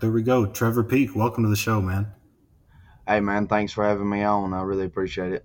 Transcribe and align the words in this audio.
There 0.00 0.10
we 0.10 0.22
go. 0.22 0.46
Trevor 0.46 0.82
Peek, 0.82 1.14
welcome 1.14 1.44
to 1.44 1.50
the 1.50 1.56
show, 1.56 1.78
man. 1.82 2.10
Hey, 3.06 3.20
man, 3.20 3.46
thanks 3.46 3.74
for 3.74 3.84
having 3.84 4.08
me 4.08 4.22
on. 4.22 4.54
I 4.54 4.62
really 4.62 4.86
appreciate 4.86 5.34
it. 5.34 5.44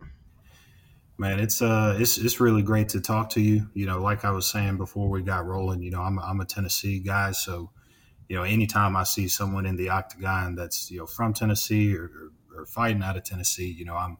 Man, 1.17 1.41
it's 1.41 1.61
uh, 1.61 1.97
it's 1.99 2.17
it's 2.17 2.39
really 2.39 2.61
great 2.61 2.87
to 2.89 3.01
talk 3.01 3.31
to 3.31 3.41
you. 3.41 3.67
You 3.73 3.85
know, 3.85 4.01
like 4.01 4.23
I 4.23 4.31
was 4.31 4.49
saying 4.49 4.77
before 4.77 5.09
we 5.09 5.23
got 5.23 5.45
rolling, 5.45 5.81
you 5.81 5.91
know, 5.91 5.99
I'm 5.99 6.19
I'm 6.19 6.39
a 6.39 6.45
Tennessee 6.45 6.99
guy, 6.99 7.33
so 7.33 7.71
you 8.29 8.37
know, 8.37 8.43
anytime 8.43 8.95
I 8.95 9.03
see 9.03 9.27
someone 9.27 9.65
in 9.65 9.75
the 9.75 9.89
octagon 9.89 10.55
that's 10.55 10.89
you 10.89 10.99
know 10.99 11.05
from 11.05 11.33
Tennessee 11.33 11.93
or, 11.93 12.31
or, 12.55 12.61
or 12.61 12.65
fighting 12.65 13.03
out 13.03 13.17
of 13.17 13.25
Tennessee, 13.25 13.75
you 13.77 13.83
know, 13.83 13.95
I'm 13.95 14.17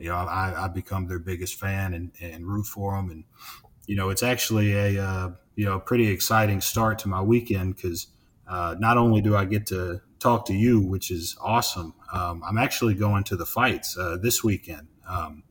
you 0.00 0.08
know 0.08 0.16
I, 0.16 0.64
I 0.64 0.68
become 0.68 1.06
their 1.06 1.20
biggest 1.20 1.54
fan 1.54 1.94
and, 1.94 2.10
and 2.20 2.48
root 2.48 2.66
for 2.66 2.96
them, 2.96 3.10
and 3.10 3.24
you 3.86 3.94
know, 3.94 4.10
it's 4.10 4.24
actually 4.24 4.72
a 4.72 5.00
uh, 5.00 5.30
you 5.54 5.66
know 5.66 5.78
pretty 5.78 6.08
exciting 6.08 6.60
start 6.60 6.98
to 7.00 7.08
my 7.08 7.22
weekend 7.22 7.76
because 7.76 8.08
uh, 8.52 8.76
not 8.78 8.98
only 8.98 9.22
do 9.22 9.34
I 9.34 9.46
get 9.46 9.66
to 9.68 10.02
talk 10.18 10.44
to 10.46 10.52
you, 10.52 10.78
which 10.78 11.10
is 11.10 11.38
awesome, 11.40 11.94
um, 12.12 12.42
I'm 12.46 12.58
actually 12.58 12.92
going 12.92 13.24
to 13.24 13.36
the 13.36 13.46
fights 13.46 13.96
uh, 13.96 14.18
this 14.20 14.44
weekend. 14.44 14.88
Um, 15.08 15.44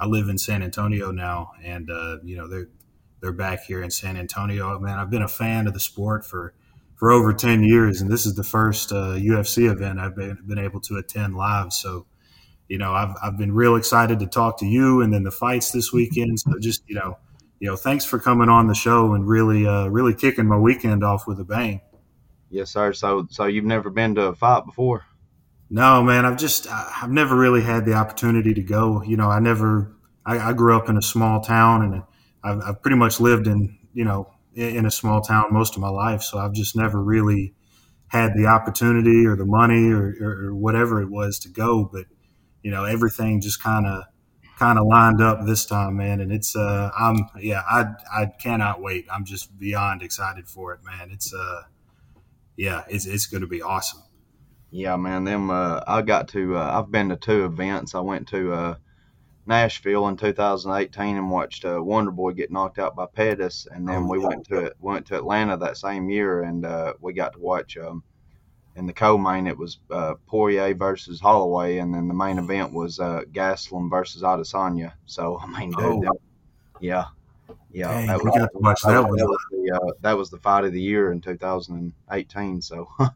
I 0.00 0.06
live 0.06 0.28
in 0.28 0.36
San 0.36 0.60
Antonio 0.60 1.12
now, 1.12 1.52
and 1.62 1.88
uh, 1.88 2.16
you 2.24 2.36
know 2.36 2.48
they're 2.48 2.68
they're 3.20 3.32
back 3.32 3.62
here 3.62 3.80
in 3.84 3.90
San 3.92 4.16
Antonio. 4.16 4.76
Man, 4.80 4.98
I've 4.98 5.10
been 5.10 5.22
a 5.22 5.28
fan 5.28 5.68
of 5.68 5.74
the 5.74 5.80
sport 5.80 6.26
for 6.26 6.52
for 6.96 7.12
over 7.12 7.32
ten 7.32 7.62
years, 7.62 8.00
and 8.00 8.10
this 8.10 8.26
is 8.26 8.34
the 8.34 8.42
first 8.42 8.90
UFC 8.90 9.68
uh, 9.68 9.72
event 9.72 10.00
I've 10.00 10.16
been, 10.16 10.38
been 10.44 10.58
able 10.58 10.80
to 10.80 10.96
attend 10.96 11.36
live. 11.36 11.72
So, 11.72 12.06
you 12.66 12.78
know, 12.78 12.92
I've 12.92 13.14
I've 13.22 13.38
been 13.38 13.52
real 13.52 13.76
excited 13.76 14.18
to 14.18 14.26
talk 14.26 14.58
to 14.58 14.66
you, 14.66 15.02
and 15.02 15.12
then 15.12 15.22
the 15.22 15.30
fights 15.30 15.70
this 15.70 15.92
weekend. 15.92 16.40
So, 16.40 16.58
just 16.58 16.82
you 16.88 16.96
know, 16.96 17.16
you 17.60 17.68
know, 17.68 17.76
thanks 17.76 18.04
for 18.04 18.18
coming 18.18 18.48
on 18.48 18.66
the 18.66 18.74
show 18.74 19.14
and 19.14 19.28
really 19.28 19.68
uh, 19.68 19.86
really 19.86 20.14
kicking 20.14 20.46
my 20.46 20.58
weekend 20.58 21.04
off 21.04 21.28
with 21.28 21.38
a 21.38 21.44
bang. 21.44 21.82
Yes, 22.50 22.70
sir. 22.70 22.92
So, 22.92 23.26
so 23.30 23.46
you've 23.46 23.64
never 23.64 23.90
been 23.90 24.16
to 24.16 24.22
a 24.22 24.34
fight 24.34 24.66
before? 24.66 25.06
No, 25.70 26.02
man. 26.02 26.26
I've 26.26 26.36
just 26.36 26.66
I've 26.68 27.10
never 27.10 27.36
really 27.36 27.62
had 27.62 27.86
the 27.86 27.94
opportunity 27.94 28.52
to 28.54 28.62
go. 28.62 29.02
You 29.02 29.16
know, 29.16 29.30
I 29.30 29.38
never. 29.38 29.92
I, 30.26 30.50
I 30.50 30.52
grew 30.52 30.76
up 30.76 30.88
in 30.88 30.98
a 30.98 31.02
small 31.02 31.40
town, 31.40 31.82
and 31.82 32.02
I've, 32.42 32.68
I've, 32.68 32.82
pretty 32.82 32.96
much 32.96 33.20
lived 33.20 33.46
in 33.46 33.78
you 33.94 34.04
know 34.04 34.34
in 34.54 34.84
a 34.84 34.90
small 34.90 35.20
town 35.20 35.46
most 35.52 35.76
of 35.76 35.80
my 35.80 35.88
life. 35.88 36.22
So 36.22 36.38
I've 36.38 36.52
just 36.52 36.76
never 36.76 37.00
really 37.00 37.54
had 38.08 38.34
the 38.34 38.46
opportunity 38.46 39.24
or 39.24 39.36
the 39.36 39.46
money 39.46 39.90
or, 39.92 40.14
or, 40.20 40.46
or 40.46 40.54
whatever 40.54 41.00
it 41.00 41.08
was 41.08 41.38
to 41.40 41.48
go. 41.48 41.88
But 41.90 42.06
you 42.62 42.72
know, 42.72 42.84
everything 42.84 43.40
just 43.40 43.62
kind 43.62 43.86
of 43.86 44.04
kind 44.58 44.76
of 44.76 44.86
lined 44.86 45.22
up 45.22 45.46
this 45.46 45.64
time, 45.64 45.96
man. 45.96 46.20
And 46.20 46.32
it's 46.32 46.56
uh, 46.56 46.90
I'm 46.98 47.30
yeah, 47.38 47.62
I 47.70 47.94
I 48.12 48.26
cannot 48.26 48.82
wait. 48.82 49.06
I'm 49.10 49.24
just 49.24 49.56
beyond 49.56 50.02
excited 50.02 50.48
for 50.48 50.74
it, 50.74 50.80
man. 50.84 51.10
It's 51.12 51.32
uh, 51.32 51.62
yeah, 52.60 52.84
it's 52.90 53.06
it's 53.06 53.24
going 53.24 53.40
to 53.40 53.46
be 53.46 53.62
awesome. 53.62 54.02
Yeah, 54.70 54.96
man. 54.96 55.24
Them 55.24 55.48
uh, 55.50 55.80
I 55.86 56.02
got 56.02 56.28
to. 56.28 56.58
Uh, 56.58 56.78
I've 56.78 56.92
been 56.92 57.08
to 57.08 57.16
two 57.16 57.46
events. 57.46 57.94
I 57.94 58.00
went 58.00 58.28
to 58.28 58.52
uh, 58.52 58.74
Nashville 59.46 60.06
in 60.08 60.18
2018 60.18 61.16
and 61.16 61.30
watched 61.30 61.64
uh, 61.64 61.82
Wonder 61.82 62.10
Boy 62.10 62.32
get 62.32 62.52
knocked 62.52 62.78
out 62.78 62.94
by 62.94 63.06
Pettis, 63.06 63.66
and 63.70 63.88
then 63.88 64.02
oh, 64.02 64.08
we 64.10 64.20
yeah. 64.20 64.26
went 64.26 64.44
to 64.48 64.58
it 64.58 64.76
went 64.78 65.06
to 65.06 65.16
Atlanta 65.16 65.56
that 65.56 65.78
same 65.78 66.10
year, 66.10 66.42
and 66.42 66.66
uh, 66.66 66.92
we 67.00 67.14
got 67.14 67.32
to 67.32 67.38
watch. 67.38 67.78
Um, 67.78 68.04
in 68.76 68.86
the 68.86 68.92
co-main, 68.92 69.46
it 69.46 69.56
was 69.56 69.78
uh, 69.90 70.14
Poirier 70.26 70.74
versus 70.74 71.18
Holloway, 71.18 71.78
and 71.78 71.94
then 71.94 72.08
the 72.08 72.14
main 72.14 72.38
event 72.38 72.74
was 72.74 73.00
uh, 73.00 73.22
Gastelum 73.32 73.88
versus 73.88 74.22
Adesanya. 74.22 74.92
So 75.06 75.38
I 75.42 75.46
mean, 75.46 75.70
dude, 75.70 75.80
oh. 75.80 76.00
that, 76.02 76.16
yeah, 76.78 77.06
yeah, 77.72 77.88
Dang, 77.88 78.06
that, 78.06 78.22
was, 78.22 78.34
that, 78.34 78.50
was, 78.54 78.82
that, 78.82 79.08
was 79.08 79.46
the, 79.50 79.80
uh, 79.80 79.92
that 80.00 80.16
was 80.16 80.30
the 80.30 80.38
fight 80.38 80.64
of 80.64 80.72
the 80.72 80.80
year 80.80 81.12
in 81.12 81.20
2018. 81.20 82.62
So 82.62 82.88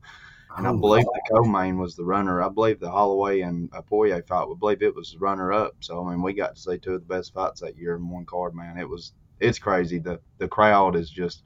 And 0.57 0.69
I 0.69 0.71
oh, 0.71 0.77
believe 0.77 1.05
the 1.05 1.23
co-main 1.33 1.79
was 1.79 1.97
the 1.97 2.05
runner. 2.05 2.41
I 2.41 2.49
believe 2.49 2.79
the 2.79 2.91
Holloway 2.91 3.41
and 3.41 3.71
Poirier 3.89 4.23
fight. 4.23 4.49
We 4.49 4.55
believe 4.55 4.83
it 4.83 4.95
was 4.95 5.13
the 5.13 5.19
runner-up. 5.19 5.77
So 5.81 6.05
I 6.05 6.11
mean, 6.11 6.23
we 6.23 6.33
got 6.33 6.55
to 6.55 6.61
see 6.61 6.79
two 6.79 6.95
of 6.95 7.01
the 7.07 7.15
best 7.15 7.35
fights 7.35 7.61
that 7.61 7.77
year 7.77 7.97
in 7.97 8.09
one 8.09 8.25
card. 8.25 8.55
Man, 8.55 8.79
it 8.79 8.89
was 8.89 9.13
it's 9.41 9.59
crazy. 9.59 9.99
The 9.99 10.21
the 10.39 10.47
crowd 10.47 10.95
is 10.95 11.11
just 11.11 11.43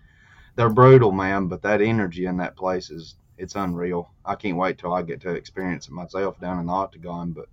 they're 0.57 0.69
brutal, 0.69 1.11
man. 1.11 1.47
But 1.47 1.63
that 1.63 1.81
energy 1.81 2.27
in 2.27 2.37
that 2.39 2.57
place 2.57 2.91
is 2.91 3.15
it's 3.39 3.55
unreal. 3.55 4.13
I 4.27 4.35
can't 4.35 4.59
wait 4.59 4.77
till 4.79 4.93
I 4.93 5.03
get 5.03 5.23
to 5.23 5.31
experience 5.31 5.89
it 5.89 5.93
myself 5.93 6.39
down 6.39 6.61
in 6.61 6.67
the 6.67 6.73
octagon. 6.73 7.33
But 7.33 7.47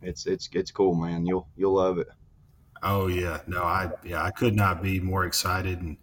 it's 0.00 0.26
it's 0.26 0.48
it's 0.52 0.70
cool, 0.70 0.94
man. 0.94 1.26
You'll 1.26 1.48
you'll 1.56 1.74
love 1.74 1.98
it. 1.98 2.08
Oh 2.82 3.06
yeah, 3.06 3.40
no, 3.46 3.62
I 3.62 3.90
yeah, 4.04 4.22
I 4.22 4.30
could 4.30 4.54
not 4.54 4.82
be 4.82 5.00
more 5.00 5.24
excited 5.24 5.80
and 5.80 5.96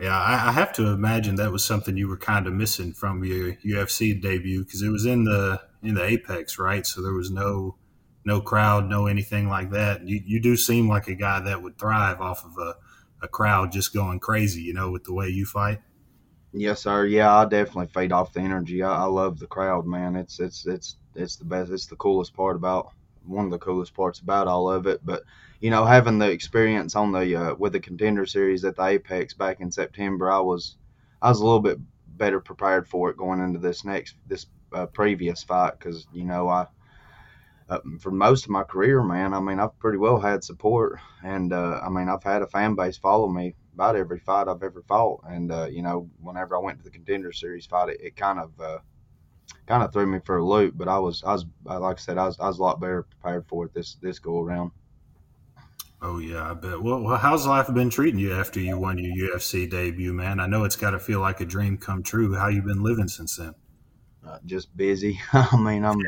yeah, 0.00 0.18
I, 0.18 0.48
I, 0.48 0.52
have 0.52 0.72
to 0.74 0.88
imagine 0.88 1.36
that 1.36 1.52
was 1.52 1.64
something 1.64 1.96
you 1.96 2.08
were 2.08 2.16
kind 2.16 2.48
of 2.48 2.52
missing 2.52 2.92
from 2.92 3.24
your 3.24 3.52
UFC 3.64 4.20
debut 4.20 4.64
because 4.64 4.82
it 4.82 4.88
was 4.88 5.06
in 5.06 5.24
the 5.24 5.60
in 5.82 5.94
the 5.94 6.04
Apex, 6.04 6.58
right? 6.58 6.84
So 6.84 7.00
there 7.00 7.12
was 7.12 7.30
no 7.30 7.76
no 8.24 8.40
crowd, 8.40 8.88
no 8.88 9.06
anything 9.06 9.48
like 9.48 9.70
that. 9.70 10.06
You 10.06 10.20
you 10.24 10.40
do 10.40 10.56
seem 10.56 10.88
like 10.88 11.06
a 11.06 11.14
guy 11.14 11.40
that 11.40 11.62
would 11.62 11.78
thrive 11.78 12.20
off 12.20 12.44
of 12.44 12.58
a, 12.58 12.74
a 13.22 13.28
crowd 13.28 13.70
just 13.70 13.94
going 13.94 14.18
crazy, 14.18 14.62
you 14.62 14.74
know, 14.74 14.90
with 14.90 15.04
the 15.04 15.14
way 15.14 15.28
you 15.28 15.46
fight. 15.46 15.80
Yes, 16.52 16.82
sir. 16.82 17.06
Yeah, 17.06 17.32
I 17.32 17.44
definitely 17.44 17.88
fade 17.88 18.12
off 18.12 18.32
the 18.32 18.40
energy. 18.40 18.82
I, 18.82 19.02
I 19.02 19.04
love 19.04 19.38
the 19.38 19.46
crowd, 19.46 19.86
man. 19.86 20.16
It's 20.16 20.40
it's 20.40 20.66
it's 20.66 20.96
it's 21.14 21.36
the 21.36 21.44
best. 21.44 21.70
It's 21.70 21.86
the 21.86 21.96
coolest 21.96 22.34
part 22.34 22.56
about 22.56 22.92
one 23.24 23.44
of 23.44 23.52
the 23.52 23.58
coolest 23.58 23.94
parts 23.94 24.18
about 24.18 24.48
all 24.48 24.68
of 24.68 24.88
it. 24.88 25.00
But 25.04 25.22
you 25.60 25.70
know, 25.70 25.84
having 25.84 26.18
the 26.18 26.30
experience 26.30 26.96
on 26.96 27.12
the 27.12 27.36
uh, 27.36 27.54
with 27.54 27.72
the 27.72 27.80
contender 27.80 28.26
series 28.26 28.64
at 28.64 28.76
the 28.76 28.84
Apex 28.84 29.34
back 29.34 29.60
in 29.60 29.70
September, 29.70 30.30
I 30.30 30.40
was 30.40 30.76
I 31.22 31.28
was 31.28 31.40
a 31.40 31.44
little 31.44 31.60
bit 31.60 31.78
better 32.16 32.40
prepared 32.40 32.86
for 32.88 33.10
it 33.10 33.16
going 33.16 33.40
into 33.40 33.58
this 33.58 33.84
next 33.84 34.16
this 34.26 34.46
uh, 34.72 34.86
previous 34.86 35.42
fight 35.42 35.78
because 35.78 36.06
you 36.12 36.24
know 36.24 36.48
I. 36.48 36.66
Uh, 37.66 37.78
for 37.98 38.10
most 38.10 38.44
of 38.44 38.50
my 38.50 38.62
career, 38.62 39.02
man, 39.02 39.32
I 39.32 39.40
mean, 39.40 39.58
I've 39.58 39.78
pretty 39.78 39.96
well 39.96 40.20
had 40.20 40.44
support, 40.44 40.98
and 41.22 41.50
uh, 41.50 41.80
I 41.82 41.88
mean, 41.88 42.10
I've 42.10 42.22
had 42.22 42.42
a 42.42 42.46
fan 42.46 42.74
base 42.74 42.98
follow 42.98 43.26
me 43.26 43.54
about 43.72 43.96
every 43.96 44.18
fight 44.18 44.48
I've 44.48 44.62
ever 44.62 44.82
fought, 44.82 45.22
and 45.26 45.50
uh, 45.50 45.68
you 45.70 45.80
know, 45.80 46.10
whenever 46.20 46.56
I 46.56 46.60
went 46.60 46.76
to 46.78 46.84
the 46.84 46.90
contender 46.90 47.32
series 47.32 47.64
fight, 47.64 47.88
it, 47.88 48.00
it 48.02 48.16
kind 48.16 48.38
of 48.38 48.60
uh, 48.60 48.78
kind 49.66 49.82
of 49.82 49.94
threw 49.94 50.06
me 50.06 50.20
for 50.24 50.36
a 50.36 50.44
loop. 50.44 50.74
But 50.76 50.88
I 50.88 50.98
was, 50.98 51.22
I 51.24 51.32
was, 51.32 51.46
like 51.64 51.96
I 51.96 52.00
said, 52.00 52.18
I 52.18 52.26
was, 52.26 52.38
I 52.38 52.48
was 52.48 52.58
a 52.58 52.62
lot 52.62 52.80
better 52.80 53.02
prepared 53.04 53.46
for 53.48 53.64
it 53.64 53.72
this 53.72 53.96
this 54.02 54.18
go 54.18 54.40
around. 54.40 54.70
Oh 56.06 56.18
yeah, 56.18 56.50
I 56.50 56.52
bet. 56.52 56.82
Well, 56.82 57.16
how's 57.16 57.46
life 57.46 57.72
been 57.72 57.88
treating 57.88 58.20
you 58.20 58.34
after 58.34 58.60
you 58.60 58.78
won 58.78 58.98
your 58.98 59.38
UFC 59.38 59.68
debut, 59.68 60.12
man? 60.12 60.38
I 60.38 60.46
know 60.46 60.64
it's 60.64 60.76
got 60.76 60.90
to 60.90 60.98
feel 60.98 61.20
like 61.20 61.40
a 61.40 61.46
dream 61.46 61.78
come 61.78 62.02
true. 62.02 62.34
How 62.34 62.48
you 62.48 62.60
been 62.60 62.82
living 62.82 63.08
since 63.08 63.36
then? 63.36 63.54
Uh, 64.26 64.36
just 64.44 64.76
busy. 64.76 65.18
I 65.32 65.56
mean, 65.56 65.82
I'm, 65.82 65.98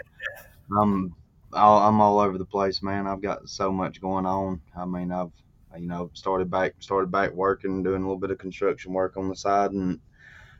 I'm, 0.79 1.17
I'm 1.55 2.01
all 2.03 2.21
over 2.21 2.37
the 2.37 2.45
place, 2.45 2.83
man. 2.83 3.07
I've 3.07 3.23
got 3.23 3.49
so 3.49 3.73
much 3.73 4.03
going 4.03 4.27
on. 4.27 4.61
I 4.77 4.85
mean, 4.85 5.11
I've, 5.11 5.33
you 5.79 5.87
know, 5.87 6.11
started 6.13 6.51
back, 6.51 6.75
started 6.81 7.11
back 7.11 7.33
working, 7.33 7.83
doing 7.83 8.03
a 8.03 8.05
little 8.05 8.21
bit 8.21 8.31
of 8.31 8.37
construction 8.37 8.93
work 8.93 9.17
on 9.17 9.31
the 9.31 9.37
side, 9.37 9.71
and 9.71 9.99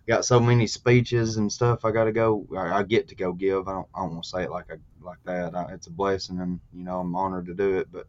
got 0.09 0.25
so 0.25 0.41
many 0.41 0.67
speeches 0.67 1.37
and 1.37 1.53
stuff 1.53 1.85
I 1.85 1.91
got 1.91 2.05
to 2.05 2.13
go. 2.13 2.47
I, 2.57 2.79
I, 2.79 2.83
get 2.85 3.07
to 3.09 3.15
go 3.15 3.35
give. 3.35 3.69
I 3.69 3.73
don't. 3.73 3.89
I 3.95 4.01
don't 4.01 4.13
want 4.13 4.25
to 4.25 4.31
say 4.31 4.45
it 4.45 4.51
like 4.51 4.71
a 4.71 4.79
like 5.05 5.19
that. 5.25 5.55
I, 5.55 5.75
it's 5.75 5.89
a 5.89 5.93
blessing, 5.93 6.41
and 6.41 6.59
you 6.73 6.85
know 6.85 7.01
I'm 7.01 7.15
honored 7.15 7.45
to 7.47 7.55
do 7.55 7.77
it. 7.77 7.89
But 7.93 8.07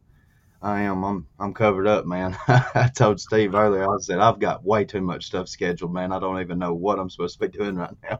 I 0.61 0.81
am. 0.81 1.03
I'm. 1.03 1.27
I'm 1.39 1.53
covered 1.53 1.87
up, 1.87 2.05
man. 2.05 2.35
I 2.47 2.89
told 2.95 3.21
Steve 3.21 3.53
earlier. 3.53 3.87
I 3.87 3.97
said 3.99 4.19
I've 4.19 4.39
got 4.39 4.65
way 4.65 4.85
too 4.85 5.01
much 5.01 5.25
stuff 5.25 5.47
scheduled, 5.47 5.93
man. 5.93 6.11
I 6.11 6.19
don't 6.19 6.41
even 6.41 6.57
know 6.57 6.73
what 6.73 6.99
I'm 6.99 7.09
supposed 7.09 7.39
to 7.39 7.47
be 7.47 7.57
doing 7.57 7.75
right 7.75 7.95
now. 8.03 8.19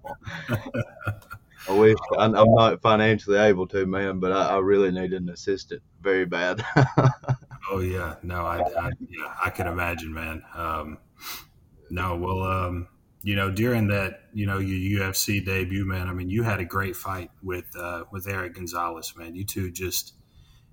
I 1.70 1.74
wish 1.74 1.98
I, 2.18 2.26
am 2.26 2.32
not 2.32 2.82
financially 2.82 3.38
able 3.38 3.68
to, 3.68 3.86
man, 3.86 4.20
but 4.20 4.32
I, 4.32 4.56
I 4.56 4.58
really 4.60 4.92
need 4.92 5.14
an 5.14 5.30
assistant 5.30 5.82
very 6.02 6.26
bad. 6.26 6.64
oh 7.72 7.80
yeah, 7.80 8.16
no, 8.24 8.46
I, 8.46 8.60
I, 8.60 8.92
yeah, 9.00 9.34
I 9.44 9.50
can 9.50 9.68
imagine, 9.68 10.14
man. 10.14 10.44
Um, 10.56 11.00
no, 11.90 12.16
well, 12.16 12.44
um, 12.44 12.88
you 13.24 13.36
know, 13.36 13.52
during 13.52 13.88
that, 13.88 14.22
you 14.34 14.46
know, 14.46 14.60
your 14.60 15.10
UFC 15.12 15.44
debut, 15.44 15.86
man, 15.86 16.08
I 16.08 16.14
mean, 16.14 16.30
you 16.30 16.44
had 16.44 16.60
a 16.60 16.66
great 16.66 16.96
fight 16.96 17.32
with 17.42 17.66
uh, 17.78 18.04
with 18.12 18.28
Erick 18.28 18.56
Gonzalez, 18.56 19.14
man. 19.18 19.36
You 19.36 19.44
two 19.44 19.72
just 19.72 20.14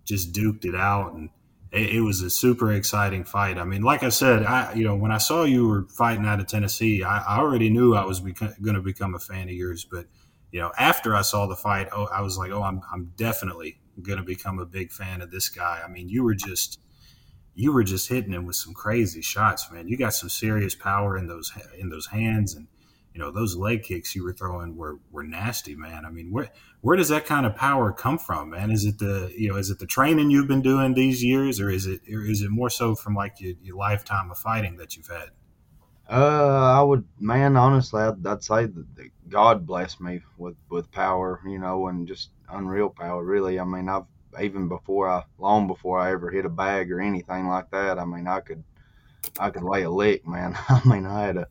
just 0.05 0.33
duked 0.33 0.65
it 0.65 0.75
out, 0.75 1.15
and 1.15 1.31
it, 1.75 1.97
it 1.97 2.00
was 2.00 2.23
a 2.23 2.31
super 2.31 2.73
exciting 2.73 3.25
fight. 3.25 3.59
I 3.59 3.65
mean, 3.65 3.82
like 3.82 4.03
I 4.03 4.09
said, 4.09 4.44
I 4.44 4.73
you 4.75 4.85
know, 4.85 4.94
when 4.94 5.11
I 5.11 5.19
saw 5.19 5.44
you 5.44 5.69
were 5.69 5.87
fighting 5.88 6.25
out 6.25 6.41
of 6.41 6.47
Tennessee, 6.47 7.03
I, 7.03 7.19
I 7.19 7.38
already 7.38 7.69
knew 7.69 7.94
I 7.94 8.05
was 8.05 8.21
going 8.21 8.75
to 8.75 8.81
become 8.81 9.15
a 9.15 9.19
fan 9.19 9.49
of 9.49 9.55
yours. 9.55 9.85
But 9.85 10.06
you 10.53 10.61
know, 10.61 10.71
after 10.79 11.17
I 11.17 11.23
saw 11.23 11.47
the 11.47 11.56
fight, 11.56 11.88
oh, 11.93 12.06
I 12.06 12.23
was 12.23 12.38
like, 12.38 12.53
oh, 12.53 12.62
I'm 12.62 12.81
I'm 12.93 13.12
definitely 13.17 13.81
going 14.00 14.19
to 14.19 14.25
become 14.25 14.59
a 14.59 14.67
big 14.67 14.93
fan 14.93 15.21
of 15.21 15.31
this 15.31 15.49
guy. 15.49 15.82
I 15.85 15.88
mean, 15.88 16.09
you 16.09 16.23
were 16.23 16.35
just 16.35 16.81
you 17.55 17.73
were 17.73 17.85
just 17.85 18.09
hitting 18.09 18.32
him 18.32 18.47
with 18.47 18.56
some 18.56 18.75
crazy 18.75 19.23
shots, 19.23 19.71
man. 19.71 19.88
You 19.88 19.97
got 19.97 20.15
some 20.15 20.29
serious 20.29 20.75
power 20.75 21.19
in 21.19 21.26
those 21.26 21.53
in 21.76 21.88
those 21.88 22.06
hands, 22.06 22.55
and 22.55 22.69
you 23.14 23.20
know 23.20 23.31
those 23.31 23.56
leg 23.56 23.84
kicks 23.84 24.14
you 24.14 24.25
were 24.25 24.32
throwing 24.32 24.76
were 24.76 24.99
were 25.11 25.22
nasty, 25.22 25.75
man. 25.76 26.05
I 26.05 26.11
mean, 26.11 26.32
where 26.32 26.50
where 26.81 26.96
does 26.96 27.08
that 27.08 27.26
kind 27.26 27.46
of 27.46 27.55
power 27.55 27.93
come 27.93 28.19
from, 28.19 28.50
man? 28.50 28.70
Is 28.70 28.84
it 28.84 28.99
the 28.99 29.32
you 29.37 29.49
know 29.49 29.56
is 29.56 29.70
it 29.70 29.78
the 29.78 29.87
training 29.87 30.31
you've 30.31 30.49
been 30.49 30.62
doing 30.62 30.94
these 30.94 31.22
years, 31.22 31.61
or 31.61 31.70
is 31.70 31.87
it 31.87 32.00
or 32.12 32.22
is 32.22 32.43
it 32.43 32.50
more 32.50 32.70
so 32.70 32.94
from 32.94 33.14
like 33.14 33.40
your, 33.40 33.55
your 33.62 33.76
lifetime 33.76 34.31
of 34.31 34.38
fighting 34.38 34.76
that 34.76 34.96
you've 34.96 35.06
had? 35.06 35.31
Uh, 36.11 36.78
I 36.78 36.82
would, 36.82 37.05
man. 37.19 37.56
Honestly, 37.56 38.02
I'd, 38.02 38.26
I'd 38.26 38.43
say 38.43 38.66
that 38.66 39.11
God 39.28 39.64
blessed 39.64 40.00
me 40.00 40.20
with 40.37 40.56
with 40.69 40.90
power, 40.90 41.40
you 41.46 41.58
know, 41.58 41.87
and 41.87 42.06
just 42.06 42.31
unreal 42.50 42.90
power. 42.90 43.25
Really, 43.25 43.58
I 43.58 43.64
mean, 43.64 43.88
I've 43.88 44.05
even 44.40 44.69
before 44.69 45.08
I, 45.08 45.22
long 45.38 45.66
before 45.66 45.99
I 45.99 46.12
ever 46.12 46.31
hit 46.31 46.44
a 46.44 46.50
bag 46.50 46.90
or 46.90 47.00
anything 47.00 47.46
like 47.49 47.70
that. 47.70 47.99
I 47.99 48.05
mean, 48.05 48.26
I 48.26 48.40
could, 48.40 48.64
I 49.38 49.50
could 49.50 49.62
lay 49.62 49.82
a 49.82 49.90
lick, 49.90 50.26
man. 50.26 50.56
I 50.69 50.81
mean, 50.84 51.06
I 51.06 51.22
had 51.22 51.37
a, 51.37 51.46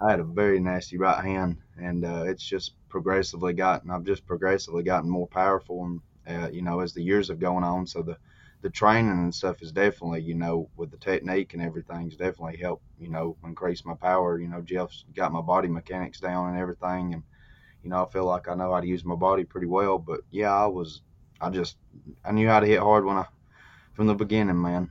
I 0.00 0.10
had 0.10 0.20
a 0.20 0.24
very 0.24 0.60
nasty 0.60 0.96
right 0.96 1.22
hand, 1.24 1.58
and 1.76 2.04
uh, 2.04 2.24
it's 2.26 2.44
just 2.44 2.74
progressively 2.88 3.52
gotten. 3.52 3.90
I've 3.90 4.04
just 4.04 4.26
progressively 4.26 4.82
gotten 4.82 5.10
more 5.10 5.26
powerful, 5.26 5.84
and 5.84 6.00
uh, 6.28 6.48
you 6.50 6.62
know, 6.62 6.80
as 6.80 6.92
the 6.92 7.02
years 7.02 7.28
have 7.28 7.40
gone 7.40 7.64
on. 7.64 7.86
So 7.86 8.02
the, 8.02 8.16
the 8.60 8.70
training 8.70 9.10
and 9.10 9.34
stuff 9.34 9.62
is 9.62 9.72
definitely, 9.72 10.20
you 10.20 10.34
know, 10.34 10.68
with 10.76 10.90
the 10.90 10.96
technique 10.98 11.54
and 11.54 11.62
everything's 11.62 12.16
definitely 12.16 12.58
helped, 12.58 12.84
you 12.98 13.08
know, 13.08 13.36
increase 13.44 13.84
my 13.84 13.94
power. 13.94 14.38
You 14.38 14.48
know, 14.48 14.60
Jeff's 14.60 15.04
got 15.14 15.32
my 15.32 15.40
body 15.40 15.68
mechanics 15.68 16.20
down 16.20 16.50
and 16.50 16.58
everything, 16.58 17.14
and 17.14 17.22
you 17.82 17.90
know, 17.90 18.04
I 18.04 18.08
feel 18.10 18.24
like 18.24 18.48
I 18.48 18.54
know 18.54 18.72
how 18.72 18.80
to 18.80 18.86
use 18.86 19.04
my 19.04 19.14
body 19.16 19.44
pretty 19.44 19.66
well. 19.66 19.98
But 19.98 20.20
yeah, 20.30 20.54
I 20.54 20.66
was, 20.66 21.02
I 21.40 21.50
just, 21.50 21.76
I 22.24 22.32
knew 22.32 22.48
how 22.48 22.60
to 22.60 22.66
hit 22.66 22.80
hard 22.80 23.04
when 23.04 23.16
I, 23.16 23.26
from 23.94 24.06
the 24.06 24.14
beginning, 24.14 24.60
man. 24.60 24.90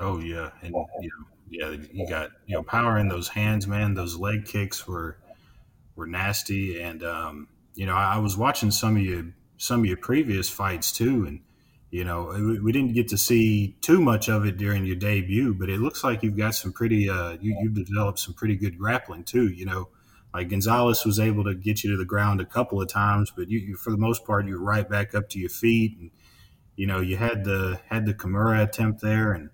Oh 0.00 0.18
yeah, 0.20 0.50
and 0.62 0.74
you 1.00 1.08
know, 1.08 1.33
yeah, 1.48 1.74
you 1.92 2.08
got 2.08 2.30
you 2.46 2.54
know 2.54 2.62
power 2.62 2.98
in 2.98 3.08
those 3.08 3.28
hands, 3.28 3.66
man. 3.66 3.94
Those 3.94 4.16
leg 4.16 4.44
kicks 4.46 4.86
were 4.86 5.18
were 5.96 6.06
nasty, 6.06 6.80
and 6.80 7.02
um, 7.02 7.48
you 7.74 7.86
know, 7.86 7.94
I, 7.94 8.14
I 8.14 8.18
was 8.18 8.36
watching 8.36 8.70
some 8.70 8.96
of 8.96 9.02
your 9.02 9.24
some 9.56 9.80
of 9.80 9.86
your 9.86 9.96
previous 9.96 10.48
fights 10.48 10.92
too, 10.92 11.26
and 11.26 11.40
you 11.94 12.02
know, 12.02 12.32
we, 12.34 12.58
we 12.58 12.72
didn't 12.72 12.94
get 12.94 13.06
to 13.08 13.16
see 13.16 13.76
too 13.80 14.00
much 14.00 14.28
of 14.28 14.44
it 14.44 14.56
during 14.56 14.84
your 14.84 14.96
debut, 14.96 15.54
but 15.54 15.70
it 15.70 15.78
looks 15.78 16.02
like 16.02 16.24
you've 16.24 16.36
got 16.36 16.56
some 16.56 16.72
pretty, 16.72 17.08
uh, 17.08 17.36
you, 17.40 17.56
you've 17.62 17.86
developed 17.86 18.18
some 18.18 18.34
pretty 18.34 18.56
good 18.56 18.76
grappling 18.76 19.22
too. 19.22 19.46
You 19.48 19.66
know, 19.66 19.88
like 20.34 20.48
Gonzalez 20.48 21.04
was 21.04 21.20
able 21.20 21.44
to 21.44 21.54
get 21.54 21.84
you 21.84 21.92
to 21.92 21.96
the 21.96 22.04
ground 22.04 22.40
a 22.40 22.44
couple 22.44 22.82
of 22.82 22.88
times, 22.88 23.30
but 23.30 23.48
you, 23.48 23.60
you 23.60 23.76
for 23.76 23.90
the 23.90 23.96
most 23.96 24.24
part, 24.24 24.44
you're 24.48 24.60
right 24.60 24.88
back 24.88 25.14
up 25.14 25.28
to 25.30 25.38
your 25.38 25.50
feet, 25.50 25.96
and 26.00 26.10
you 26.74 26.88
know, 26.88 27.00
you 27.00 27.16
had 27.16 27.44
the 27.44 27.80
had 27.88 28.06
the 28.06 28.14
Kimura 28.14 28.64
attempt 28.64 29.00
there, 29.00 29.32
and 29.32 29.50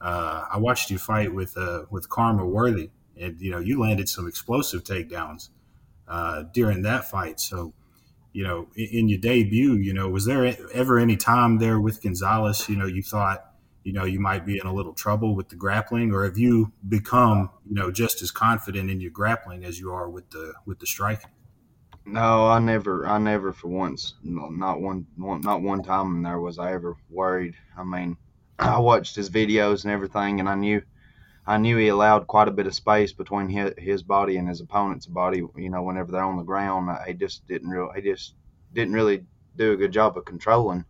uh, 0.00 0.44
I 0.50 0.58
watched 0.58 0.90
you 0.90 0.98
fight 0.98 1.34
with 1.34 1.56
uh, 1.56 1.84
with 1.90 2.08
Khama 2.08 2.46
Worthy, 2.46 2.90
and 3.20 3.40
you 3.40 3.50
know, 3.50 3.58
you 3.58 3.80
landed 3.80 4.08
some 4.08 4.28
explosive 4.28 4.84
takedowns 4.84 5.48
uh, 6.06 6.44
during 6.52 6.82
that 6.82 7.10
fight. 7.10 7.40
So, 7.40 7.74
you 8.32 8.44
know, 8.44 8.68
in, 8.76 8.88
in, 8.92 9.08
your 9.08 9.18
debut, 9.18 9.74
you 9.74 9.92
know, 9.92 10.08
was 10.08 10.24
there 10.24 10.56
ever 10.72 10.98
any 10.98 11.16
time 11.16 11.58
there 11.58 11.80
with 11.80 12.02
Gonzalez, 12.02 12.68
you 12.68 12.76
know, 12.76 12.86
you 12.86 13.02
thought, 13.02 13.44
you 13.82 13.92
know, 13.92 14.04
you 14.04 14.20
might 14.20 14.46
be 14.46 14.58
in 14.58 14.66
a 14.66 14.72
little 14.72 14.94
trouble 14.94 15.34
with 15.34 15.48
the 15.48 15.56
grappling, 15.56 16.12
or 16.12 16.24
have 16.24 16.38
you 16.38 16.72
become, 16.88 17.50
you 17.66 17.74
know, 17.74 17.90
just 17.90 18.22
as 18.22 18.30
confident 18.30 18.90
in 18.90 19.00
your 19.00 19.10
grappling 19.10 19.64
as 19.64 19.80
you 19.80 19.90
are 19.90 20.08
with 20.08 20.30
the 20.30 20.54
with 20.64 20.78
the 20.78 20.86
striking? 20.86 21.30
No, 22.04 22.46
I 22.46 22.58
never, 22.58 23.06
I 23.06 23.18
never 23.18 23.52
for 23.52 23.68
once, 23.68 24.14
not 24.22 24.80
one, 24.80 25.06
not 25.18 25.60
one 25.60 25.82
time 25.82 26.16
in 26.16 26.22
there 26.22 26.40
was 26.40 26.58
I 26.58 26.72
ever 26.72 26.96
worried. 27.10 27.54
I 27.76 27.84
mean, 27.84 28.16
I 28.58 28.78
watched 28.78 29.14
his 29.16 29.30
videos 29.30 29.84
and 29.84 29.92
everything, 29.92 30.40
and 30.40 30.48
I 30.48 30.54
knew 30.54 30.82
I 31.46 31.56
knew 31.56 31.78
he 31.78 31.88
allowed 31.88 32.26
quite 32.26 32.48
a 32.48 32.52
bit 32.52 32.66
of 32.66 32.74
space 32.74 33.12
between 33.12 33.48
his, 33.48 33.72
his 33.78 34.02
body 34.02 34.36
and 34.36 34.48
his 34.48 34.60
opponent's 34.60 35.06
body. 35.06 35.42
You 35.56 35.70
know, 35.70 35.82
whenever 35.82 36.12
they're 36.12 36.22
on 36.22 36.36
the 36.36 36.42
ground, 36.42 36.90
he 37.06 37.14
just 37.14 37.46
didn't 37.46 37.70
real 37.70 37.90
he 37.94 38.02
just 38.02 38.34
didn't 38.74 38.94
really 38.94 39.24
do 39.56 39.72
a 39.72 39.76
good 39.76 39.92
job 39.92 40.18
of 40.18 40.24
controlling. 40.24 40.84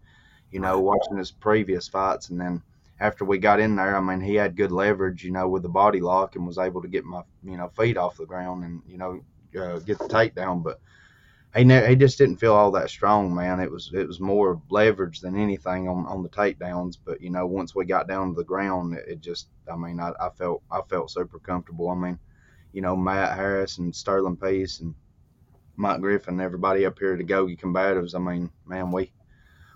You 0.51 0.61
know, 0.61 0.81
watching 0.81 1.19
his 1.19 1.31
previous 1.31 1.89
fights, 1.89 2.31
and 2.31 2.41
then 2.41 2.63
after 3.01 3.25
we 3.25 3.39
got 3.39 3.61
in 3.61 3.77
there, 3.77 3.97
I 3.97 4.01
mean, 4.01 4.21
he 4.21 4.35
had 4.35 4.57
good 4.57 4.73
leverage. 4.73 5.23
You 5.23 5.31
know, 5.33 5.49
with 5.49 5.63
the 5.63 5.69
body 5.69 6.01
lock, 6.01 6.37
and 6.37 6.47
was 6.47 6.59
able 6.59 6.83
to 6.83 6.89
get 6.89 7.05
my 7.05 7.23
you 7.45 7.57
know 7.57 7.69
feet 7.69 7.99
off 7.99 8.17
the 8.17 8.27
ground 8.27 8.65
and 8.65 8.83
you 8.87 8.97
know 8.97 9.21
uh, 9.61 9.79
get 9.81 9.99
the 9.99 10.07
takedown. 10.07 10.63
But 10.63 10.81
he 11.57 11.65
ne- 11.65 11.89
he 11.89 11.97
just 11.97 12.19
didn't 12.19 12.37
feel 12.37 12.53
all 12.53 12.71
that 12.73 12.91
strong, 12.91 13.35
man. 13.35 13.61
It 13.61 13.71
was 13.71 13.91
it 13.95 14.07
was 14.07 14.21
more 14.21 14.61
leverage 14.71 15.21
than 15.21 15.37
anything 15.37 15.89
on, 15.89 16.07
on 16.07 16.23
the 16.23 16.29
takedowns. 16.29 16.99
But 17.03 17.21
you 17.21 17.31
know, 17.31 17.47
once 17.47 17.75
we 17.75 17.85
got 17.85 18.09
down 18.09 18.29
to 18.31 18.35
the 18.35 18.45
ground, 18.45 18.95
it, 18.95 19.05
it 19.09 19.21
just 19.21 19.49
I 19.71 19.77
mean, 19.77 19.99
I, 19.99 20.13
I 20.21 20.31
felt 20.31 20.63
I 20.71 20.81
felt 20.89 21.11
super 21.11 21.39
comfortable. 21.39 21.89
I 21.89 21.95
mean, 21.95 22.19
you 22.73 22.83
know, 22.83 22.97
Matt 22.97 23.37
Harris 23.37 23.79
and 23.79 23.95
Sterling 23.95 24.37
Peace 24.37 24.81
and 24.81 24.95
Mike 25.77 26.01
Griffin, 26.01 26.41
everybody 26.41 26.85
up 26.85 26.99
here 26.99 27.17
to 27.17 27.25
Gogi 27.25 27.59
combatives. 27.59 28.15
I 28.15 28.19
mean, 28.19 28.51
man, 28.67 28.91
we 28.93 29.13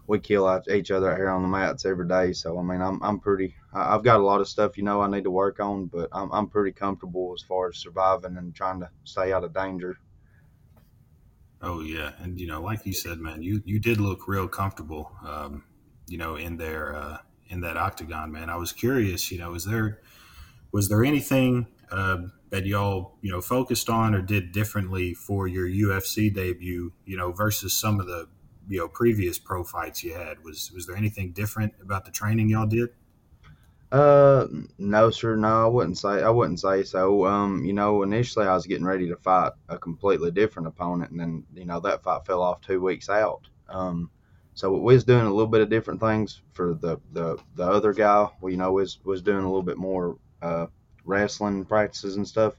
we 0.07 0.19
kill 0.19 0.63
each 0.71 0.91
other 0.91 1.17
here 1.17 1.31
on 1.31 1.43
the 1.43 1.49
mats 1.49 1.87
every 1.87 2.07
day. 2.07 2.33
So 2.35 2.59
I 2.59 2.63
mean, 2.63 2.83
I'm 2.83 3.03
I'm 3.03 3.19
pretty. 3.19 3.55
I've 3.73 4.05
got 4.05 4.21
a 4.21 4.25
lot 4.25 4.43
of 4.43 4.49
stuff, 4.49 4.77
you 4.77 4.83
know, 4.85 5.01
I 5.01 5.09
need 5.09 5.25
to 5.25 5.31
work 5.31 5.59
on, 5.59 5.87
but 5.87 6.11
I'm 6.13 6.31
I'm 6.33 6.49
pretty 6.49 6.73
comfortable 6.73 7.33
as 7.35 7.43
far 7.43 7.69
as 7.69 7.79
surviving 7.79 8.37
and 8.37 8.55
trying 8.55 8.81
to 8.81 8.91
stay 9.05 9.33
out 9.33 9.45
of 9.45 9.55
danger. 9.55 9.97
Oh 11.62 11.81
yeah, 11.81 12.12
and 12.19 12.41
you 12.41 12.49
know, 12.49 12.61
like 12.61 12.85
you 12.85 12.93
said, 12.93 13.19
man, 13.19 13.41
you 13.41 13.62
you 13.64 13.79
did 13.79 14.00
look 14.00 14.26
real 14.26 14.49
comfortable, 14.49 15.12
um, 15.25 15.62
you 16.09 16.19
know, 16.19 16.35
in 16.35 16.56
there 16.56 16.97
uh, 16.97 17.19
in 17.49 17.61
that 17.61 17.76
octagon, 17.76 18.32
man. 18.32 18.50
I 18.50 18.56
was 18.56 18.73
curious, 18.73 19.31
you 19.31 19.38
know, 19.38 19.53
was 19.53 19.64
there 19.64 20.00
was 20.73 20.88
there 20.88 21.05
anything 21.05 21.69
uh, 21.93 22.19
that 22.50 22.67
y'all 22.67 23.17
you 23.20 23.31
know 23.31 23.41
focused 23.41 23.88
on 23.88 24.12
or 24.12 24.23
did 24.23 24.50
differently 24.50 25.14
for 25.14 25.47
your 25.47 25.69
UFC 25.69 26.35
debut, 26.35 26.93
you 27.05 27.17
know, 27.17 27.31
versus 27.31 27.73
some 27.73 28.00
of 28.00 28.06
the 28.06 28.29
you 28.69 28.79
know 28.79 28.88
previous 28.88 29.38
pro 29.38 29.62
fights 29.62 30.03
you 30.03 30.15
had? 30.15 30.43
Was 30.43 30.73
was 30.75 30.88
there 30.88 30.97
anything 30.97 31.31
different 31.31 31.75
about 31.81 32.05
the 32.05 32.11
training 32.11 32.49
y'all 32.49 32.67
did? 32.67 32.88
Uh, 33.93 34.49
no, 34.79 35.11
sir. 35.11 35.37
No, 35.37 35.65
I 35.67 35.69
wouldn't 35.69 35.99
say. 35.99 36.23
I 36.23 36.31
wouldn't 36.31 36.61
say 36.61 36.83
so. 36.83 37.27
Um, 37.27 37.65
you 37.65 37.75
know, 37.75 38.03
initially 38.03 38.47
I 38.47 38.55
was 38.55 38.67
getting 38.67 38.87
ready 38.87 39.09
to 39.09 39.17
fight 39.17 39.53
a 39.69 39.79
completely 39.79 40.33
different 40.33 40.69
opponent, 40.69 41.12
and 41.12 41.21
then 41.21 41.44
you 41.55 41.67
know 41.67 41.81
that 41.81 42.03
fight 42.03 42.27
fell 42.27 42.43
off 42.43 42.62
two 42.62 42.81
weeks 42.83 43.11
out. 43.11 43.49
Um, 43.69 44.11
so 44.55 44.73
we 44.73 44.94
was 44.94 45.05
doing 45.05 45.27
a 45.27 45.31
little 45.31 45.47
bit 45.49 45.61
of 45.61 45.71
different 45.71 46.00
things 46.00 46.43
for 46.55 46.75
the 46.75 46.99
the 47.12 47.39
the 47.55 47.65
other 47.65 47.93
guy. 47.93 48.29
We 48.41 48.53
you 48.53 48.59
know 48.59 48.73
was 48.73 48.99
was 49.05 49.23
doing 49.23 49.44
a 49.44 49.49
little 49.49 49.62
bit 49.62 49.79
more 49.79 50.19
uh 50.43 50.67
wrestling 51.05 51.65
practices 51.67 52.17
and 52.17 52.27
stuff. 52.27 52.55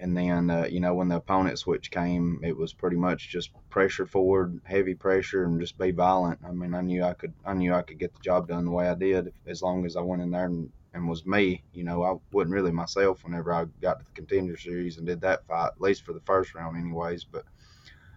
And 0.00 0.16
then, 0.16 0.48
uh, 0.48 0.66
you 0.70 0.78
know, 0.80 0.94
when 0.94 1.08
the 1.08 1.16
opponent 1.16 1.58
switch 1.58 1.90
came, 1.90 2.40
it 2.44 2.56
was 2.56 2.72
pretty 2.72 2.96
much 2.96 3.30
just 3.30 3.50
pressure 3.68 4.06
forward, 4.06 4.60
heavy 4.64 4.94
pressure, 4.94 5.44
and 5.44 5.60
just 5.60 5.76
be 5.76 5.90
violent. 5.90 6.38
I 6.46 6.52
mean, 6.52 6.74
I 6.74 6.82
knew 6.82 7.02
I 7.02 7.14
could, 7.14 7.34
I 7.44 7.54
knew 7.54 7.74
I 7.74 7.82
could 7.82 7.98
get 7.98 8.14
the 8.14 8.20
job 8.20 8.46
done 8.46 8.64
the 8.64 8.70
way 8.70 8.88
I 8.88 8.94
did 8.94 9.32
as 9.46 9.60
long 9.60 9.84
as 9.84 9.96
I 9.96 10.00
went 10.00 10.22
in 10.22 10.30
there 10.30 10.46
and, 10.46 10.70
and 10.94 11.08
was 11.08 11.26
me. 11.26 11.64
You 11.72 11.82
know, 11.82 12.04
I 12.04 12.14
wasn't 12.32 12.54
really 12.54 12.70
myself 12.70 13.24
whenever 13.24 13.52
I 13.52 13.64
got 13.82 13.98
to 13.98 14.04
the 14.04 14.12
contender 14.12 14.56
series 14.56 14.98
and 14.98 15.06
did 15.06 15.20
that 15.22 15.46
fight, 15.46 15.72
at 15.74 15.80
least 15.80 16.04
for 16.04 16.12
the 16.12 16.20
first 16.20 16.54
round, 16.54 16.76
anyways. 16.76 17.24
But 17.24 17.44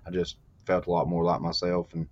I 0.05 0.11
just 0.11 0.37
felt 0.65 0.85
a 0.85 0.91
lot 0.91 1.09
more 1.09 1.23
like 1.23 1.41
myself 1.41 1.93
and 1.93 2.07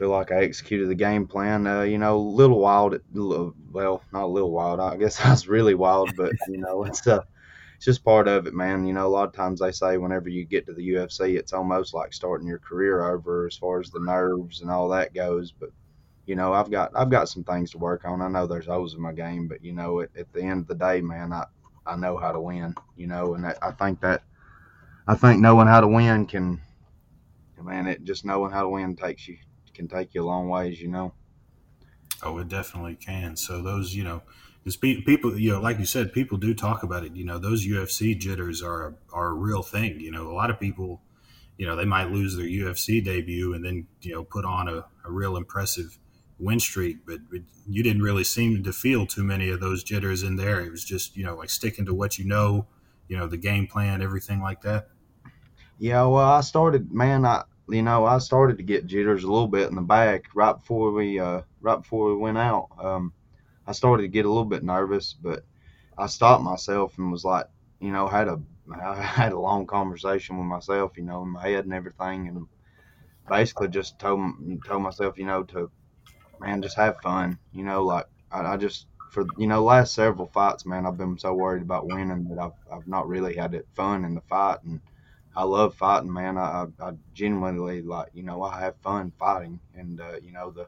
feel 0.00 0.10
like 0.10 0.32
I 0.32 0.44
executed 0.44 0.88
the 0.88 0.94
game 0.94 1.26
plan. 1.26 1.66
Uh, 1.66 1.82
you 1.82 1.98
know, 1.98 2.16
a 2.16 2.18
little 2.18 2.60
wild. 2.60 2.98
Well, 3.12 4.02
not 4.12 4.22
a 4.22 4.26
little 4.26 4.50
wild. 4.50 4.78
I 4.78 4.96
guess 4.96 5.20
I 5.24 5.30
was 5.30 5.48
really 5.48 5.74
wild, 5.74 6.16
but 6.16 6.32
you 6.48 6.58
know, 6.58 6.84
it's 6.84 7.06
uh, 7.06 7.22
it's 7.80 7.86
just 7.86 8.04
part 8.04 8.28
of 8.28 8.46
it, 8.46 8.52
man. 8.52 8.84
You 8.84 8.92
know, 8.92 9.06
a 9.06 9.08
lot 9.08 9.26
of 9.26 9.32
times 9.32 9.58
they 9.58 9.72
say 9.72 9.96
whenever 9.96 10.28
you 10.28 10.44
get 10.44 10.66
to 10.66 10.74
the 10.74 10.86
UFC, 10.86 11.38
it's 11.38 11.54
almost 11.54 11.94
like 11.94 12.12
starting 12.12 12.46
your 12.46 12.58
career 12.58 13.10
over 13.10 13.46
as 13.46 13.56
far 13.56 13.80
as 13.80 13.88
the 13.88 14.00
nerves 14.00 14.60
and 14.60 14.70
all 14.70 14.90
that 14.90 15.14
goes. 15.14 15.50
But 15.50 15.70
you 16.26 16.36
know, 16.36 16.52
I've 16.52 16.70
got 16.70 16.92
I've 16.94 17.08
got 17.08 17.30
some 17.30 17.42
things 17.42 17.70
to 17.70 17.78
work 17.78 18.04
on. 18.04 18.20
I 18.20 18.28
know 18.28 18.46
there's 18.46 18.66
holes 18.66 18.94
in 18.94 19.00
my 19.00 19.12
game, 19.12 19.48
but 19.48 19.64
you 19.64 19.72
know, 19.72 20.02
at, 20.02 20.10
at 20.14 20.30
the 20.34 20.42
end 20.42 20.60
of 20.60 20.66
the 20.66 20.74
day, 20.74 21.00
man, 21.00 21.32
I 21.32 21.46
I 21.86 21.96
know 21.96 22.18
how 22.18 22.32
to 22.32 22.40
win. 22.42 22.74
You 22.98 23.06
know, 23.06 23.32
and 23.32 23.46
I 23.46 23.70
think 23.70 24.02
that 24.02 24.24
I 25.08 25.14
think 25.14 25.40
knowing 25.40 25.66
how 25.66 25.80
to 25.80 25.88
win 25.88 26.26
can, 26.26 26.60
man, 27.62 27.86
it 27.86 28.04
just 28.04 28.26
knowing 28.26 28.52
how 28.52 28.60
to 28.60 28.68
win 28.68 28.94
takes 28.94 29.26
you 29.26 29.38
can 29.72 29.88
take 29.88 30.12
you 30.12 30.22
a 30.22 30.26
long 30.26 30.50
ways. 30.50 30.82
You 30.82 30.88
know. 30.88 31.14
Oh, 32.22 32.36
it 32.36 32.48
definitely 32.48 32.96
can. 32.96 33.36
So 33.36 33.62
those, 33.62 33.94
you 33.94 34.04
know, 34.04 34.20
because 34.62 34.76
people, 34.76 35.38
you 35.38 35.52
know, 35.52 35.60
like 35.60 35.78
you 35.78 35.86
said, 35.86 36.12
people 36.12 36.36
do 36.36 36.52
talk 36.54 36.82
about 36.82 37.04
it. 37.04 37.14
You 37.14 37.24
know, 37.24 37.38
those 37.38 37.66
UFC 37.66 38.18
jitters 38.18 38.62
are 38.62 38.94
are 39.12 39.28
a 39.28 39.34
real 39.34 39.62
thing. 39.62 40.00
You 40.00 40.10
know, 40.10 40.30
a 40.30 40.34
lot 40.34 40.50
of 40.50 40.60
people, 40.60 41.00
you 41.56 41.66
know, 41.66 41.76
they 41.76 41.84
might 41.84 42.10
lose 42.10 42.36
their 42.36 42.46
UFC 42.46 43.02
debut 43.02 43.54
and 43.54 43.64
then 43.64 43.86
you 44.02 44.12
know 44.12 44.24
put 44.24 44.44
on 44.44 44.68
a, 44.68 44.84
a 45.04 45.10
real 45.10 45.36
impressive 45.36 45.98
win 46.38 46.58
streak, 46.58 46.98
but, 47.06 47.20
but 47.30 47.40
you 47.68 47.82
didn't 47.82 48.02
really 48.02 48.24
seem 48.24 48.62
to 48.64 48.72
feel 48.72 49.06
too 49.06 49.22
many 49.22 49.50
of 49.50 49.60
those 49.60 49.84
jitters 49.84 50.22
in 50.22 50.36
there. 50.36 50.60
It 50.60 50.70
was 50.70 50.84
just 50.84 51.16
you 51.16 51.24
know 51.24 51.36
like 51.36 51.50
sticking 51.50 51.86
to 51.86 51.94
what 51.94 52.18
you 52.18 52.26
know, 52.26 52.66
you 53.08 53.16
know, 53.16 53.26
the 53.26 53.36
game 53.36 53.66
plan, 53.66 54.02
everything 54.02 54.40
like 54.40 54.62
that. 54.62 54.88
Yeah, 55.78 56.04
well, 56.04 56.30
I 56.30 56.42
started, 56.42 56.92
man. 56.92 57.24
I 57.24 57.44
you 57.68 57.82
know 57.82 58.04
I 58.04 58.18
started 58.18 58.58
to 58.58 58.62
get 58.62 58.86
jitters 58.86 59.24
a 59.24 59.30
little 59.30 59.48
bit 59.48 59.70
in 59.70 59.76
the 59.76 59.82
back 59.82 60.24
right 60.34 60.52
before 60.52 60.92
we 60.92 61.18
uh 61.18 61.42
right 61.60 61.76
before 61.76 62.10
we 62.10 62.16
went 62.16 62.38
out. 62.38 62.68
Um, 62.78 63.12
I 63.70 63.72
started 63.72 64.02
to 64.02 64.08
get 64.08 64.26
a 64.26 64.28
little 64.28 64.44
bit 64.44 64.64
nervous, 64.64 65.14
but 65.14 65.44
I 65.96 66.06
stopped 66.06 66.42
myself 66.42 66.98
and 66.98 67.12
was 67.12 67.24
like, 67.24 67.46
you 67.80 67.92
know, 67.92 68.08
had 68.08 68.26
a 68.26 68.40
I 68.82 68.94
had 69.00 69.32
a 69.32 69.38
long 69.38 69.64
conversation 69.68 70.38
with 70.38 70.46
myself, 70.46 70.96
you 70.96 71.04
know, 71.04 71.22
in 71.22 71.28
my 71.30 71.48
head 71.48 71.66
and 71.66 71.72
everything, 71.74 72.26
and 72.28 72.48
basically 73.28 73.68
just 73.68 73.98
told 74.00 74.20
told 74.64 74.82
myself, 74.82 75.18
you 75.18 75.26
know, 75.26 75.44
to 75.44 75.70
man, 76.40 76.62
just 76.62 76.76
have 76.76 77.00
fun, 77.00 77.38
you 77.52 77.64
know, 77.64 77.84
like 77.84 78.06
I, 78.32 78.40
I 78.54 78.56
just 78.56 78.88
for 79.10 79.24
you 79.38 79.46
know 79.46 79.62
last 79.62 79.94
several 79.94 80.26
fights, 80.26 80.66
man, 80.66 80.86
I've 80.86 80.98
been 80.98 81.18
so 81.18 81.34
worried 81.34 81.62
about 81.62 81.86
winning 81.88 82.28
that 82.30 82.40
I've 82.40 82.58
I've 82.72 82.88
not 82.88 83.08
really 83.08 83.36
had 83.36 83.54
it 83.54 83.68
fun 83.76 84.04
in 84.04 84.16
the 84.16 84.20
fight, 84.22 84.64
and 84.64 84.80
I 85.36 85.44
love 85.44 85.76
fighting, 85.76 86.12
man. 86.12 86.38
I 86.38 86.66
I 86.80 86.92
genuinely 87.14 87.82
like 87.82 88.08
you 88.14 88.24
know 88.24 88.42
I 88.42 88.60
have 88.62 88.76
fun 88.78 89.12
fighting, 89.18 89.60
and 89.76 90.00
uh, 90.00 90.18
you 90.22 90.32
know 90.32 90.50
the 90.50 90.66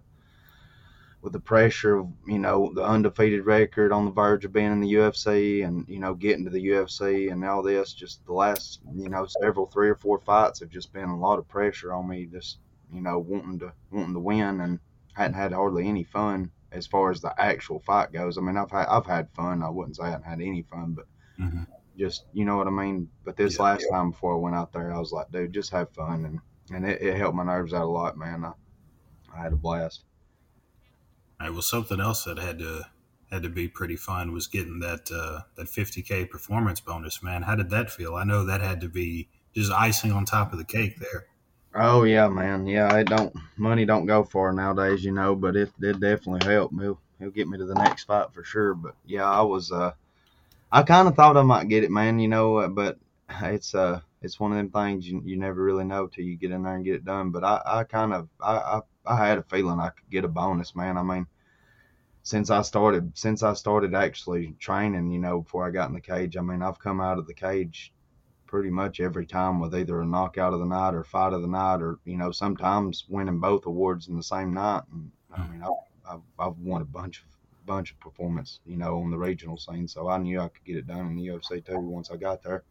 with 1.23 1.33
the 1.33 1.41
pressure 1.41 1.99
of 1.99 2.09
you 2.27 2.39
know 2.39 2.73
the 2.75 2.83
undefeated 2.83 3.47
record 3.47 3.93
on 3.93 4.05
the 4.05 4.11
verge 4.11 4.45
of 4.45 4.53
being 4.53 4.73
in 4.73 4.81
the 4.81 4.95
UFC 4.95 5.65
and 5.65 5.89
you 5.89 6.01
know 6.01 6.15
getting 6.15 6.45
to 6.45 6.51
the 6.51 6.67
UFC 6.67 7.31
and 7.31 7.45
all 7.45 7.63
this 7.63 7.93
just 7.93 8.27
the 8.27 8.33
last 8.33 8.81
you 8.95 9.09
know 9.09 9.27
several 9.41 9.67
three 9.67 9.89
or 9.89 9.95
four 9.95 10.19
fights 10.19 10.61
have 10.61 10.69
just 10.69 10.93
been 10.93 11.09
a 11.09 11.19
lot 11.19 11.39
of 11.39 11.49
pressure 11.49 11.93
on 11.93 12.09
me 12.09 12.27
just 12.27 12.59
you 12.93 13.01
know 13.01 13.21
wanting 13.21 13.61
to 13.61 13.73
wanting 13.93 14.15
to 14.15 14.21
win 14.21 14.61
and 14.61 14.81
hadn't 15.15 15.35
had 15.35 15.53
hardly 15.53 15.87
any 15.89 16.03
fun 16.03 16.51
as 16.73 16.87
far 16.87 17.11
as 17.11 17.21
the 17.21 17.41
actual 17.41 17.79
fight 17.79 18.13
goes. 18.13 18.37
I 18.37 18.41
mean 18.41 18.57
I've 18.57 18.71
had 18.71 18.87
I've 18.89 19.07
had 19.07 19.31
fun. 19.31 19.63
I 19.63 19.71
wouldn't 19.71 19.97
say 19.97 20.05
I 20.05 20.11
haven't 20.11 20.27
had 20.27 20.41
any 20.41 20.63
fun, 20.63 20.93
but 20.93 21.07
mm-hmm. 21.39 21.63
just 21.97 22.25
you 22.33 22.45
know 22.45 22.57
what 22.57 22.67
I 22.67 22.71
mean. 22.71 23.09
But 23.25 23.37
this 23.37 23.59
yeah, 23.59 23.63
last 23.63 23.87
yeah. 23.89 23.97
time 23.97 24.11
before 24.11 24.35
I 24.35 24.39
went 24.39 24.57
out 24.57 24.73
there, 24.73 24.93
I 24.93 24.99
was 24.99 25.13
like, 25.13 25.31
dude, 25.31 25.53
just 25.53 25.71
have 25.71 25.93
fun 25.93 26.25
and 26.25 26.41
and 26.75 26.85
it, 26.85 27.01
it 27.01 27.17
helped 27.17 27.37
my 27.37 27.45
nerves 27.45 27.75
out 27.75 27.83
a 27.83 27.87
lot, 27.87 28.17
man. 28.17 28.45
I, 28.45 28.53
I 29.33 29.41
had 29.41 29.53
a 29.53 29.57
blast. 29.57 30.05
Was 31.51 31.69
something 31.69 32.01
else 32.01 32.25
that 32.25 32.39
had 32.39 32.59
to 32.61 32.87
had 33.31 33.43
to 33.43 33.49
be 33.49 33.67
pretty 33.67 33.97
fun 33.97 34.33
was 34.33 34.47
getting 34.47 34.81
that 34.81 35.11
uh, 35.11 35.41
that 35.57 35.67
50k 35.67 36.29
performance 36.29 36.81
bonus. 36.81 37.23
Man, 37.23 37.43
how 37.43 37.57
did 37.57 37.71
that 37.71 37.91
feel? 37.91 38.15
I 38.15 38.25
know 38.25 38.45
that 38.45 38.61
had 38.61 38.81
to 38.83 38.89
be 38.89 39.29
just 39.55 39.73
icing 39.73 40.13
on 40.13 40.25
top 40.25 40.53
of 40.53 40.59
the 40.59 40.65
cake 40.65 40.99
there. 40.99 41.27
Oh 41.75 42.05
yeah, 42.05 42.29
man. 42.29 42.67
Yeah, 42.67 42.95
it 42.97 43.07
don't 43.07 43.35
money 43.57 43.87
don't 43.87 44.07
go 44.07 44.23
far 44.23 44.53
nowadays, 44.53 45.05
you 45.05 45.13
know, 45.13 45.35
but 45.35 45.57
it 45.57 45.73
it 45.81 46.01
definitely 46.01 46.47
helped. 46.47 46.75
He'll 46.79 47.01
he'll 47.19 47.31
get 47.31 47.49
me 47.49 47.57
to 47.57 47.65
the 47.65 47.75
next 47.75 48.05
fight 48.05 48.33
for 48.33 48.45
sure. 48.45 48.75
But 48.75 48.95
yeah, 49.07 49.29
I 49.29 49.41
was 49.41 49.73
uh 49.73 49.93
I 50.71 50.83
kind 50.83 51.09
of 51.09 51.17
thought 51.17 51.37
I 51.37 51.43
might 51.43 51.69
get 51.69 51.85
it, 51.85 51.91
man. 51.91 52.19
You 52.19 52.29
know, 52.29 52.57
uh, 52.59 52.69
but 52.69 52.99
it's 53.43 53.75
uh 53.75 54.01
it's 54.21 54.39
one 54.39 54.53
of 54.53 54.59
them 54.59 54.71
things 54.71 55.09
you, 55.09 55.23
you 55.25 55.39
never 55.39 55.63
really 55.63 55.85
know 55.85 56.07
till 56.07 56.25
you 56.25 56.37
get 56.37 56.51
in 56.51 56.63
there 56.63 56.75
and 56.75 56.85
get 56.85 56.97
it 56.97 57.05
done. 57.05 57.31
But 57.31 57.45
I, 57.45 57.63
I 57.65 57.85
kind 57.85 58.13
of 58.13 58.29
I, 58.41 58.53
I 58.57 58.81
I 59.07 59.27
had 59.27 59.39
a 59.39 59.43
feeling 59.43 59.81
I 59.81 59.89
could 59.89 60.11
get 60.11 60.25
a 60.25 60.29
bonus, 60.29 60.77
man. 60.77 60.99
I 60.99 61.03
mean, 61.03 61.27
since 62.23 62.51
I 62.51 62.63
started 62.63 63.17
since 63.17 63.43
I 63.43 63.55
started 63.55 63.95
actually 63.95 64.55
training, 64.59 65.11
you 65.11 65.19
know, 65.19 65.41
before 65.41 65.67
I 65.67 65.71
got 65.71 65.89
in 65.89 65.95
the 65.95 66.01
cage, 66.01 66.37
I 66.37 66.41
mean, 66.41 66.63
I've 66.63 66.79
come 66.79 67.01
out 67.01 67.19
of 67.19 67.27
the 67.27 67.35
cage 67.35 67.93
pretty 68.47 68.71
much 68.71 69.01
every 69.01 69.27
time 69.27 69.61
with 69.61 69.75
either 69.75 70.01
a 70.01 70.07
knockout 70.07 70.53
of 70.53 70.61
the 70.61 70.67
night 70.67 70.95
or 70.95 71.05
fight 71.05 71.33
of 71.33 71.43
the 71.43 71.49
night, 71.49 71.83
or 71.83 71.99
you 72.05 72.17
know, 72.17 72.31
sometimes 72.31 73.05
winning 73.09 73.39
both 73.39 73.67
awards 73.67 74.09
in 74.09 74.17
the 74.17 74.23
same 74.23 74.55
night. 74.55 74.83
And 74.93 75.11
I 75.33 75.41
hmm. 75.41 75.53
mean, 75.53 75.63
I've, 75.63 76.15
I've, 76.15 76.21
I've 76.39 76.59
won 76.59 76.83
a 76.83 76.87
bunch 76.87 77.21
of 77.21 77.25
bunch 77.67 77.93
of 77.93 78.01
performance, 78.01 78.61
you 78.67 78.77
know, 78.77 79.01
on 79.01 79.11
the 79.11 79.19
regional 79.19 79.57
scene. 79.57 79.89
So 79.89 80.09
I 80.09 80.19
knew 80.19 80.41
I 80.41 80.49
could 80.49 80.65
get 80.65 80.77
it 80.77 80.87
done 80.87 81.07
in 81.07 81.17
the 81.17 81.27
UFC 81.29 81.65
too 81.65 81.79
once 81.79 82.11
I 82.11 82.17
got 82.17 82.43
there. 82.43 82.65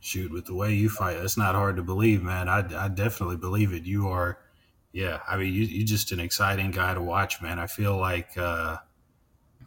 Shoot, 0.00 0.30
with 0.30 0.44
the 0.44 0.54
way 0.54 0.74
you 0.74 0.88
fight, 0.88 1.16
it's 1.16 1.38
not 1.38 1.54
hard 1.54 1.76
to 1.76 1.82
believe, 1.82 2.22
man. 2.22 2.48
I, 2.48 2.84
I 2.84 2.88
definitely 2.88 3.38
believe 3.38 3.72
it. 3.72 3.84
You 3.84 4.08
are 4.08 4.38
yeah, 4.96 5.20
I 5.28 5.36
mean, 5.36 5.52
you, 5.52 5.64
you're 5.64 5.86
just 5.86 6.10
an 6.12 6.20
exciting 6.20 6.70
guy 6.70 6.94
to 6.94 7.02
watch, 7.02 7.42
man. 7.42 7.58
I 7.58 7.66
feel 7.66 7.98
like 7.98 8.30
uh, 8.38 8.78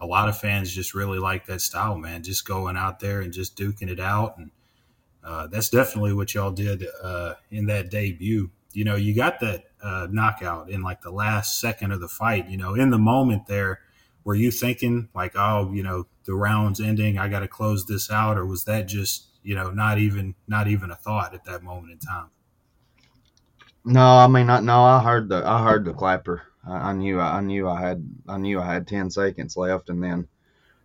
a 0.01 0.05
lot 0.07 0.27
of 0.27 0.39
fans 0.39 0.73
just 0.73 0.95
really 0.95 1.19
like 1.19 1.45
that 1.45 1.61
style, 1.61 1.95
man. 1.99 2.23
Just 2.23 2.47
going 2.47 2.75
out 2.75 2.99
there 2.99 3.21
and 3.21 3.31
just 3.31 3.55
duking 3.55 3.91
it 3.91 3.99
out, 3.99 4.39
and 4.39 4.49
uh, 5.23 5.45
that's 5.45 5.69
definitely 5.69 6.13
what 6.13 6.33
y'all 6.33 6.49
did 6.49 6.83
uh, 7.03 7.35
in 7.51 7.67
that 7.67 7.91
debut. 7.91 8.49
You 8.73 8.85
know, 8.85 8.95
you 8.95 9.13
got 9.13 9.39
that 9.41 9.65
uh, 9.83 10.07
knockout 10.09 10.71
in 10.71 10.81
like 10.81 11.01
the 11.01 11.11
last 11.11 11.59
second 11.59 11.91
of 11.91 12.01
the 12.01 12.07
fight. 12.07 12.49
You 12.49 12.57
know, 12.57 12.73
in 12.73 12.89
the 12.89 12.97
moment 12.97 13.45
there, 13.45 13.81
were 14.23 14.33
you 14.33 14.49
thinking 14.49 15.09
like, 15.13 15.33
oh, 15.35 15.71
you 15.71 15.83
know, 15.83 16.07
the 16.25 16.33
round's 16.33 16.81
ending, 16.81 17.19
I 17.19 17.27
got 17.27 17.41
to 17.41 17.47
close 17.47 17.85
this 17.85 18.09
out, 18.09 18.35
or 18.35 18.47
was 18.47 18.63
that 18.63 18.87
just 18.87 19.27
you 19.43 19.53
know 19.53 19.69
not 19.69 19.99
even 19.99 20.33
not 20.47 20.67
even 20.67 20.89
a 20.89 20.95
thought 20.95 21.35
at 21.35 21.45
that 21.45 21.61
moment 21.61 21.91
in 21.91 21.99
time? 21.99 22.31
No, 23.83 24.01
I 24.17 24.27
mean, 24.27 24.49
I, 24.49 24.61
no, 24.61 24.83
I 24.83 25.03
heard 25.03 25.27
the 25.27 25.45
I 25.45 25.63
heard 25.63 25.83
the 25.83 25.93
clapper. 25.93 26.43
I, 26.65 26.91
I 26.91 26.93
knew 26.93 27.19
I, 27.19 27.37
I 27.37 27.41
knew 27.41 27.67
I 27.67 27.81
had 27.81 28.07
I 28.27 28.37
knew 28.37 28.59
I 28.61 28.73
had 28.73 28.87
ten 28.87 29.09
seconds 29.09 29.57
left, 29.57 29.89
and 29.89 30.01
then 30.01 30.29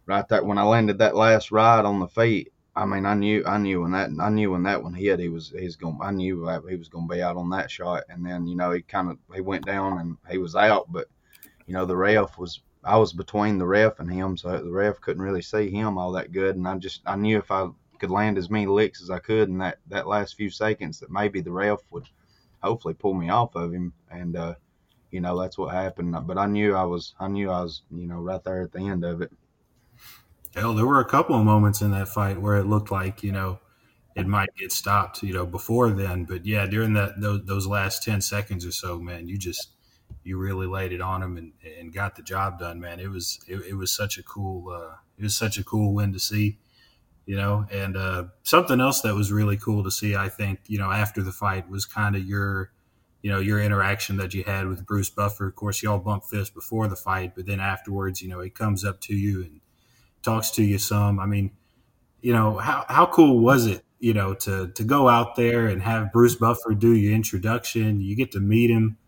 right 0.06 0.26
there 0.28 0.44
when 0.44 0.58
I 0.58 0.64
landed 0.64 0.98
that 0.98 1.16
last 1.16 1.52
ride 1.52 1.84
on 1.84 2.00
the 2.00 2.08
feet, 2.08 2.52
I 2.76 2.86
mean, 2.86 3.06
I 3.06 3.14
knew 3.14 3.44
I 3.46 3.58
knew 3.58 3.82
when 3.82 3.92
that 3.92 4.10
I 4.20 4.30
knew 4.30 4.52
when 4.52 4.64
that 4.64 4.82
one 4.82 4.94
hit, 4.94 5.20
he 5.20 5.28
was 5.28 5.50
he's 5.50 5.76
going. 5.76 5.98
I 6.02 6.10
knew 6.12 6.48
he 6.68 6.76
was 6.76 6.88
going 6.88 7.08
to 7.08 7.14
be 7.14 7.22
out 7.22 7.36
on 7.36 7.50
that 7.50 7.70
shot, 7.70 8.04
and 8.08 8.24
then 8.26 8.46
you 8.46 8.56
know 8.56 8.72
he 8.72 8.82
kind 8.82 9.10
of 9.10 9.18
he 9.34 9.40
went 9.40 9.66
down 9.66 9.98
and 9.98 10.16
he 10.30 10.38
was 10.38 10.56
out, 10.56 10.90
but 10.92 11.08
you 11.66 11.74
know 11.74 11.86
the 11.86 11.96
ref 11.96 12.38
was 12.38 12.60
I 12.84 12.96
was 12.98 13.12
between 13.12 13.58
the 13.58 13.66
ref 13.66 14.00
and 14.00 14.12
him, 14.12 14.36
so 14.36 14.50
the 14.58 14.70
ref 14.70 15.00
couldn't 15.00 15.22
really 15.22 15.42
see 15.42 15.70
him 15.70 15.98
all 15.98 16.12
that 16.12 16.32
good, 16.32 16.56
and 16.56 16.66
I 16.68 16.76
just 16.78 17.02
I 17.06 17.16
knew 17.16 17.38
if 17.38 17.50
I 17.50 17.68
could 17.98 18.10
land 18.10 18.38
as 18.38 18.50
many 18.50 18.66
licks 18.66 19.02
as 19.02 19.10
I 19.10 19.18
could 19.20 19.48
in 19.48 19.58
that 19.58 19.78
that 19.88 20.08
last 20.08 20.36
few 20.36 20.50
seconds, 20.50 21.00
that 21.00 21.10
maybe 21.10 21.40
the 21.40 21.52
ref 21.52 21.80
would 21.90 22.08
hopefully 22.64 22.94
pull 22.94 23.14
me 23.14 23.28
off 23.28 23.54
of 23.54 23.72
him. 23.72 23.92
And 24.10 24.36
uh, 24.36 24.54
you 25.10 25.20
know 25.20 25.38
that's 25.40 25.56
what 25.56 25.72
happened. 25.72 26.16
But 26.26 26.38
I 26.38 26.46
knew 26.46 26.74
I 26.74 26.84
was 26.84 27.14
I 27.20 27.28
knew 27.28 27.50
I 27.50 27.62
was 27.62 27.82
you 27.90 28.06
know 28.06 28.18
right 28.18 28.42
there 28.42 28.62
at 28.62 28.72
the 28.72 28.80
end 28.80 29.04
of 29.04 29.22
it. 29.22 29.30
Hell, 30.54 30.74
there 30.74 30.86
were 30.86 31.00
a 31.00 31.04
couple 31.04 31.36
of 31.36 31.44
moments 31.44 31.80
in 31.80 31.90
that 31.92 32.08
fight 32.08 32.40
where 32.40 32.56
it 32.56 32.66
looked 32.66 32.90
like 32.90 33.22
you 33.22 33.32
know 33.32 33.60
it 34.14 34.26
might 34.26 34.54
get 34.56 34.72
stopped, 34.72 35.22
you 35.22 35.32
know, 35.32 35.44
before 35.44 35.90
then. 35.90 36.24
But 36.24 36.46
yeah, 36.46 36.66
during 36.66 36.94
that 36.94 37.20
those, 37.20 37.44
those 37.44 37.66
last 37.66 38.02
ten 38.02 38.20
seconds 38.20 38.64
or 38.64 38.72
so, 38.72 38.98
man, 38.98 39.28
you 39.28 39.38
just 39.38 39.70
you 40.22 40.38
really 40.38 40.66
laid 40.66 40.92
it 40.92 41.00
on 41.00 41.22
him 41.22 41.36
and, 41.36 41.52
and 41.78 41.92
got 41.92 42.16
the 42.16 42.22
job 42.22 42.58
done, 42.58 42.80
man. 42.80 43.00
It 43.00 43.10
was 43.10 43.40
it, 43.48 43.60
it 43.68 43.74
was 43.74 43.92
such 43.92 44.18
a 44.18 44.22
cool 44.22 44.70
uh, 44.70 44.96
it 45.18 45.22
was 45.22 45.36
such 45.36 45.58
a 45.58 45.64
cool 45.64 45.94
win 45.94 46.12
to 46.12 46.18
see 46.20 46.58
you 47.26 47.36
know. 47.36 47.66
And 47.70 47.96
uh, 47.96 48.24
something 48.42 48.80
else 48.80 49.00
that 49.02 49.14
was 49.14 49.32
really 49.32 49.56
cool 49.56 49.84
to 49.84 49.90
see, 49.90 50.14
I 50.14 50.28
think, 50.28 50.60
you 50.66 50.78
know, 50.78 50.90
after 50.90 51.22
the 51.22 51.32
fight 51.32 51.68
was 51.68 51.86
kind 51.86 52.16
of 52.16 52.24
your, 52.24 52.70
you 53.22 53.30
know, 53.30 53.40
your 53.40 53.60
interaction 53.60 54.16
that 54.18 54.34
you 54.34 54.44
had 54.44 54.68
with 54.68 54.86
Bruce 54.86 55.10
Buffer. 55.10 55.46
Of 55.46 55.56
course, 55.56 55.82
y'all 55.82 55.98
bumped 55.98 56.28
fists 56.28 56.54
before 56.54 56.88
the 56.88 56.96
fight, 56.96 57.34
but 57.34 57.46
then 57.46 57.60
afterwards, 57.60 58.22
you 58.22 58.28
know, 58.28 58.40
he 58.40 58.50
comes 58.50 58.84
up 58.84 59.00
to 59.02 59.14
you 59.14 59.42
and 59.42 59.60
talks 60.22 60.50
to 60.52 60.62
you 60.62 60.78
some. 60.78 61.18
I 61.18 61.26
mean, 61.26 61.52
you 62.20 62.32
know, 62.32 62.58
how 62.58 62.84
how 62.88 63.06
cool 63.06 63.40
was 63.40 63.66
it, 63.66 63.84
you 63.98 64.14
know, 64.14 64.34
to 64.34 64.68
to 64.68 64.84
go 64.84 65.08
out 65.08 65.36
there 65.36 65.66
and 65.66 65.82
have 65.82 66.12
Bruce 66.12 66.34
Buffer 66.34 66.74
do 66.74 66.94
your 66.94 67.14
introduction? 67.14 68.00
You 68.00 68.16
get 68.16 68.32
to 68.32 68.40
meet 68.40 68.70
him 68.70 68.98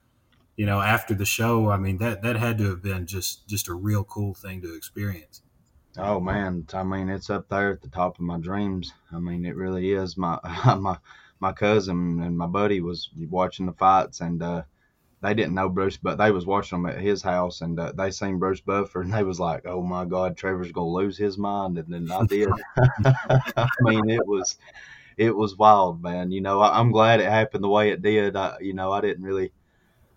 you 0.56 0.64
know 0.64 0.80
after 0.80 1.14
the 1.14 1.24
show 1.24 1.68
i 1.70 1.76
mean 1.76 1.98
that 1.98 2.22
that 2.22 2.36
had 2.36 2.58
to 2.58 2.64
have 2.64 2.82
been 2.82 3.06
just 3.06 3.46
just 3.46 3.68
a 3.68 3.74
real 3.74 4.02
cool 4.04 4.34
thing 4.34 4.60
to 4.62 4.74
experience 4.74 5.42
Oh 5.98 6.20
man, 6.20 6.66
I 6.74 6.82
mean 6.82 7.08
it's 7.08 7.30
up 7.30 7.48
there 7.48 7.72
at 7.72 7.82
the 7.82 7.88
top 7.88 8.16
of 8.16 8.20
my 8.20 8.38
dreams. 8.38 8.92
I 9.12 9.18
mean 9.18 9.44
it 9.44 9.56
really 9.56 9.92
is. 9.92 10.16
My 10.16 10.38
my 10.78 10.98
my 11.40 11.52
cousin 11.52 12.20
and 12.22 12.36
my 12.36 12.46
buddy 12.46 12.80
was 12.80 13.10
watching 13.30 13.66
the 13.66 13.72
fights 13.72 14.20
and 14.20 14.42
uh, 14.42 14.62
they 15.22 15.34
didn't 15.34 15.54
know 15.54 15.68
Bruce, 15.68 15.96
but 15.96 16.18
they 16.18 16.30
was 16.30 16.46
watching 16.46 16.82
them 16.82 16.90
at 16.90 17.00
his 17.00 17.22
house 17.22 17.62
and 17.62 17.78
uh, 17.80 17.92
they 17.92 18.10
seen 18.10 18.38
Bruce 18.38 18.60
Buffer 18.60 19.00
and 19.00 19.12
they 19.12 19.22
was 19.22 19.40
like, 19.40 19.66
"Oh 19.66 19.82
my 19.82 20.04
God, 20.04 20.36
Trevor's 20.36 20.72
gonna 20.72 20.88
lose 20.88 21.16
his 21.16 21.38
mind," 21.38 21.78
and 21.78 21.92
then 21.92 22.10
I 22.10 22.26
did. 22.26 22.48
I 23.56 23.68
mean 23.80 24.10
it 24.10 24.26
was 24.26 24.58
it 25.16 25.34
was 25.34 25.56
wild, 25.56 26.02
man. 26.02 26.30
You 26.30 26.42
know 26.42 26.60
I, 26.60 26.78
am 26.78 26.92
glad 26.92 27.20
it 27.20 27.30
happened 27.30 27.64
the 27.64 27.68
way 27.68 27.90
it 27.90 28.02
did. 28.02 28.36
I, 28.36 28.58
you 28.60 28.74
know 28.74 28.92
I 28.92 29.00
didn't 29.00 29.24
really 29.24 29.52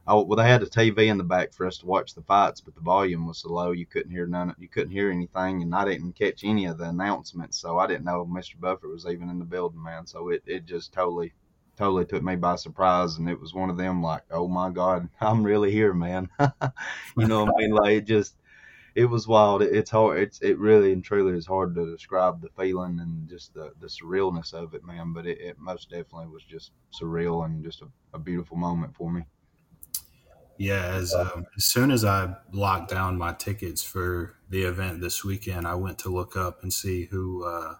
Oh, 0.07 0.23
well, 0.23 0.37
they 0.37 0.47
had 0.49 0.63
a 0.63 0.65
TV 0.65 1.07
in 1.07 1.17
the 1.17 1.23
back 1.23 1.53
for 1.53 1.65
us 1.67 1.77
to 1.77 1.85
watch 1.85 2.13
the 2.15 2.21
fights, 2.23 2.59
but 2.61 2.75
the 2.75 2.81
volume 2.81 3.27
was 3.27 3.37
so 3.39 3.49
low 3.53 3.71
you 3.71 3.85
couldn't 3.85 4.11
hear 4.11 4.25
none. 4.27 4.53
You 4.57 4.67
couldn't 4.67 4.91
hear 4.91 5.11
anything, 5.11 5.61
and 5.61 5.73
I 5.73 5.85
didn't 5.85 6.13
catch 6.13 6.43
any 6.43 6.65
of 6.65 6.77
the 6.79 6.89
announcements, 6.89 7.59
so 7.59 7.77
I 7.77 7.87
didn't 7.87 8.05
know 8.05 8.25
Mr. 8.25 8.55
Buffer 8.57 8.87
was 8.89 9.05
even 9.05 9.29
in 9.29 9.39
the 9.39 9.45
building, 9.45 9.81
man. 9.83 10.07
So 10.07 10.29
it, 10.29 10.43
it 10.47 10.65
just 10.65 10.91
totally, 10.93 11.33
totally 11.77 12.05
took 12.05 12.23
me 12.23 12.35
by 12.35 12.55
surprise, 12.55 13.17
and 13.17 13.29
it 13.29 13.39
was 13.39 13.53
one 13.53 13.69
of 13.69 13.77
them 13.77 14.01
like, 14.01 14.23
oh 14.31 14.47
my 14.47 14.69
God, 14.71 15.07
I'm 15.21 15.43
really 15.43 15.71
here, 15.71 15.93
man. 15.93 16.27
you 17.17 17.27
know 17.27 17.45
what 17.45 17.53
I 17.55 17.61
mean? 17.61 17.71
Like 17.71 17.91
it 17.97 18.05
just, 18.05 18.35
it 18.95 19.05
was 19.05 19.27
wild. 19.27 19.61
It, 19.61 19.75
it's 19.75 19.91
hard. 19.91 20.19
It's 20.19 20.41
it 20.41 20.57
really 20.59 20.93
and 20.93 21.03
truly 21.03 21.37
is 21.37 21.45
hard 21.47 21.75
to 21.75 21.91
describe 21.91 22.41
the 22.41 22.49
feeling 22.57 22.99
and 22.99 23.29
just 23.29 23.53
the 23.53 23.71
the 23.79 23.87
surrealness 23.87 24.53
of 24.53 24.73
it, 24.73 24.83
man. 24.83 25.13
But 25.13 25.27
it, 25.27 25.39
it 25.39 25.59
most 25.59 25.89
definitely 25.89 26.27
was 26.27 26.43
just 26.43 26.71
surreal 26.99 27.45
and 27.45 27.63
just 27.63 27.81
a, 27.81 27.87
a 28.13 28.19
beautiful 28.19 28.57
moment 28.57 28.95
for 28.95 29.11
me. 29.11 29.23
Yeah, 30.59 30.87
as 30.87 31.15
um, 31.15 31.45
as 31.55 31.63
soon 31.63 31.89
as 31.89 32.03
I 32.03 32.35
locked 32.51 32.89
down 32.89 33.17
my 33.17 33.31
tickets 33.31 33.81
for 33.81 34.35
the 34.49 34.63
event 34.63 34.99
this 34.99 35.23
weekend, 35.23 35.65
I 35.65 35.75
went 35.75 35.99
to 35.99 36.09
look 36.09 36.35
up 36.35 36.63
and 36.63 36.73
see 36.73 37.05
who, 37.05 37.45
uh, 37.45 37.75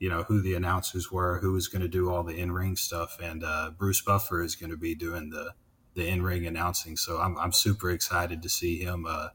you 0.00 0.08
know, 0.08 0.24
who 0.24 0.40
the 0.40 0.54
announcers 0.54 1.12
were, 1.12 1.38
who 1.38 1.52
was 1.52 1.68
going 1.68 1.82
to 1.82 1.88
do 1.88 2.10
all 2.10 2.24
the 2.24 2.36
in 2.36 2.50
ring 2.50 2.74
stuff, 2.74 3.18
and 3.22 3.44
uh, 3.44 3.70
Bruce 3.70 4.00
Buffer 4.00 4.42
is 4.42 4.56
going 4.56 4.70
to 4.70 4.76
be 4.76 4.96
doing 4.96 5.30
the 5.30 5.52
the 5.94 6.08
in 6.08 6.22
ring 6.22 6.44
announcing. 6.44 6.96
So 6.96 7.18
I'm 7.18 7.38
I'm 7.38 7.52
super 7.52 7.88
excited 7.92 8.42
to 8.42 8.48
see 8.48 8.80
him 8.80 9.06
uh, 9.08 9.28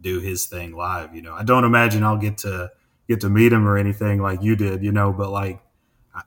do 0.00 0.18
his 0.18 0.46
thing 0.46 0.74
live. 0.74 1.14
You 1.14 1.22
know, 1.22 1.32
I 1.32 1.44
don't 1.44 1.62
imagine 1.62 2.02
I'll 2.02 2.16
get 2.16 2.38
to 2.38 2.72
get 3.06 3.20
to 3.20 3.30
meet 3.30 3.52
him 3.52 3.68
or 3.68 3.78
anything 3.78 4.20
like 4.20 4.42
you 4.42 4.56
did, 4.56 4.82
you 4.82 4.90
know, 4.90 5.12
but 5.12 5.30
like, 5.30 5.60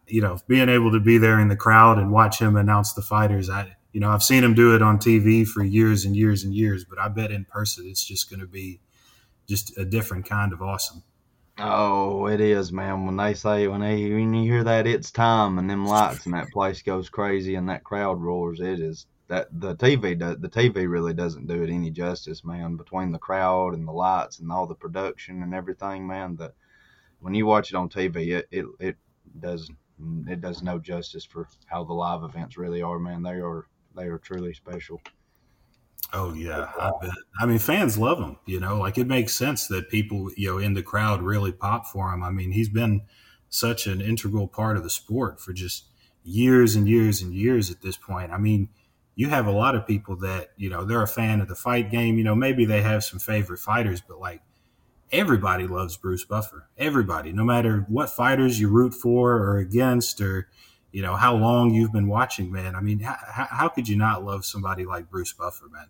you 0.08 0.22
know, 0.22 0.38
being 0.48 0.70
able 0.70 0.94
to 0.94 1.02
be 1.02 1.18
there 1.18 1.42
in 1.42 1.50
the 1.50 1.58
crowd 1.58 1.98
and 1.98 2.10
watch 2.10 2.40
him 2.40 2.56
announce 2.56 2.94
the 2.94 3.02
fighters, 3.02 3.50
I 3.50 3.76
you 3.92 4.00
know, 4.00 4.10
I've 4.10 4.24
seen 4.24 4.44
him 4.44 4.54
do 4.54 4.76
it 4.76 4.82
on 4.82 5.00
TV 5.00 5.48
for 5.48 5.64
years 5.64 6.06
and 6.06 6.16
years 6.16 6.44
and 6.44 6.54
years, 6.54 6.86
but 6.86 7.00
I 7.00 7.08
bet 7.08 7.32
in 7.32 7.46
person 7.46 7.88
it's 7.88 8.04
just 8.04 8.30
going 8.30 8.40
to 8.40 8.48
be 8.48 8.82
just 9.48 9.78
a 9.78 9.86
different 9.86 10.30
kind 10.30 10.54
of 10.54 10.62
awesome. 10.62 11.04
Oh, 11.58 12.28
it 12.28 12.40
is, 12.40 12.72
man. 12.72 13.06
When 13.06 13.18
they 13.18 13.34
say 13.34 13.68
when 13.68 13.82
they 13.82 14.10
when 14.10 14.34
you 14.34 14.50
hear 14.50 14.64
that 14.64 14.88
it's 14.88 15.12
time 15.12 15.58
and 15.60 15.70
them 15.70 15.86
lights 15.86 16.26
and 16.26 16.34
that 16.34 16.52
place 16.52 16.82
goes 16.82 17.10
crazy 17.10 17.56
and 17.56 17.68
that 17.68 17.84
crowd 17.84 18.22
roars, 18.22 18.62
it 18.62 18.80
is 18.80 19.08
that 19.28 19.48
the 19.52 19.76
TV 19.76 20.18
the 20.18 20.50
TV 20.50 20.90
really 20.90 21.14
doesn't 21.14 21.48
do 21.48 21.62
it 21.62 21.70
any 21.70 21.92
justice, 21.92 22.46
man. 22.46 22.78
Between 22.78 23.12
the 23.12 23.20
crowd 23.20 23.74
and 23.74 23.86
the 23.86 23.92
lights 23.92 24.40
and 24.40 24.52
all 24.52 24.68
the 24.68 24.76
production 24.76 25.44
and 25.44 25.54
everything, 25.54 26.08
man. 26.08 26.38
That 26.38 26.54
when 27.20 27.34
you 27.34 27.46
watch 27.46 27.72
it 27.72 27.76
on 27.76 27.90
TV, 27.90 28.38
it 28.38 28.48
it, 28.52 28.66
it 28.80 28.96
does 29.38 29.70
it 30.28 30.40
does 30.40 30.62
no 30.62 30.80
justice 30.80 31.26
for 31.26 31.50
how 31.66 31.84
the 31.84 31.94
live 31.94 32.24
events 32.24 32.58
really 32.58 32.82
are, 32.82 33.00
man. 33.00 33.22
They 33.22 33.42
are 33.42 33.68
they 34.00 34.08
are 34.08 34.18
truly 34.18 34.54
special. 34.54 35.02
Oh 36.12 36.34
yeah, 36.34 36.72
I 36.80 36.92
bet. 37.02 37.12
I 37.40 37.46
mean, 37.46 37.60
fans 37.60 37.98
love 37.98 38.20
him. 38.20 38.38
You 38.46 38.60
know, 38.60 38.80
like 38.80 38.98
it 38.98 39.06
makes 39.08 39.36
sense 39.36 39.68
that 39.68 39.90
people, 39.90 40.32
you 40.36 40.50
know, 40.50 40.58
in 40.58 40.74
the 40.74 40.82
crowd 40.82 41.22
really 41.22 41.52
pop 41.52 41.86
for 41.86 42.12
him. 42.12 42.24
I 42.24 42.32
mean, 42.32 42.52
he's 42.52 42.70
been 42.70 43.02
such 43.50 43.86
an 43.86 44.02
integral 44.02 44.48
part 44.48 44.78
of 44.78 44.84
the 44.84 44.90
sport 44.90 45.40
for 45.40 45.54
just 45.54 45.86
years 46.24 46.76
and 46.76 46.88
years 46.88 47.22
and 47.22 47.34
years 47.34 47.70
at 47.70 47.82
this 47.82 47.98
point. 47.98 48.32
I 48.32 48.38
mean, 48.38 48.70
you 49.16 49.30
have 49.30 49.48
a 49.48 49.52
lot 49.52 49.76
of 49.76 49.86
people 49.86 50.16
that 50.18 50.52
you 50.58 50.70
know 50.70 50.84
they're 50.84 51.04
a 51.04 51.08
fan 51.08 51.42
of 51.42 51.48
the 51.48 51.56
fight 51.56 51.92
game. 51.92 52.18
You 52.18 52.24
know, 52.24 52.36
maybe 52.36 52.66
they 52.66 52.82
have 52.82 53.04
some 53.04 53.20
favorite 53.20 53.60
fighters, 53.60 54.02
but 54.02 54.20
like 54.20 54.42
everybody 55.12 55.68
loves 55.68 55.98
Bruce 55.98 56.26
Buffer. 56.26 56.70
Everybody, 56.78 57.34
no 57.34 57.44
matter 57.44 57.86
what 57.88 58.10
fighters 58.10 58.60
you 58.60 58.70
root 58.70 58.94
for 58.94 59.34
or 59.34 59.58
against, 59.58 60.22
or 60.22 60.50
you 60.92 61.02
know 61.02 61.16
how 61.16 61.36
long 61.36 61.74
you've 61.74 61.92
been 61.92 62.08
watching, 62.08 62.52
man. 62.52 62.76
I 62.76 62.82
mean, 62.82 63.00
how, 63.00 63.48
how 63.50 63.68
could 63.68 63.88
you 63.88 63.98
not 63.98 64.24
love 64.24 64.46
somebody 64.46 64.86
like 64.86 65.10
Bruce 65.10 65.34
Buffer, 65.34 65.68
man? 65.70 65.88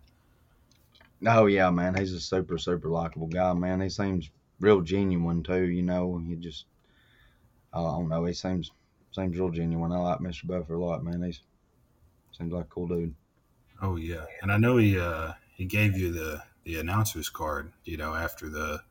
Oh 1.26 1.46
yeah, 1.46 1.70
man, 1.70 1.94
he's 1.94 2.12
a 2.12 2.20
super 2.20 2.58
super 2.58 2.88
likable 2.88 3.26
guy, 3.26 3.52
man. 3.52 3.80
He 3.80 3.88
seems 3.88 4.30
real 4.58 4.80
genuine 4.80 5.42
too. 5.42 5.64
You 5.64 5.82
know, 5.82 6.18
he 6.26 6.36
just 6.36 6.66
I 7.72 7.78
don't 7.78 8.08
know. 8.08 8.24
He 8.24 8.32
seems 8.32 8.70
seems 9.12 9.36
real 9.36 9.50
genuine. 9.50 9.92
I 9.92 9.98
like 9.98 10.20
Mr. 10.20 10.46
Buffer 10.46 10.74
a 10.74 10.84
lot, 10.84 11.04
man. 11.04 11.22
He's 11.22 11.40
seems 12.32 12.52
like 12.52 12.64
a 12.64 12.68
cool 12.68 12.88
dude. 12.88 13.14
Oh 13.82 13.96
yeah, 13.96 14.24
and 14.42 14.52
I 14.52 14.56
know 14.56 14.76
he 14.76 14.98
uh 14.98 15.32
he 15.54 15.64
gave 15.64 15.96
you 15.96 16.12
the 16.12 16.42
the 16.64 16.76
announcer's 16.76 17.28
card, 17.28 17.72
you 17.84 17.96
know, 17.96 18.14
after 18.14 18.48
the 18.48 18.82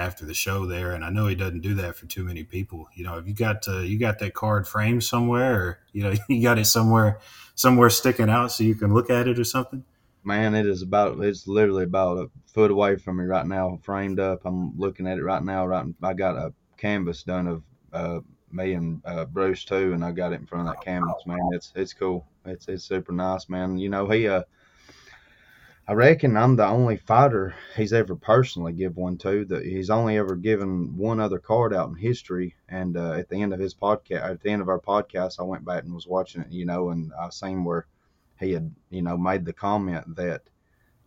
after 0.00 0.24
the 0.24 0.34
show 0.34 0.64
there, 0.64 0.92
and 0.92 1.04
I 1.04 1.10
know 1.10 1.26
he 1.26 1.34
doesn't 1.34 1.60
do 1.60 1.74
that 1.74 1.94
for 1.94 2.06
too 2.06 2.24
many 2.24 2.42
people. 2.42 2.88
You 2.94 3.04
know, 3.04 3.18
if 3.18 3.28
you 3.28 3.34
got 3.34 3.68
uh, 3.68 3.80
you 3.80 3.98
got 3.98 4.18
that 4.20 4.32
card 4.34 4.66
framed 4.66 5.04
somewhere, 5.04 5.54
or 5.54 5.78
you 5.92 6.02
know, 6.02 6.14
you 6.28 6.42
got 6.42 6.58
it 6.58 6.64
somewhere 6.64 7.18
somewhere 7.54 7.90
sticking 7.90 8.30
out 8.30 8.50
so 8.50 8.64
you 8.64 8.74
can 8.74 8.94
look 8.94 9.10
at 9.10 9.28
it 9.28 9.38
or 9.38 9.44
something. 9.44 9.84
Man, 10.24 10.54
it 10.54 10.66
is 10.66 10.82
about 10.82 11.20
it's 11.20 11.46
literally 11.46 11.84
about 11.84 12.18
a 12.18 12.30
foot 12.46 12.70
away 12.70 12.96
from 12.96 13.18
me 13.18 13.24
right 13.24 13.46
now, 13.46 13.78
framed 13.82 14.18
up. 14.18 14.40
I'm 14.44 14.76
looking 14.78 15.06
at 15.06 15.18
it 15.18 15.22
right 15.22 15.44
now. 15.44 15.66
Right, 15.66 15.86
I 16.02 16.14
got 16.14 16.36
a 16.36 16.52
canvas 16.78 17.22
done 17.22 17.46
of 17.46 17.62
uh, 17.92 18.20
me 18.50 18.72
and 18.72 19.02
uh, 19.04 19.26
Bruce 19.26 19.64
too, 19.64 19.92
and 19.92 20.04
I 20.04 20.12
got 20.12 20.32
it 20.32 20.40
in 20.40 20.46
front 20.46 20.66
of 20.66 20.74
that 20.74 20.84
canvas. 20.84 21.26
Man, 21.26 21.50
it's 21.52 21.72
it's 21.76 21.92
cool. 21.92 22.26
It's 22.46 22.68
it's 22.68 22.84
super 22.84 23.12
nice, 23.12 23.48
man. 23.50 23.76
You 23.78 23.90
know, 23.90 24.08
he 24.08 24.28
uh 24.28 24.42
I 25.90 25.92
reckon 25.92 26.36
I'm 26.36 26.54
the 26.54 26.68
only 26.68 26.98
fighter 26.98 27.52
he's 27.74 27.92
ever 27.92 28.14
personally 28.14 28.72
give 28.72 28.96
one 28.96 29.18
to. 29.18 29.44
That 29.46 29.66
he's 29.66 29.90
only 29.90 30.18
ever 30.18 30.36
given 30.36 30.96
one 30.96 31.18
other 31.18 31.40
card 31.40 31.74
out 31.74 31.88
in 31.88 31.96
history. 31.96 32.54
And 32.68 32.96
uh, 32.96 33.14
at 33.14 33.28
the 33.28 33.42
end 33.42 33.52
of 33.52 33.58
his 33.58 33.74
podcast, 33.74 34.22
at 34.22 34.40
the 34.40 34.50
end 34.50 34.62
of 34.62 34.68
our 34.68 34.78
podcast, 34.78 35.40
I 35.40 35.42
went 35.42 35.64
back 35.64 35.82
and 35.82 35.92
was 35.92 36.06
watching 36.06 36.42
it, 36.42 36.52
you 36.52 36.64
know, 36.64 36.90
and 36.90 37.10
I 37.20 37.30
seen 37.30 37.64
where 37.64 37.88
he 38.38 38.52
had, 38.52 38.72
you 38.90 39.02
know, 39.02 39.18
made 39.18 39.44
the 39.44 39.52
comment 39.52 40.14
that 40.14 40.42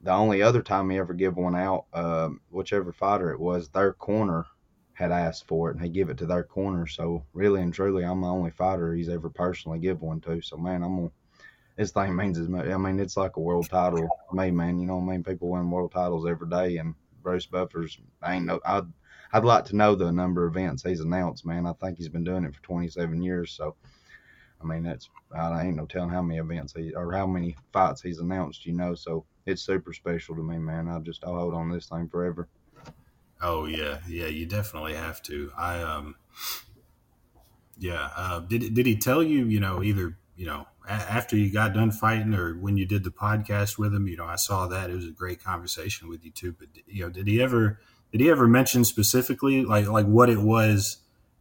the 0.01 0.11
only 0.11 0.41
other 0.41 0.61
time 0.61 0.89
he 0.89 0.97
ever 0.97 1.13
give 1.13 1.37
one 1.37 1.55
out, 1.55 1.85
uh, 1.93 2.31
whichever 2.49 2.91
fighter 2.91 3.31
it 3.31 3.39
was, 3.39 3.69
their 3.69 3.93
corner 3.93 4.45
had 4.91 5.13
asked 5.13 5.47
for 5.47 5.69
it, 5.69 5.77
and 5.77 5.81
he 5.81 5.89
give 5.89 6.09
it 6.09 6.17
to 6.17 6.25
their 6.25 6.43
corner. 6.43 6.87
So 6.87 7.23
really 7.31 7.61
and 7.61 7.73
truly, 7.73 8.03
I'm 8.03 8.19
the 8.19 8.27
only 8.27 8.51
fighter 8.51 8.93
he's 8.93 9.07
ever 9.07 9.29
personally 9.29 9.79
give 9.79 10.01
one 10.01 10.19
to. 10.19 10.41
So 10.41 10.57
man, 10.57 10.83
I'm 10.83 10.97
gonna 10.97 11.11
this 11.75 11.91
thing 11.91 12.15
means 12.15 12.37
as 12.37 12.47
much. 12.47 12.67
I 12.67 12.77
mean, 12.77 12.99
it's 12.99 13.17
like 13.17 13.35
a 13.37 13.41
world 13.41 13.69
title 13.69 14.07
to 14.29 14.35
me, 14.35 14.51
man. 14.51 14.79
You 14.79 14.85
know 14.85 14.97
what 14.97 15.11
I 15.11 15.15
mean? 15.15 15.23
People 15.23 15.49
win 15.49 15.69
world 15.69 15.91
titles 15.91 16.27
every 16.27 16.49
day, 16.49 16.77
and 16.77 16.95
Bruce 17.21 17.45
Buffer's. 17.45 17.97
I 18.21 18.35
ain't 18.35 18.45
no. 18.45 18.59
I'd 18.65 18.85
I'd 19.31 19.45
like 19.45 19.65
to 19.65 19.75
know 19.75 19.95
the 19.95 20.11
number 20.11 20.45
of 20.45 20.55
events 20.55 20.83
he's 20.83 20.99
announced, 20.99 21.45
man. 21.45 21.65
I 21.65 21.73
think 21.73 21.97
he's 21.97 22.09
been 22.09 22.23
doing 22.23 22.43
it 22.43 22.53
for 22.53 22.61
27 22.61 23.21
years, 23.21 23.51
so. 23.51 23.75
I 24.61 24.65
mean, 24.65 24.83
that's 24.83 25.09
I 25.35 25.65
ain't 25.65 25.75
no 25.75 25.85
telling 25.85 26.09
how 26.09 26.21
many 26.21 26.39
events 26.39 26.73
he 26.73 26.93
or 26.93 27.11
how 27.11 27.27
many 27.27 27.57
fights 27.73 28.01
he's 28.01 28.19
announced, 28.19 28.65
you 28.65 28.71
know. 28.71 28.95
So 28.95 29.25
it's 29.45 29.61
super 29.61 29.91
special 29.91 30.35
to 30.35 30.41
me, 30.41 30.57
man. 30.57 30.87
I 30.87 30.99
just 30.99 31.23
I'll 31.25 31.35
hold 31.35 31.53
on 31.53 31.69
this 31.69 31.87
thing 31.87 32.07
forever. 32.07 32.47
Oh 33.41 33.65
yeah, 33.65 33.99
yeah, 34.07 34.27
you 34.27 34.45
definitely 34.45 34.93
have 34.93 35.21
to. 35.23 35.51
I 35.57 35.81
um, 35.81 36.15
yeah. 37.77 38.09
Uh, 38.15 38.39
did 38.39 38.73
did 38.73 38.85
he 38.85 38.95
tell 38.95 39.21
you, 39.21 39.45
you 39.45 39.59
know, 39.59 39.83
either 39.83 40.17
you 40.37 40.45
know 40.45 40.65
after 40.87 41.35
you 41.37 41.51
got 41.51 41.73
done 41.73 41.91
fighting 41.91 42.33
or 42.33 42.55
when 42.55 42.77
you 42.77 42.85
did 42.85 43.03
the 43.03 43.11
podcast 43.11 43.77
with 43.77 43.93
him, 43.93 44.07
you 44.07 44.17
know, 44.17 44.25
I 44.25 44.35
saw 44.35 44.67
that 44.67 44.89
it 44.89 44.95
was 44.95 45.07
a 45.07 45.11
great 45.11 45.43
conversation 45.43 46.09
with 46.09 46.23
you 46.23 46.31
too. 46.31 46.55
But 46.57 46.69
you 46.87 47.03
know, 47.03 47.09
did 47.09 47.27
he 47.27 47.41
ever 47.41 47.79
did 48.11 48.21
he 48.21 48.29
ever 48.29 48.47
mention 48.47 48.83
specifically 48.83 49.63
like 49.63 49.87
like 49.87 50.05
what 50.05 50.29
it 50.29 50.39
was 50.39 50.97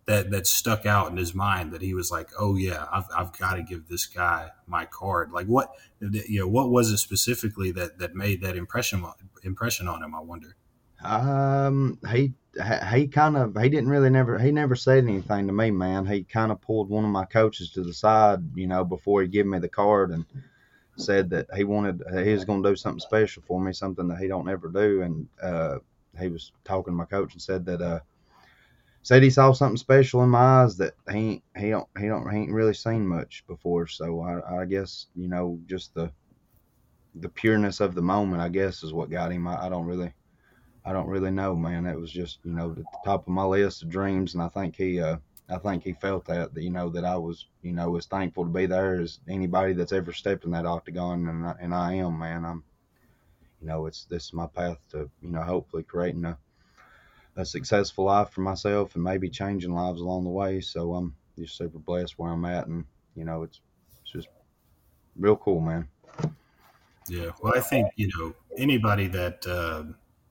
that 0.06 0.30
that 0.30 0.46
stuck 0.46 0.86
out 0.86 1.10
in 1.10 1.16
his 1.16 1.34
mind 1.34 1.72
that 1.72 1.82
he 1.82 1.94
was 1.94 2.10
like, 2.10 2.30
oh 2.38 2.56
yeah, 2.56 2.86
I've 2.92 3.06
I've 3.16 3.38
got 3.38 3.54
to 3.54 3.62
give 3.62 3.88
this 3.88 4.06
guy 4.06 4.50
my 4.66 4.84
card. 4.84 5.32
Like 5.32 5.46
what 5.46 5.72
you 6.00 6.40
know, 6.40 6.48
what 6.48 6.70
was 6.70 6.90
it 6.90 6.98
specifically 6.98 7.72
that 7.72 7.98
that 7.98 8.14
made 8.14 8.40
that 8.42 8.56
impression 8.56 9.04
impression 9.42 9.88
on 9.88 10.02
him? 10.02 10.14
I 10.14 10.20
wonder. 10.20 10.56
Um, 11.04 11.98
he 12.12 12.34
he 12.92 13.08
kind 13.08 13.36
of 13.36 13.56
he 13.60 13.68
didn't 13.68 13.88
really 13.88 14.10
never 14.10 14.38
he 14.38 14.52
never 14.52 14.76
said 14.76 15.04
anything 15.04 15.46
to 15.46 15.52
me, 15.52 15.70
man. 15.70 16.06
He 16.06 16.24
kind 16.24 16.52
of 16.52 16.60
pulled 16.60 16.90
one 16.90 17.04
of 17.04 17.10
my 17.10 17.24
coaches 17.24 17.70
to 17.70 17.82
the 17.82 17.94
side, 17.94 18.40
you 18.54 18.66
know, 18.66 18.84
before 18.84 19.22
he 19.22 19.28
gave 19.28 19.46
me 19.46 19.58
the 19.58 19.68
card 19.68 20.10
and 20.10 20.26
said 20.96 21.30
that 21.30 21.46
he 21.54 21.64
wanted 21.64 22.02
he 22.22 22.32
was 22.32 22.44
going 22.44 22.62
to 22.62 22.70
do 22.70 22.76
something 22.76 23.00
special 23.00 23.42
for 23.46 23.60
me, 23.60 23.72
something 23.72 24.06
that 24.08 24.18
he 24.18 24.28
don't 24.28 24.48
ever 24.48 24.68
do. 24.68 25.02
And 25.02 25.28
uh, 25.42 25.78
he 26.20 26.28
was 26.28 26.52
talking 26.64 26.92
to 26.92 26.96
my 26.96 27.06
coach 27.06 27.32
and 27.32 27.40
said 27.40 27.64
that 27.66 27.80
uh, 27.80 28.00
said 29.02 29.22
he 29.22 29.30
saw 29.30 29.52
something 29.52 29.78
special 29.78 30.22
in 30.22 30.28
my 30.28 30.62
eyes 30.62 30.76
that 30.76 30.94
he 31.10 31.42
he 31.56 31.70
don't 31.70 31.88
he 31.98 32.06
don't 32.06 32.30
he 32.30 32.38
ain't 32.38 32.52
really 32.52 32.74
seen 32.74 33.06
much 33.06 33.44
before. 33.46 33.86
So 33.86 34.20
I, 34.20 34.62
I 34.62 34.64
guess 34.66 35.06
you 35.14 35.28
know 35.28 35.58
just 35.66 35.94
the 35.94 36.12
the 37.14 37.28
pureness 37.28 37.80
of 37.80 37.94
the 37.94 38.02
moment, 38.02 38.42
I 38.42 38.48
guess, 38.48 38.82
is 38.82 38.92
what 38.92 39.10
got 39.10 39.32
him. 39.32 39.46
I, 39.46 39.66
I 39.66 39.68
don't 39.68 39.86
really 39.86 40.12
I 40.84 40.92
don't 40.92 41.08
really 41.08 41.30
know, 41.30 41.54
man. 41.54 41.86
It 41.86 41.98
was 41.98 42.10
just, 42.10 42.40
you 42.44 42.52
know, 42.52 42.70
at 42.70 42.76
the 42.76 42.84
top 43.04 43.22
of 43.26 43.32
my 43.32 43.44
list 43.44 43.82
of 43.82 43.88
dreams, 43.88 44.34
and 44.34 44.42
I 44.42 44.48
think 44.48 44.74
he, 44.74 45.00
uh, 45.00 45.18
I 45.48 45.58
think 45.58 45.84
he 45.84 45.92
felt 45.92 46.24
that, 46.26 46.54
that 46.54 46.62
you 46.62 46.70
know, 46.70 46.88
that 46.88 47.04
I 47.04 47.16
was, 47.16 47.46
you 47.62 47.72
know, 47.72 47.96
as 47.96 48.06
thankful 48.06 48.44
to 48.44 48.50
be 48.50 48.66
there 48.66 49.00
as 49.00 49.20
anybody 49.28 49.74
that's 49.74 49.92
ever 49.92 50.12
stepped 50.12 50.44
in 50.44 50.50
that 50.52 50.66
octagon, 50.66 51.28
and 51.28 51.46
I, 51.46 51.54
and 51.60 51.74
I 51.74 51.94
am, 51.94 52.18
man. 52.18 52.44
I'm, 52.44 52.64
you 53.60 53.68
know, 53.68 53.86
it's 53.86 54.06
this 54.06 54.24
is 54.24 54.32
my 54.32 54.48
path 54.48 54.78
to, 54.90 55.08
you 55.22 55.30
know, 55.30 55.42
hopefully 55.42 55.84
creating 55.84 56.24
a, 56.24 56.36
a 57.36 57.44
successful 57.44 58.06
life 58.06 58.30
for 58.30 58.40
myself 58.40 58.96
and 58.96 59.04
maybe 59.04 59.28
changing 59.28 59.72
lives 59.72 60.00
along 60.00 60.24
the 60.24 60.30
way. 60.30 60.60
So 60.60 60.94
I'm 60.94 61.14
just 61.38 61.56
super 61.56 61.78
blessed 61.78 62.18
where 62.18 62.32
I'm 62.32 62.44
at, 62.44 62.66
and 62.66 62.84
you 63.14 63.24
know, 63.24 63.44
it's, 63.44 63.60
it's 64.02 64.10
just 64.10 64.28
real 65.16 65.36
cool, 65.36 65.60
man. 65.60 65.86
Yeah, 67.06 67.30
well, 67.40 67.52
I 67.56 67.60
think 67.60 67.86
you 67.94 68.10
know 68.18 68.34
anybody 68.56 69.06
that. 69.06 69.46
Uh, 69.46 69.84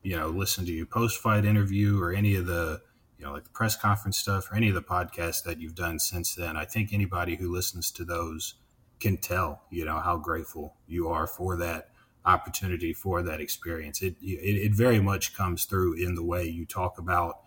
you 0.04 0.18
know, 0.18 0.30
listen 0.30 0.66
to 0.66 0.72
your 0.72 0.86
post 0.86 1.20
fight 1.20 1.46
interview 1.46 2.02
or 2.02 2.12
any 2.12 2.36
of 2.36 2.46
the, 2.46 2.82
you 3.18 3.26
know, 3.26 3.34
like 3.34 3.44
the 3.44 3.50
press 3.52 3.76
conference 3.76 4.18
stuff 4.18 4.52
or 4.52 4.56
any 4.56 4.70
of 4.70 4.76
the 4.76 4.82
podcasts 4.82 5.44
that 5.44 5.60
you've 5.60 5.76
done 5.76 6.00
since 6.00 6.34
then, 6.34 6.58
I 6.58 6.66
think 6.66 6.92
anybody 6.92 7.36
who 7.36 7.54
listens 7.54 7.92
to 7.92 8.04
those 8.04 8.56
can 9.00 9.18
tell, 9.18 9.64
you 9.70 9.86
know, 9.86 10.00
how 10.00 10.18
grateful 10.18 10.76
you 10.88 11.08
are 11.08 11.28
for 11.28 11.56
that 11.58 11.90
opportunity, 12.26 12.94
for 12.94 13.22
that 13.24 13.42
experience. 13.42 14.02
It, 14.02 14.16
it, 14.22 14.56
it 14.56 14.74
very 14.74 15.00
much 15.00 15.36
comes 15.36 15.66
through 15.66 15.94
in 15.94 16.16
the 16.16 16.24
way 16.24 16.46
you 16.46 16.66
talk 16.66 16.98
about 16.98 17.40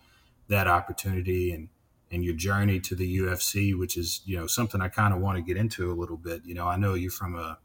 that 0.49 0.67
opportunity 0.67 1.53
and, 1.53 1.69
and 2.11 2.25
your 2.25 2.35
journey 2.35 2.81
to 2.81 2.95
the 2.95 3.19
UFC, 3.19 3.77
which 3.77 3.97
is, 3.97 4.21
you 4.25 4.37
know, 4.37 4.47
something 4.47 4.81
I 4.81 4.88
kind 4.88 5.14
of 5.14 5.21
want 5.21 5.37
to 5.37 5.43
get 5.43 5.57
into 5.57 5.90
a 5.90 5.95
little 5.95 6.17
bit. 6.17 6.43
You 6.45 6.55
know, 6.55 6.67
I 6.67 6.77
know 6.77 6.95
you're 6.95 7.11
from 7.11 7.35
a, 7.35 7.59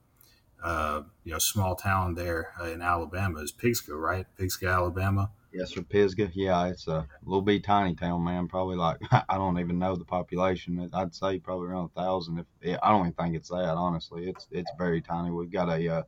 uh, 0.63 1.01
you 1.23 1.31
know, 1.31 1.39
small 1.39 1.75
town 1.75 2.15
there 2.15 2.53
uh, 2.59 2.65
in 2.65 2.81
Alabama 2.81 3.39
is 3.39 3.51
Pisgah, 3.51 3.95
right? 3.95 4.25
Pisgah, 4.37 4.67
Alabama. 4.67 5.31
Yes, 5.51 5.73
sir, 5.73 5.81
Pisgah. 5.81 6.29
Yeah, 6.33 6.67
it's 6.67 6.87
a 6.87 7.07
little 7.23 7.41
bit 7.41 7.63
tiny 7.63 7.95
town, 7.95 8.23
man. 8.23 8.47
Probably 8.47 8.75
like 8.75 8.97
I 9.11 9.35
don't 9.35 9.59
even 9.59 9.79
know 9.79 9.95
the 9.95 10.05
population. 10.05 10.89
I'd 10.93 11.15
say 11.15 11.39
probably 11.39 11.67
around 11.67 11.89
a 11.95 12.01
thousand. 12.01 12.45
If 12.61 12.77
I 12.83 12.91
don't 12.91 13.01
even 13.01 13.13
think 13.13 13.35
it's 13.35 13.49
that, 13.49 13.75
honestly. 13.75 14.29
It's 14.29 14.47
it's 14.51 14.71
very 14.77 15.01
tiny. 15.01 15.31
We've 15.31 15.51
got 15.51 15.69
a 15.69 15.87
uh, 15.87 16.03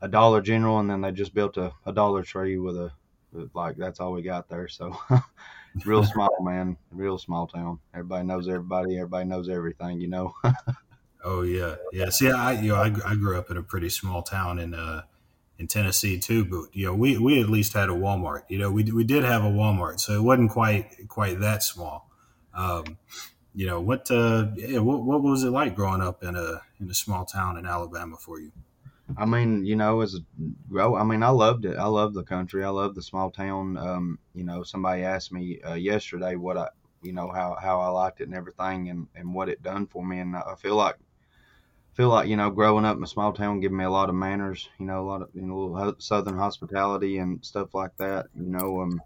a 0.00 0.08
Dollar 0.08 0.40
General, 0.40 0.80
and 0.80 0.90
then 0.90 1.02
they 1.02 1.12
just 1.12 1.34
built 1.34 1.56
a, 1.56 1.72
a 1.84 1.92
Dollar 1.92 2.22
Tree 2.22 2.58
with 2.58 2.76
a 2.76 2.90
like 3.54 3.76
that's 3.76 4.00
all 4.00 4.12
we 4.12 4.22
got 4.22 4.48
there. 4.48 4.66
So 4.66 4.96
real 5.84 6.02
small, 6.02 6.36
man. 6.40 6.76
Real 6.90 7.18
small 7.18 7.46
town. 7.46 7.78
Everybody 7.94 8.26
knows 8.26 8.48
everybody. 8.48 8.96
Everybody 8.96 9.28
knows 9.28 9.48
everything. 9.48 10.00
You 10.00 10.08
know. 10.08 10.34
Oh 11.24 11.42
yeah, 11.42 11.76
yeah. 11.92 12.10
See, 12.10 12.30
I 12.30 12.52
you 12.52 12.68
know 12.68 12.76
I, 12.76 12.92
I 13.04 13.14
grew 13.14 13.38
up 13.38 13.50
in 13.50 13.56
a 13.56 13.62
pretty 13.62 13.88
small 13.88 14.22
town 14.22 14.58
in 14.58 14.74
uh 14.74 15.02
in 15.58 15.66
Tennessee 15.66 16.18
too. 16.18 16.44
But 16.44 16.74
you 16.74 16.86
know, 16.86 16.94
we 16.94 17.18
we 17.18 17.40
at 17.40 17.48
least 17.48 17.72
had 17.72 17.88
a 17.88 17.92
Walmart. 17.92 18.42
You 18.48 18.58
know, 18.58 18.70
we 18.70 18.84
we 18.84 19.04
did 19.04 19.24
have 19.24 19.44
a 19.44 19.50
Walmart, 19.50 20.00
so 20.00 20.14
it 20.14 20.22
wasn't 20.22 20.50
quite 20.50 21.08
quite 21.08 21.40
that 21.40 21.62
small. 21.62 22.10
Um, 22.54 22.98
you 23.54 23.66
know 23.66 23.80
what? 23.80 24.10
Uh, 24.10 24.48
yeah, 24.54 24.78
what 24.78 25.02
what 25.02 25.22
was 25.22 25.42
it 25.42 25.50
like 25.50 25.74
growing 25.74 26.02
up 26.02 26.22
in 26.22 26.36
a 26.36 26.62
in 26.80 26.90
a 26.90 26.94
small 26.94 27.24
town 27.24 27.56
in 27.56 27.66
Alabama 27.66 28.16
for 28.16 28.38
you? 28.38 28.52
I 29.16 29.24
mean, 29.24 29.64
you 29.64 29.76
know, 29.76 30.00
as 30.00 30.18
grow, 30.68 30.96
I 30.96 31.04
mean, 31.04 31.22
I 31.22 31.28
loved 31.28 31.64
it. 31.64 31.76
I 31.76 31.86
love 31.86 32.12
the 32.12 32.24
country. 32.24 32.64
I 32.64 32.70
love 32.70 32.94
the 32.94 33.02
small 33.02 33.30
town. 33.30 33.76
Um, 33.76 34.18
you 34.34 34.42
know, 34.42 34.64
somebody 34.64 35.02
asked 35.02 35.32
me 35.32 35.60
uh, 35.60 35.74
yesterday 35.74 36.34
what 36.34 36.56
I, 36.56 36.68
you 37.02 37.12
know, 37.12 37.30
how 37.30 37.56
how 37.60 37.80
I 37.80 37.88
liked 37.88 38.20
it 38.20 38.24
and 38.24 38.34
everything, 38.34 38.90
and 38.90 39.06
and 39.14 39.32
what 39.32 39.48
it 39.48 39.62
done 39.62 39.86
for 39.86 40.04
me. 40.04 40.18
And 40.18 40.36
I 40.36 40.54
feel 40.58 40.76
like 40.76 40.96
feel 41.96 42.10
like 42.10 42.28
you 42.28 42.36
know 42.36 42.50
growing 42.50 42.84
up 42.84 42.96
in 42.96 43.02
a 43.02 43.06
small 43.06 43.32
town 43.32 43.60
gave 43.60 43.72
me 43.72 43.84
a 43.84 43.90
lot 43.90 44.10
of 44.10 44.14
manners 44.14 44.68
you 44.78 44.84
know 44.84 45.00
a 45.00 45.06
lot 45.06 45.22
of 45.22 45.28
you 45.32 45.40
know 45.40 45.94
southern 45.98 46.36
hospitality 46.36 47.18
and 47.18 47.42
stuff 47.44 47.74
like 47.74 47.96
that 47.96 48.26
you 48.34 48.50
know 48.50 48.82
um 48.82 49.00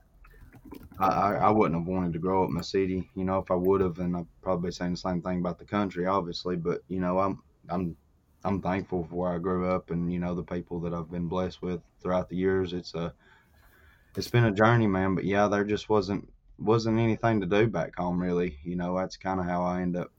I, 0.99 1.35
I 1.35 1.51
wouldn't 1.51 1.81
have 1.81 1.89
wanted 1.89 2.13
to 2.13 2.19
grow 2.19 2.45
up 2.45 2.51
in 2.51 2.59
a 2.59 2.65
city 2.65 3.09
you 3.15 3.25
know 3.25 3.39
if 3.39 3.51
i 3.51 3.55
would 3.55 3.81
have 3.81 3.99
and 4.01 4.17
i'd 4.17 4.27
probably 4.43 4.73
saying 4.73 4.93
the 4.93 4.97
same 4.97 5.23
thing 5.23 5.39
about 5.39 5.59
the 5.59 5.65
country 5.65 6.07
obviously 6.07 6.57
but 6.57 6.81
you 6.89 7.01
know 7.01 7.19
i'm 7.21 7.43
i'm 7.69 7.97
i'm 8.45 8.61
thankful 8.61 9.07
for 9.09 9.15
where 9.15 9.33
i 9.33 9.39
grew 9.39 9.71
up 9.71 9.91
and 9.91 10.13
you 10.13 10.19
know 10.19 10.35
the 10.35 10.43
people 10.43 10.81
that 10.81 10.93
i've 10.93 11.11
been 11.11 11.29
blessed 11.29 11.63
with 11.63 11.81
throughout 12.01 12.29
the 12.29 12.37
years. 12.37 12.73
It's 12.73 12.95
a 12.95 13.13
it's 14.17 14.29
been 14.29 14.45
a 14.45 14.53
journey 14.53 14.87
man 14.87 15.15
but 15.15 15.25
yeah 15.25 15.47
there 15.47 15.65
just 15.65 15.89
wasn't 15.89 16.29
wasn't 16.59 16.99
anything 16.99 17.41
to 17.41 17.47
do 17.47 17.67
back 17.69 17.97
home 17.97 18.21
really 18.21 18.59
you 18.65 18.75
know 18.77 18.97
that's 18.97 19.17
kind 19.17 19.39
of 19.39 19.47
how 19.47 19.63
i 19.63 19.81
end 19.81 19.97
up 19.97 20.11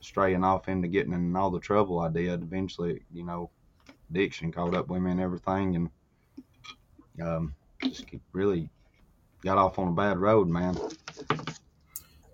straying 0.00 0.44
off 0.44 0.68
into 0.68 0.88
getting 0.88 1.12
in 1.12 1.36
all 1.36 1.50
the 1.50 1.60
trouble 1.60 1.98
I 1.98 2.08
did. 2.08 2.42
Eventually, 2.42 3.02
you 3.12 3.24
know, 3.24 3.50
addiction 4.10 4.52
caught 4.52 4.74
up 4.74 4.88
with 4.88 5.02
me 5.02 5.10
and 5.10 5.20
everything, 5.20 5.76
and 5.76 5.90
um, 7.22 7.54
just 7.82 8.04
really 8.32 8.68
got 9.42 9.58
off 9.58 9.78
on 9.78 9.88
a 9.88 9.92
bad 9.92 10.18
road, 10.18 10.48
man. 10.48 10.76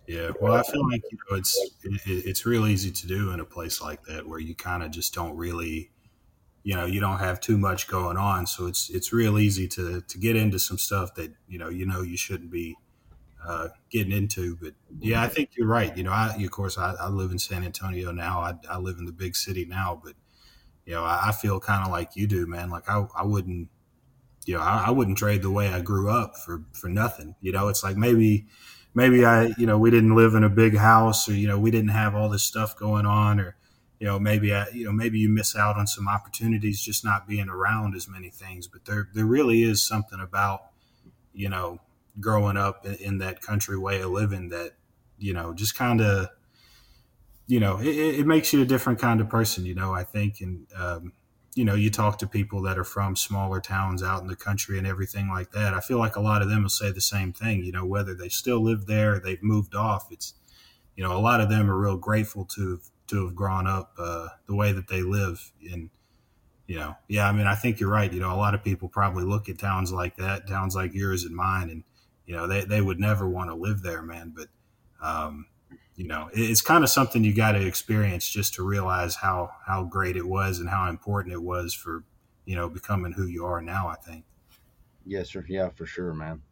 Yeah, 0.06 0.30
well, 0.40 0.54
I 0.54 0.62
feel 0.62 0.86
like 0.90 1.02
you 1.10 1.18
know 1.30 1.36
it's 1.36 1.58
it, 1.84 2.00
it's 2.06 2.44
real 2.44 2.66
easy 2.66 2.90
to 2.90 3.06
do 3.06 3.30
in 3.30 3.40
a 3.40 3.44
place 3.44 3.80
like 3.80 4.02
that 4.04 4.26
where 4.26 4.40
you 4.40 4.54
kind 4.54 4.82
of 4.82 4.90
just 4.90 5.14
don't 5.14 5.36
really, 5.36 5.90
you 6.64 6.74
know, 6.74 6.86
you 6.86 7.00
don't 7.00 7.18
have 7.18 7.40
too 7.40 7.56
much 7.56 7.86
going 7.86 8.16
on, 8.16 8.46
so 8.46 8.66
it's 8.66 8.90
it's 8.90 9.12
real 9.12 9.38
easy 9.38 9.68
to 9.68 10.00
to 10.02 10.18
get 10.18 10.36
into 10.36 10.58
some 10.58 10.78
stuff 10.78 11.14
that 11.14 11.32
you 11.48 11.58
know 11.58 11.68
you 11.68 11.86
know 11.86 12.02
you 12.02 12.16
shouldn't 12.16 12.50
be 12.50 12.76
uh, 13.46 13.68
getting 13.90 14.12
into. 14.12 14.56
But 14.56 14.74
yeah, 15.00 15.22
I 15.22 15.28
think 15.28 15.50
you're 15.56 15.66
right. 15.66 15.96
You 15.96 16.04
know, 16.04 16.12
I 16.12 16.34
of 16.36 16.50
course 16.50 16.78
I, 16.78 16.94
I 16.94 17.08
live 17.08 17.32
in 17.32 17.38
San 17.38 17.64
Antonio 17.64 18.12
now. 18.12 18.40
I, 18.40 18.54
I, 18.70 18.78
live 18.78 18.98
in 18.98 19.04
the 19.04 19.12
big 19.12 19.36
city 19.36 19.64
now, 19.64 20.00
but 20.02 20.14
you 20.86 20.94
know, 20.94 21.04
I, 21.04 21.28
I 21.28 21.32
feel 21.32 21.58
kind 21.60 21.84
of 21.84 21.90
like 21.90 22.14
you 22.14 22.26
do, 22.26 22.46
man. 22.46 22.70
Like 22.70 22.88
I, 22.88 23.06
I 23.16 23.24
wouldn't, 23.24 23.68
you 24.46 24.54
know, 24.54 24.60
I, 24.60 24.84
I, 24.86 24.90
wouldn't 24.90 25.18
trade 25.18 25.42
the 25.42 25.50
way 25.50 25.68
I 25.68 25.80
grew 25.80 26.10
up 26.10 26.36
for 26.36 26.64
for 26.72 26.88
nothing. 26.88 27.34
You 27.40 27.52
know, 27.52 27.68
it's 27.68 27.82
like 27.82 27.96
maybe 27.96 28.46
maybe 28.94 29.24
I, 29.24 29.52
you 29.58 29.66
know, 29.66 29.78
we 29.78 29.90
didn't 29.90 30.14
live 30.14 30.34
in 30.34 30.44
a 30.44 30.50
big 30.50 30.76
house, 30.76 31.28
or 31.28 31.34
you 31.34 31.48
know, 31.48 31.58
we 31.58 31.70
didn't 31.70 31.90
have 31.90 32.14
all 32.14 32.28
this 32.28 32.42
stuff 32.44 32.76
going 32.76 33.06
on, 33.06 33.40
or 33.40 33.56
you 33.98 34.06
know, 34.06 34.18
maybe 34.18 34.52
I, 34.52 34.68
you 34.68 34.84
know, 34.84 34.92
maybe 34.92 35.18
you 35.18 35.28
miss 35.28 35.56
out 35.56 35.76
on 35.76 35.86
some 35.86 36.08
opportunities 36.08 36.80
just 36.80 37.04
not 37.04 37.26
being 37.26 37.48
around 37.48 37.94
as 37.96 38.08
many 38.08 38.30
things. 38.30 38.68
But 38.68 38.84
there 38.84 39.08
there 39.14 39.26
really 39.26 39.62
is 39.62 39.84
something 39.84 40.20
about 40.20 40.66
you 41.34 41.48
know 41.48 41.80
growing 42.20 42.56
up 42.56 42.84
in, 42.84 42.94
in 42.94 43.18
that 43.18 43.40
country 43.40 43.78
way 43.78 44.00
of 44.00 44.10
living 44.10 44.48
that 44.50 44.72
you 45.18 45.32
know 45.32 45.54
just 45.54 45.74
kind 45.74 46.00
of 46.00 46.28
you 47.46 47.60
know 47.60 47.78
it, 47.78 47.96
it, 48.20 48.26
makes 48.26 48.52
you 48.52 48.62
a 48.62 48.64
different 48.64 48.98
kind 48.98 49.20
of 49.20 49.28
person 49.28 49.64
you 49.64 49.74
know 49.74 49.92
i 49.92 50.04
think. 50.04 50.40
And 50.40 50.66
um, 50.76 51.12
you 51.54 51.64
know 51.64 51.74
you 51.74 51.90
talk 51.90 52.18
to 52.18 52.26
people 52.26 52.62
that 52.62 52.78
are 52.78 52.84
from 52.84 53.14
smaller 53.14 53.60
towns 53.60 54.02
out 54.02 54.22
in 54.22 54.28
the 54.28 54.36
country 54.36 54.78
and 54.78 54.86
everything 54.86 55.28
like 55.28 55.52
that. 55.52 55.74
I 55.74 55.80
feel 55.80 55.98
like 55.98 56.16
a 56.16 56.20
lot 56.20 56.40
of 56.40 56.48
them 56.48 56.62
will 56.62 56.70
say 56.70 56.90
the 56.90 57.00
same 57.00 57.32
thing 57.32 57.62
you 57.62 57.72
know 57.72 57.84
whether 57.84 58.14
they 58.14 58.28
still 58.28 58.62
live 58.62 58.86
there 58.86 59.18
they've 59.18 59.42
moved 59.42 59.74
off 59.74 60.08
it's 60.10 60.34
you 60.96 61.04
know 61.04 61.16
a 61.16 61.20
lot 61.20 61.40
of 61.40 61.50
them 61.50 61.70
are 61.70 61.78
real 61.78 61.98
grateful 61.98 62.44
to 62.56 62.80
to 63.08 63.26
have 63.26 63.34
grown 63.34 63.66
up 63.66 63.92
uh, 63.98 64.28
the 64.46 64.54
way 64.54 64.72
that 64.72 64.88
they 64.88 65.02
live. 65.02 65.52
And 65.70 65.90
you 66.66 66.78
know 66.78 66.94
yeah 67.08 67.28
i 67.28 67.32
mean 67.32 67.46
i 67.46 67.54
think 67.54 67.80
you're 67.80 67.90
right 67.90 68.12
you 68.12 68.20
know 68.20 68.32
a 68.32 68.36
lot 68.36 68.54
of 68.54 68.62
people 68.62 68.88
probably 68.88 69.24
look 69.24 69.48
at 69.48 69.58
towns 69.58 69.92
like 69.92 70.16
that 70.16 70.48
towns 70.48 70.74
like 70.74 70.94
yours 70.94 71.24
and 71.24 71.34
mine 71.34 71.68
and 71.68 71.84
you 72.26 72.34
know, 72.34 72.46
they, 72.46 72.64
they 72.64 72.80
would 72.80 73.00
never 73.00 73.28
want 73.28 73.50
to 73.50 73.54
live 73.54 73.82
there, 73.82 74.02
man. 74.02 74.32
But, 74.34 74.48
um, 75.06 75.46
you 75.96 76.06
know, 76.06 76.30
it's 76.32 76.60
kind 76.60 76.84
of 76.84 76.90
something 76.90 77.24
you 77.24 77.34
got 77.34 77.52
to 77.52 77.66
experience 77.66 78.28
just 78.28 78.54
to 78.54 78.62
realize 78.62 79.16
how, 79.16 79.50
how 79.66 79.84
great 79.84 80.16
it 80.16 80.26
was 80.26 80.58
and 80.58 80.68
how 80.68 80.88
important 80.88 81.34
it 81.34 81.42
was 81.42 81.74
for, 81.74 82.04
you 82.44 82.56
know, 82.56 82.68
becoming 82.68 83.12
who 83.12 83.26
you 83.26 83.44
are 83.44 83.60
now, 83.60 83.88
I 83.88 83.96
think. 83.96 84.24
Yes, 85.04 85.30
sir. 85.30 85.44
Yeah, 85.48 85.68
for 85.70 85.84
sure, 85.84 86.14
man. 86.14 86.42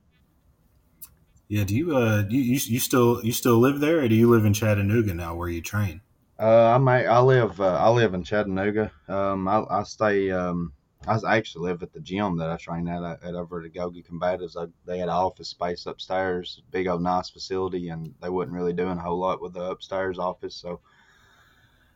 Yeah. 1.48 1.64
Do 1.64 1.74
you, 1.74 1.96
uh, 1.96 2.24
you, 2.28 2.40
you, 2.40 2.60
you 2.64 2.78
still, 2.78 3.24
you 3.24 3.32
still 3.32 3.58
live 3.58 3.80
there 3.80 4.00
or 4.00 4.08
do 4.08 4.14
you 4.14 4.30
live 4.30 4.44
in 4.44 4.52
Chattanooga 4.52 5.14
now 5.14 5.34
where 5.34 5.48
you 5.48 5.62
train? 5.62 6.00
Uh, 6.38 6.68
I 6.74 6.78
might, 6.78 7.06
I 7.06 7.20
live, 7.20 7.60
uh, 7.60 7.76
I 7.76 7.90
live 7.90 8.14
in 8.14 8.22
Chattanooga. 8.22 8.92
Um, 9.08 9.46
I, 9.46 9.64
I 9.68 9.82
stay, 9.82 10.30
um, 10.30 10.72
I 11.18 11.36
actually 11.36 11.68
live 11.68 11.82
at 11.82 11.92
the 11.92 12.00
gym 12.00 12.36
that 12.38 12.50
I 12.50 12.56
train 12.56 12.88
at 12.88 13.02
at 13.02 13.34
over 13.34 13.62
at 13.62 13.72
Gogi 13.72 14.06
Combatives. 14.06 14.56
I, 14.56 14.70
they 14.84 14.98
had 14.98 15.08
office 15.08 15.48
space 15.48 15.86
upstairs, 15.86 16.62
big 16.70 16.86
old 16.86 17.02
nice 17.02 17.30
facility, 17.30 17.88
and 17.88 18.14
they 18.22 18.28
wasn't 18.28 18.54
really 18.54 18.72
doing 18.72 18.98
a 18.98 19.02
whole 19.02 19.18
lot 19.18 19.42
with 19.42 19.54
the 19.54 19.62
upstairs 19.70 20.18
office. 20.18 20.54
So 20.54 20.80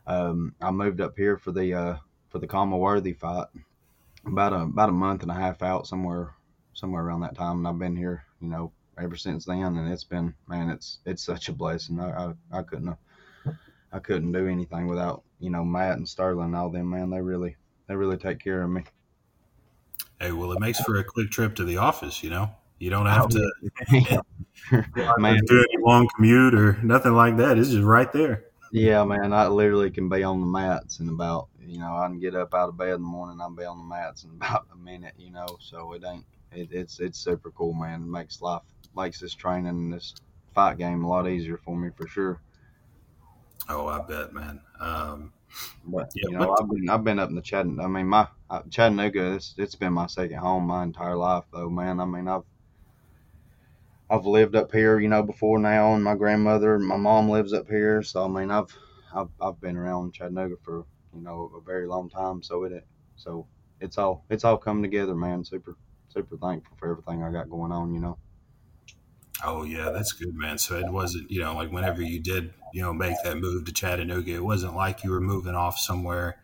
um, 0.07 0.53
I 0.61 0.71
moved 0.71 1.01
up 1.01 1.17
here 1.17 1.37
for 1.37 1.51
the 1.51 1.73
uh, 1.73 1.95
for 2.29 2.39
the 2.39 2.47
Khama 2.47 2.77
Worthy 2.77 3.13
fight 3.13 3.47
about 4.25 4.53
a 4.53 4.61
about 4.61 4.89
a 4.89 4.93
month 4.93 5.21
and 5.21 5.31
a 5.31 5.35
half 5.35 5.61
out 5.61 5.87
somewhere 5.87 6.33
somewhere 6.73 7.03
around 7.03 7.21
that 7.21 7.35
time, 7.35 7.59
and 7.59 7.67
I've 7.67 7.79
been 7.79 7.95
here, 7.95 8.25
you 8.41 8.49
know, 8.49 8.71
ever 8.99 9.15
since 9.15 9.45
then. 9.45 9.77
And 9.77 9.91
it's 9.91 10.03
been 10.03 10.33
man, 10.47 10.69
it's 10.69 10.99
it's 11.05 11.23
such 11.23 11.49
a 11.49 11.53
blessing. 11.53 11.99
I 11.99 12.33
I, 12.51 12.59
I 12.59 12.61
couldn't 12.63 12.95
I 13.91 13.99
couldn't 13.99 14.33
do 14.33 14.47
anything 14.47 14.87
without 14.87 15.23
you 15.39 15.49
know 15.49 15.63
Matt 15.63 15.97
and 15.97 16.07
Sterling 16.07 16.47
and 16.47 16.55
all 16.55 16.69
them. 16.69 16.89
Man, 16.89 17.09
they 17.09 17.21
really 17.21 17.55
they 17.87 17.95
really 17.95 18.17
take 18.17 18.39
care 18.39 18.61
of 18.61 18.69
me. 18.69 18.83
Hey, 20.19 20.31
well, 20.31 20.51
it 20.53 20.59
makes 20.59 20.79
for 20.79 20.97
a 20.97 21.03
quick 21.03 21.29
trip 21.29 21.55
to 21.55 21.65
the 21.65 21.77
office. 21.77 22.23
You 22.23 22.29
know, 22.29 22.49
you 22.79 22.89
don't 22.89 23.05
have 23.05 23.29
to 23.29 23.51
man. 25.17 25.41
do 25.45 25.65
any 25.71 25.83
long 25.83 26.07
commute 26.15 26.55
or 26.55 26.73
nothing 26.83 27.13
like 27.13 27.37
that. 27.37 27.57
It's 27.57 27.69
just 27.69 27.83
right 27.83 28.11
there. 28.11 28.45
Yeah, 28.71 29.03
man, 29.03 29.31
I 29.31 29.47
literally 29.47 29.91
can 29.91 30.09
be 30.09 30.23
on 30.23 30.41
the 30.41 30.47
mats 30.47 30.99
in 30.99 31.09
about 31.09 31.47
you 31.65 31.79
know 31.79 31.95
I 31.95 32.07
can 32.07 32.19
get 32.19 32.35
up 32.35 32.53
out 32.53 32.69
of 32.69 32.77
bed 32.77 32.95
in 32.95 33.01
the 33.01 33.07
morning. 33.07 33.39
I'll 33.41 33.49
be 33.49 33.63
on 33.63 33.77
the 33.77 33.83
mats 33.83 34.23
in 34.23 34.31
about 34.35 34.67
a 34.73 34.77
minute. 34.77 35.13
You 35.17 35.31
know, 35.31 35.47
so 35.59 35.93
it 35.93 36.03
ain't 36.05 36.25
it, 36.51 36.69
it's 36.71 36.99
it's 36.99 37.19
super 37.19 37.51
cool, 37.51 37.73
man. 37.73 38.03
It 38.03 38.07
makes 38.07 38.41
life 38.41 38.61
makes 38.95 39.19
this 39.19 39.33
training 39.33 39.67
and 39.67 39.93
this 39.93 40.15
fight 40.53 40.77
game 40.77 41.03
a 41.03 41.07
lot 41.07 41.27
easier 41.27 41.57
for 41.57 41.75
me 41.75 41.89
for 41.95 42.07
sure. 42.07 42.41
Oh, 43.67 43.87
I 43.87 44.01
bet, 44.01 44.33
man. 44.33 44.61
Um, 44.79 45.33
but 45.85 46.11
yeah, 46.15 46.29
you 46.29 46.37
know? 46.37 46.55
I've 46.59 46.69
been 46.69 46.89
I've 46.89 47.03
been 47.03 47.19
up 47.19 47.29
in 47.29 47.35
the 47.35 47.41
Chattanooga. 47.41 47.83
I 47.83 47.87
mean, 47.87 48.07
my 48.07 48.27
uh, 48.49 48.61
Chattanooga. 48.69 49.35
It's 49.35 49.55
it's 49.57 49.75
been 49.75 49.93
my 49.93 50.07
second 50.07 50.37
home 50.37 50.65
my 50.65 50.83
entire 50.83 51.15
life, 51.15 51.45
though, 51.51 51.69
man. 51.69 51.99
I 51.99 52.05
mean, 52.05 52.27
I've 52.27 52.43
I've 54.09 54.25
lived 54.25 54.55
up 54.55 54.71
here, 54.71 54.99
you 54.99 55.07
know, 55.07 55.23
before 55.23 55.59
now, 55.59 55.93
and 55.93 56.03
my 56.03 56.15
grandmother, 56.15 56.77
my 56.77 56.97
mom 56.97 57.29
lives 57.29 57.53
up 57.53 57.67
here. 57.67 58.03
So 58.03 58.25
I 58.25 58.27
mean, 58.27 58.51
I've 58.51 58.75
I've 59.13 59.29
I've 59.41 59.59
been 59.59 59.77
around 59.77 60.13
Chattanooga 60.13 60.55
for 60.63 60.85
you 61.13 61.21
know 61.21 61.51
a 61.57 61.61
very 61.61 61.87
long 61.87 62.09
time. 62.09 62.43
So 62.43 62.63
it 62.63 62.85
so 63.15 63.47
it's 63.79 63.97
all 63.97 64.25
it's 64.29 64.43
all 64.43 64.57
come 64.57 64.81
together, 64.81 65.15
man. 65.15 65.43
Super 65.43 65.75
super 66.09 66.37
thankful 66.37 66.77
for 66.77 66.91
everything 66.91 67.23
I 67.23 67.31
got 67.31 67.49
going 67.49 67.71
on, 67.71 67.93
you 67.93 67.99
know. 67.99 68.17
Oh 69.43 69.63
yeah, 69.63 69.89
that's 69.89 70.13
good, 70.13 70.33
man. 70.33 70.57
So 70.57 70.77
it 70.77 70.89
wasn't, 70.89 71.29
you 71.29 71.41
know, 71.41 71.55
like 71.55 71.71
whenever 71.71 72.01
you 72.01 72.19
did, 72.19 72.53
you 72.73 72.81
know, 72.81 72.93
make 72.93 73.15
that 73.23 73.37
move 73.37 73.65
to 73.65 73.73
Chattanooga, 73.73 74.33
it 74.33 74.43
wasn't 74.43 74.75
like 74.75 75.03
you 75.03 75.11
were 75.11 75.19
moving 75.19 75.55
off 75.55 75.77
somewhere 75.77 76.37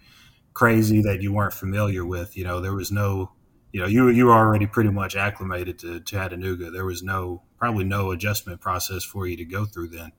crazy 0.53 1.01
that 1.01 1.21
you 1.21 1.33
weren't 1.33 1.53
familiar 1.53 2.05
with. 2.05 2.37
You 2.37 2.43
know, 2.43 2.59
there 2.59 2.73
was 2.73 2.91
no, 2.91 3.31
you 3.71 3.79
know, 3.79 3.87
you 3.87 4.09
you 4.09 4.25
were 4.25 4.33
already 4.33 4.67
pretty 4.67 4.91
much 4.91 5.15
acclimated 5.15 5.79
to 5.79 5.99
Chattanooga. 6.01 6.71
There 6.71 6.85
was 6.85 7.03
no 7.03 7.43
probably 7.57 7.83
no 7.83 8.11
adjustment 8.11 8.61
process 8.61 9.03
for 9.03 9.27
you 9.27 9.37
to 9.37 9.45
go 9.45 9.65
through 9.65 9.89
then. 9.89 10.11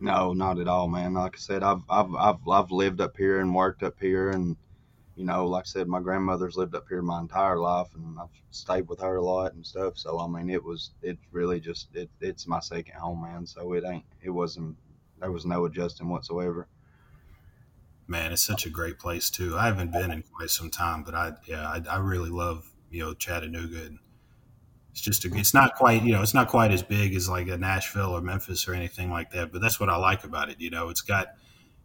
No, 0.00 0.32
not 0.32 0.58
at 0.58 0.68
all, 0.68 0.88
man. 0.88 1.14
Like 1.14 1.36
I 1.36 1.38
said, 1.38 1.62
I've 1.62 1.82
I've 1.88 2.14
I've, 2.14 2.48
I've 2.48 2.70
lived 2.70 3.00
up 3.00 3.16
here 3.16 3.40
and 3.40 3.54
worked 3.54 3.82
up 3.82 3.94
here 4.00 4.30
and 4.30 4.56
you 5.14 5.26
know, 5.26 5.46
like 5.46 5.64
I 5.64 5.66
said, 5.66 5.88
my 5.88 6.00
grandmother's 6.00 6.56
lived 6.56 6.74
up 6.74 6.86
here 6.88 7.02
my 7.02 7.20
entire 7.20 7.58
life, 7.58 7.88
and 7.94 8.18
I've 8.18 8.30
stayed 8.50 8.88
with 8.88 9.00
her 9.00 9.16
a 9.16 9.22
lot 9.24 9.52
and 9.52 9.64
stuff. 9.64 9.98
So 9.98 10.18
I 10.18 10.26
mean, 10.26 10.48
it 10.48 10.62
was 10.62 10.92
it 11.02 11.18
really 11.30 11.60
just 11.60 11.94
it, 11.94 12.10
it's 12.20 12.46
my 12.46 12.60
second 12.60 12.94
home, 12.94 13.22
man. 13.22 13.46
So 13.46 13.74
it 13.74 13.84
ain't 13.86 14.04
it 14.22 14.30
wasn't 14.30 14.76
there 15.20 15.30
was 15.30 15.44
no 15.46 15.66
adjusting 15.66 16.08
whatsoever. 16.08 16.66
Man, 18.06 18.32
it's 18.32 18.42
such 18.42 18.66
a 18.66 18.70
great 18.70 18.98
place 18.98 19.30
too. 19.30 19.56
I 19.56 19.66
haven't 19.66 19.92
been 19.92 20.10
in 20.10 20.22
quite 20.22 20.50
some 20.50 20.70
time, 20.70 21.02
but 21.02 21.14
I 21.14 21.32
yeah, 21.46 21.68
I, 21.68 21.82
I 21.88 21.96
really 21.98 22.30
love 22.30 22.70
you 22.90 23.04
know 23.04 23.14
Chattanooga. 23.14 23.84
And 23.84 23.98
it's 24.90 25.00
just 25.00 25.24
a, 25.24 25.34
it's 25.34 25.54
not 25.54 25.74
quite 25.74 26.02
you 26.02 26.12
know 26.12 26.22
it's 26.22 26.34
not 26.34 26.48
quite 26.48 26.72
as 26.72 26.82
big 26.82 27.14
as 27.14 27.28
like 27.28 27.48
a 27.48 27.56
Nashville 27.56 28.10
or 28.10 28.20
Memphis 28.20 28.68
or 28.68 28.74
anything 28.74 29.10
like 29.10 29.30
that, 29.30 29.52
but 29.52 29.62
that's 29.62 29.78
what 29.78 29.88
I 29.88 29.96
like 29.96 30.24
about 30.24 30.50
it. 30.50 30.60
You 30.60 30.70
know, 30.70 30.88
it's 30.88 31.00
got 31.00 31.28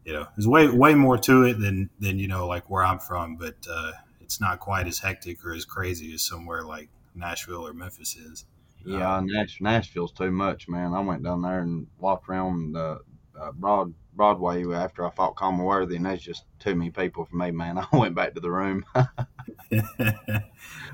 you 0.07 0.13
know, 0.13 0.25
there's 0.37 0.47
way 0.47 0.69
way 0.69 0.95
more 0.95 1.17
to 1.17 1.43
it 1.43 1.59
than 1.59 1.89
than 1.99 2.17
you 2.17 2.29
know 2.29 2.47
like 2.47 2.69
where 2.69 2.83
I'm 2.83 2.99
from. 2.99 3.35
But 3.35 3.55
uh, 3.69 3.91
it's 4.21 4.39
not 4.39 4.59
quite 4.59 4.87
as 4.87 4.99
hectic 4.99 5.45
or 5.45 5.53
as 5.53 5.65
crazy 5.65 6.13
as 6.13 6.21
somewhere 6.21 6.63
like 6.63 6.89
Nashville 7.13 7.67
or 7.67 7.73
Memphis 7.73 8.15
is. 8.15 8.45
Yeah, 8.85 9.17
um, 9.17 9.27
Nash, 9.27 9.59
Nashville's 9.59 10.13
too 10.13 10.31
much, 10.31 10.69
man. 10.69 10.93
I 10.93 11.01
went 11.01 11.23
down 11.23 11.41
there 11.41 11.59
and 11.59 11.87
walked 11.99 12.29
around 12.29 12.71
the 12.71 13.01
uh, 13.39 13.51
Broad 13.51 13.93
Broadway 14.13 14.65
after 14.73 15.05
I 15.05 15.11
fought 15.11 15.35
Khama 15.35 15.63
Worthy, 15.63 15.95
and 15.95 16.05
that's 16.05 16.21
just 16.21 16.45
too 16.59 16.75
many 16.75 16.89
people 16.89 17.25
for 17.25 17.35
me, 17.35 17.51
man. 17.51 17.77
I 17.91 17.97
went 17.97 18.15
back 18.15 18.33
to 18.33 18.39
the 18.39 18.51
room. 18.51 18.83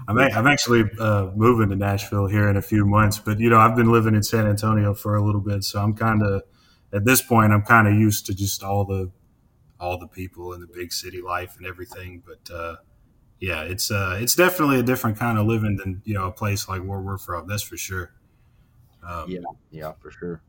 I'm, 0.08 0.17
a, 0.17 0.23
I'm 0.23 0.47
actually 0.47 0.84
uh, 0.99 1.32
moving 1.36 1.69
to 1.69 1.75
Nashville 1.75 2.27
here 2.27 2.49
in 2.49 2.58
a 2.58 2.62
few 2.62 2.86
months, 2.86 3.19
but 3.19 3.39
you 3.39 3.49
know 3.49 3.58
I've 3.58 3.75
been 3.75 3.91
living 3.91 4.15
in 4.15 4.23
San 4.23 4.45
Antonio 4.45 4.93
for 4.93 5.15
a 5.15 5.23
little 5.23 5.41
bit, 5.41 5.63
so 5.63 5.82
I'm 5.82 5.93
kind 5.93 6.21
of 6.21 6.43
at 6.91 7.06
this 7.06 7.21
point 7.21 7.53
I'm 7.53 7.63
kind 7.63 7.88
of 7.88 7.93
used 7.93 8.25
to 8.27 8.34
just 8.34 8.63
all 8.63 8.86
the 8.86 9.12
all 9.79 9.97
the 9.97 10.08
people 10.08 10.53
and 10.53 10.63
the 10.63 10.67
big 10.67 10.93
city 10.93 11.21
life 11.21 11.56
and 11.58 11.65
everything. 11.65 12.23
But 12.25 12.53
uh, 12.53 12.75
yeah, 13.39 13.63
it's 13.63 13.91
uh, 13.91 14.17
it's 14.19 14.36
definitely 14.36 14.79
a 14.79 14.84
different 14.84 15.17
kind 15.17 15.38
of 15.38 15.45
living 15.45 15.77
than 15.77 16.01
you 16.06 16.13
know 16.13 16.27
a 16.27 16.32
place 16.32 16.67
like 16.67 16.82
where 16.82 16.99
we're 16.99 17.17
from. 17.17 17.47
That's 17.47 17.63
for 17.63 17.77
sure. 17.77 18.13
Um, 19.08 19.29
yeah, 19.29 19.39
yeah, 19.71 19.91
for 20.01 20.12
sure. 20.12 20.41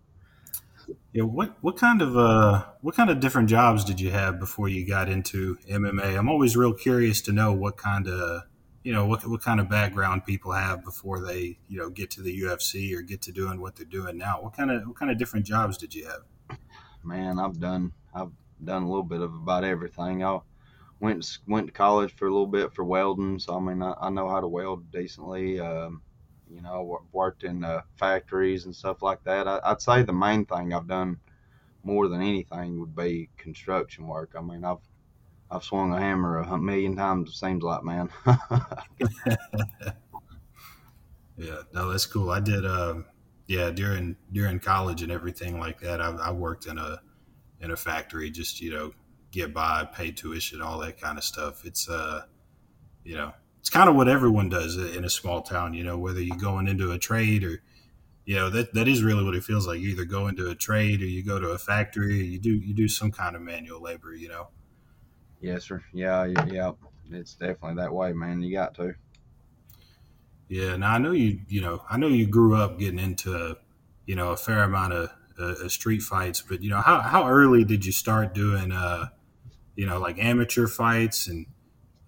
Yeah, 1.12 1.22
what 1.22 1.56
what 1.60 1.76
kind 1.76 2.02
of 2.02 2.16
uh 2.16 2.64
what 2.80 2.94
kind 2.94 3.10
of 3.10 3.20
different 3.20 3.48
jobs 3.48 3.84
did 3.84 4.00
you 4.00 4.10
have 4.10 4.38
before 4.38 4.68
you 4.68 4.86
got 4.86 5.08
into 5.08 5.56
MMA? 5.70 6.18
I'm 6.18 6.28
always 6.28 6.56
real 6.56 6.74
curious 6.74 7.20
to 7.22 7.32
know 7.32 7.52
what 7.52 7.76
kind 7.76 8.08
of 8.08 8.42
you 8.82 8.92
know 8.92 9.06
what 9.06 9.26
what 9.26 9.42
kind 9.42 9.60
of 9.60 9.68
background 9.68 10.26
people 10.26 10.52
have 10.52 10.84
before 10.84 11.20
they 11.20 11.58
you 11.68 11.78
know 11.78 11.88
get 11.90 12.10
to 12.12 12.22
the 12.22 12.42
UFC 12.42 12.96
or 12.96 13.00
get 13.02 13.22
to 13.22 13.32
doing 13.32 13.60
what 13.60 13.76
they're 13.76 13.86
doing 13.86 14.18
now. 14.18 14.42
What 14.42 14.54
kind 14.54 14.70
of 14.70 14.86
what 14.86 14.96
kind 14.96 15.10
of 15.10 15.18
different 15.18 15.46
jobs 15.46 15.78
did 15.78 15.94
you 15.94 16.06
have? 16.06 16.58
Man, 17.02 17.38
I've 17.38 17.58
done 17.58 17.92
I've 18.14 18.30
done 18.62 18.82
a 18.82 18.88
little 18.88 19.04
bit 19.04 19.20
of 19.20 19.34
about 19.34 19.64
everything. 19.64 20.24
I 20.24 20.38
went 21.00 21.38
went 21.46 21.66
to 21.68 21.72
college 21.72 22.14
for 22.14 22.26
a 22.26 22.30
little 22.30 22.46
bit 22.46 22.74
for 22.74 22.84
welding, 22.84 23.38
so 23.38 23.56
I 23.56 23.60
mean 23.60 23.82
I, 23.82 23.94
I 24.00 24.10
know 24.10 24.28
how 24.28 24.40
to 24.40 24.48
weld 24.48 24.90
decently. 24.90 25.60
Um, 25.60 26.02
you 26.54 26.62
know, 26.62 27.00
worked 27.12 27.44
in 27.44 27.64
uh, 27.64 27.82
factories 27.96 28.64
and 28.64 28.74
stuff 28.74 29.02
like 29.02 29.24
that. 29.24 29.48
I, 29.48 29.70
would 29.70 29.82
say 29.82 30.02
the 30.02 30.12
main 30.12 30.46
thing 30.46 30.72
I've 30.72 30.86
done 30.86 31.18
more 31.82 32.08
than 32.08 32.22
anything 32.22 32.78
would 32.80 32.94
be 32.94 33.28
construction 33.36 34.06
work. 34.06 34.34
I 34.36 34.40
mean, 34.40 34.64
I've 34.64 34.78
I've 35.50 35.64
swung 35.64 35.92
a 35.92 36.00
hammer 36.00 36.38
a 36.38 36.58
million 36.58 36.96
times. 36.96 37.30
It 37.30 37.34
seems 37.34 37.62
like, 37.62 37.84
man. 37.84 38.08
yeah, 41.36 41.62
no, 41.72 41.90
that's 41.90 42.06
cool. 42.06 42.30
I 42.30 42.40
did, 42.40 42.64
uh, 42.64 42.94
yeah, 43.46 43.70
during 43.70 44.16
during 44.32 44.58
college 44.58 45.02
and 45.02 45.12
everything 45.12 45.60
like 45.60 45.80
that. 45.80 46.00
I, 46.00 46.10
I 46.10 46.32
worked 46.32 46.66
in 46.66 46.78
a 46.78 47.00
in 47.60 47.70
a 47.70 47.76
factory, 47.76 48.30
just 48.30 48.60
you 48.60 48.72
know, 48.72 48.92
get 49.30 49.52
by, 49.52 49.84
pay 49.84 50.10
tuition, 50.12 50.62
all 50.62 50.78
that 50.78 51.00
kind 51.00 51.18
of 51.18 51.24
stuff. 51.24 51.64
It's 51.64 51.88
uh, 51.88 52.22
you 53.04 53.16
know, 53.16 53.32
it's 53.64 53.70
kind 53.70 53.88
of 53.88 53.96
what 53.96 54.08
everyone 54.08 54.50
does 54.50 54.76
in 54.76 55.06
a 55.06 55.08
small 55.08 55.40
town, 55.40 55.72
you 55.72 55.82
know, 55.82 55.96
whether 55.96 56.20
you're 56.20 56.36
going 56.36 56.68
into 56.68 56.92
a 56.92 56.98
trade 56.98 57.42
or, 57.42 57.62
you 58.26 58.34
know, 58.34 58.50
that, 58.50 58.74
that 58.74 58.86
is 58.86 59.02
really 59.02 59.24
what 59.24 59.34
it 59.34 59.42
feels 59.42 59.66
like. 59.66 59.80
You 59.80 59.88
either 59.88 60.04
go 60.04 60.28
into 60.28 60.50
a 60.50 60.54
trade 60.54 61.00
or 61.00 61.06
you 61.06 61.24
go 61.24 61.40
to 61.40 61.48
a 61.48 61.56
factory, 61.56 62.20
or 62.20 62.24
you 62.24 62.38
do, 62.38 62.50
you 62.50 62.74
do 62.74 62.88
some 62.88 63.10
kind 63.10 63.34
of 63.34 63.40
manual 63.40 63.80
labor, 63.80 64.14
you 64.14 64.28
know? 64.28 64.48
Yes, 65.40 65.64
sir. 65.64 65.82
Yeah. 65.94 66.26
Yeah. 66.46 66.72
It's 67.10 67.36
definitely 67.36 67.76
that 67.76 67.90
way, 67.90 68.12
man. 68.12 68.42
You 68.42 68.54
got 68.54 68.74
to. 68.74 68.96
Yeah. 70.48 70.76
Now 70.76 70.92
I 70.92 70.98
know 70.98 71.12
you, 71.12 71.40
you 71.48 71.62
know, 71.62 71.82
I 71.88 71.96
know 71.96 72.08
you 72.08 72.26
grew 72.26 72.56
up 72.56 72.78
getting 72.78 72.98
into, 72.98 73.56
you 74.04 74.14
know, 74.14 74.32
a 74.32 74.36
fair 74.36 74.64
amount 74.64 74.92
of 74.92 75.10
uh, 75.38 75.68
street 75.68 76.02
fights, 76.02 76.42
but 76.42 76.62
you 76.62 76.68
know, 76.68 76.82
how, 76.82 77.00
how 77.00 77.26
early 77.30 77.64
did 77.64 77.86
you 77.86 77.92
start 77.92 78.34
doing, 78.34 78.72
uh, 78.72 79.06
you 79.74 79.86
know, 79.86 79.98
like 79.98 80.22
amateur 80.22 80.66
fights 80.66 81.28
and, 81.28 81.46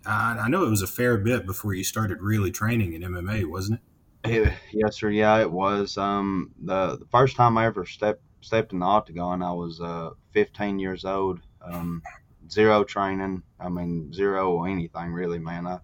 I, 0.07 0.39
I 0.45 0.49
know 0.49 0.65
it 0.65 0.71
was 0.71 0.83
a 0.83 0.87
fair 0.87 1.17
bit 1.19 1.47
before 1.47 1.75
you 1.75 1.85
started 1.85 2.23
really 2.23 2.51
training 2.51 2.93
in 2.95 3.03
MMA, 3.03 3.47
wasn't 3.47 3.81
it? 3.81 3.83
Yes, 4.73 4.97
sir. 4.97 5.11
Yeah, 5.11 5.39
it 5.41 5.51
was. 5.51 5.97
Um, 5.97 6.53
the 6.63 6.97
the 6.97 7.07
first 7.07 7.37
time 7.37 7.57
I 7.59 7.67
ever 7.67 7.85
stepped 7.87 8.23
stepped 8.41 8.73
in 8.73 8.81
the 8.81 8.87
octagon, 8.87 9.43
I 9.43 9.53
was 9.53 9.81
uh, 9.81 10.11
15 10.33 10.79
years 10.79 11.05
old. 11.05 11.41
Um, 11.63 12.03
zero 12.51 12.85
training. 12.85 13.43
I 13.59 13.69
mean, 13.69 14.13
zero 14.13 14.65
anything 14.65 15.13
really, 15.13 15.39
man. 15.39 15.67
I 15.67 15.79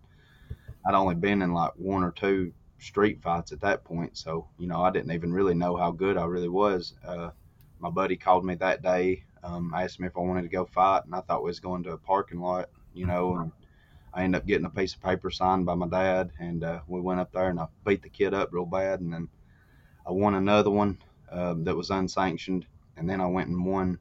I'd 0.86 0.94
only 0.94 1.14
been 1.14 1.42
in 1.42 1.52
like 1.52 1.72
one 1.76 2.02
or 2.02 2.10
two 2.12 2.52
street 2.78 3.22
fights 3.22 3.52
at 3.52 3.60
that 3.60 3.84
point, 3.84 4.16
so 4.16 4.48
you 4.58 4.66
know 4.66 4.82
I 4.82 4.90
didn't 4.90 5.12
even 5.12 5.32
really 5.32 5.54
know 5.54 5.76
how 5.76 5.90
good 5.90 6.16
I 6.16 6.24
really 6.24 6.48
was. 6.48 6.94
Uh, 7.06 7.30
my 7.78 7.90
buddy 7.90 8.16
called 8.16 8.44
me 8.44 8.54
that 8.56 8.82
day, 8.82 9.24
um, 9.42 9.72
asked 9.76 10.00
me 10.00 10.06
if 10.06 10.16
I 10.16 10.20
wanted 10.20 10.42
to 10.42 10.48
go 10.48 10.64
fight, 10.64 11.04
and 11.04 11.14
I 11.14 11.20
thought 11.20 11.42
we 11.42 11.50
was 11.50 11.60
going 11.60 11.82
to 11.84 11.92
a 11.92 11.98
parking 11.98 12.40
lot, 12.40 12.68
you 12.94 13.06
know, 13.06 13.36
and 13.36 13.52
I 14.14 14.24
ended 14.24 14.40
up 14.40 14.46
getting 14.46 14.66
a 14.66 14.70
piece 14.70 14.94
of 14.94 15.02
paper 15.02 15.30
signed 15.30 15.64
by 15.64 15.74
my 15.74 15.88
dad, 15.88 16.32
and 16.38 16.62
uh, 16.62 16.80
we 16.86 17.00
went 17.00 17.20
up 17.20 17.32
there 17.32 17.48
and 17.48 17.58
I 17.58 17.66
beat 17.86 18.02
the 18.02 18.10
kid 18.10 18.34
up 18.34 18.52
real 18.52 18.66
bad, 18.66 19.00
and 19.00 19.12
then 19.12 19.28
I 20.06 20.12
won 20.12 20.34
another 20.34 20.70
one 20.70 20.98
um, 21.30 21.64
that 21.64 21.76
was 21.76 21.90
unsanctioned, 21.90 22.66
and 22.96 23.08
then 23.08 23.20
I 23.20 23.26
went 23.26 23.48
and 23.48 23.64
won 23.64 23.98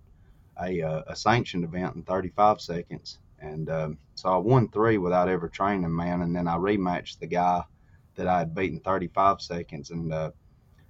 a, 0.61 0.81
uh, 0.81 1.03
a 1.07 1.15
sanctioned 1.15 1.63
event 1.63 1.95
in 1.95 2.03
35 2.03 2.59
seconds, 2.59 3.19
and 3.39 3.69
um, 3.69 3.97
so 4.15 4.29
I 4.29 4.37
won 4.37 4.67
three 4.67 4.97
without 4.97 5.29
ever 5.29 5.47
training, 5.47 5.95
man, 5.95 6.21
and 6.21 6.35
then 6.35 6.47
I 6.47 6.57
rematched 6.57 7.19
the 7.19 7.27
guy 7.27 7.63
that 8.15 8.27
I 8.27 8.39
had 8.39 8.53
beaten 8.53 8.81
35 8.81 9.41
seconds, 9.41 9.91
and 9.91 10.11
uh, 10.11 10.31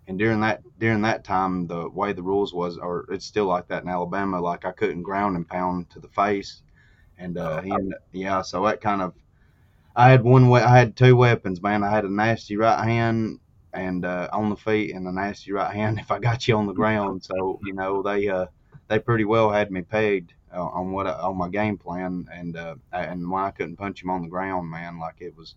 and 0.08 0.18
during 0.18 0.40
that 0.42 0.64
during 0.80 1.02
that 1.04 1.24
time, 1.24 1.68
the 1.68 1.88
way 1.90 2.12
the 2.12 2.24
rules 2.24 2.56
was, 2.56 2.80
or 2.80 3.06
it's 3.12 3.26
still 3.26 3.46
like 3.46 3.68
that 3.68 3.84
in 3.84 3.90
Alabama, 3.90 4.42
like 4.42 4.66
I 4.66 4.72
couldn't 4.72 5.04
ground 5.04 5.36
and 5.36 5.48
pound 5.48 5.92
to 5.92 6.00
the 6.00 6.10
face 6.10 6.64
and 7.18 7.38
uh, 7.38 7.62
he 7.62 7.74
yeah, 8.12 8.42
so 8.42 8.66
that 8.66 8.82
kind 8.82 9.02
of 9.02 9.14
I 9.96 10.10
had 10.10 10.24
one 10.24 10.50
way 10.50 10.62
I 10.62 10.78
had 10.78 10.96
two 10.96 11.16
weapons, 11.16 11.62
man. 11.62 11.84
I 11.84 11.90
had 11.90 12.06
a 12.06 12.14
nasty 12.14 12.56
right 12.58 12.84
hand 12.84 13.40
and 13.74 14.04
uh, 14.06 14.30
on 14.32 14.50
the 14.50 14.56
feet 14.56 14.94
and 14.94 15.08
a 15.08 15.12
nasty 15.12 15.52
right 15.52 15.74
hand 15.74 16.00
if 16.02 16.12
I 16.12 16.20
got 16.20 16.48
you 16.48 16.58
on 16.58 16.68
the 16.68 16.74
ground. 16.74 17.24
So 17.24 17.60
you 17.64 17.74
know 17.74 18.02
they 18.02 18.28
uh, 18.28 18.48
they 18.88 19.00
pretty 19.00 19.26
well 19.26 19.52
had 19.52 19.72
me 19.72 19.82
pegged 19.82 20.34
uh, 20.54 20.64
on 20.64 20.92
what 20.92 21.08
I, 21.08 21.14
on 21.14 21.38
my 21.38 21.50
game 21.50 21.78
plan 21.78 22.28
and 22.34 22.56
uh, 22.56 22.76
and 22.92 23.30
when 23.30 23.44
I 23.44 23.52
couldn't 23.52 23.78
punch 23.78 24.04
him 24.04 24.10
on 24.10 24.24
the 24.24 24.30
ground, 24.30 24.70
man, 24.70 25.00
like 25.00 25.16
it 25.20 25.36
was 25.38 25.56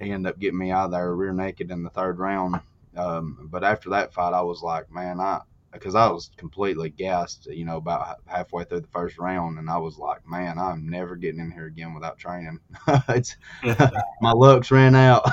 he 0.00 0.10
ended 0.10 0.30
up 0.32 0.38
getting 0.38 0.58
me 0.58 0.70
out 0.70 0.90
there 0.90 1.14
rear 1.14 1.32
naked 1.32 1.70
in 1.70 1.82
the 1.82 1.90
third 1.90 2.18
round. 2.18 2.60
Um, 2.96 3.48
but 3.50 3.64
after 3.64 3.90
that 3.90 4.12
fight, 4.12 4.32
I 4.34 4.42
was 4.42 4.62
like, 4.62 4.90
man, 4.90 5.20
I 5.20 5.42
because 5.74 5.96
I 5.96 6.08
was 6.08 6.30
completely 6.36 6.88
gassed, 6.88 7.46
you 7.46 7.64
know, 7.64 7.76
about 7.76 8.20
halfway 8.26 8.64
through 8.64 8.80
the 8.80 8.86
first 8.86 9.18
round, 9.18 9.58
and 9.58 9.68
I 9.68 9.76
was 9.76 9.98
like, 9.98 10.26
man, 10.26 10.58
I'm 10.58 10.88
never 10.88 11.16
getting 11.16 11.40
in 11.40 11.50
here 11.50 11.66
again 11.66 11.92
without 11.92 12.16
training. 12.16 12.60
it's 13.08 13.36
my 14.22 14.32
looks 14.32 14.70
ran 14.70 14.94
out. 14.94 15.28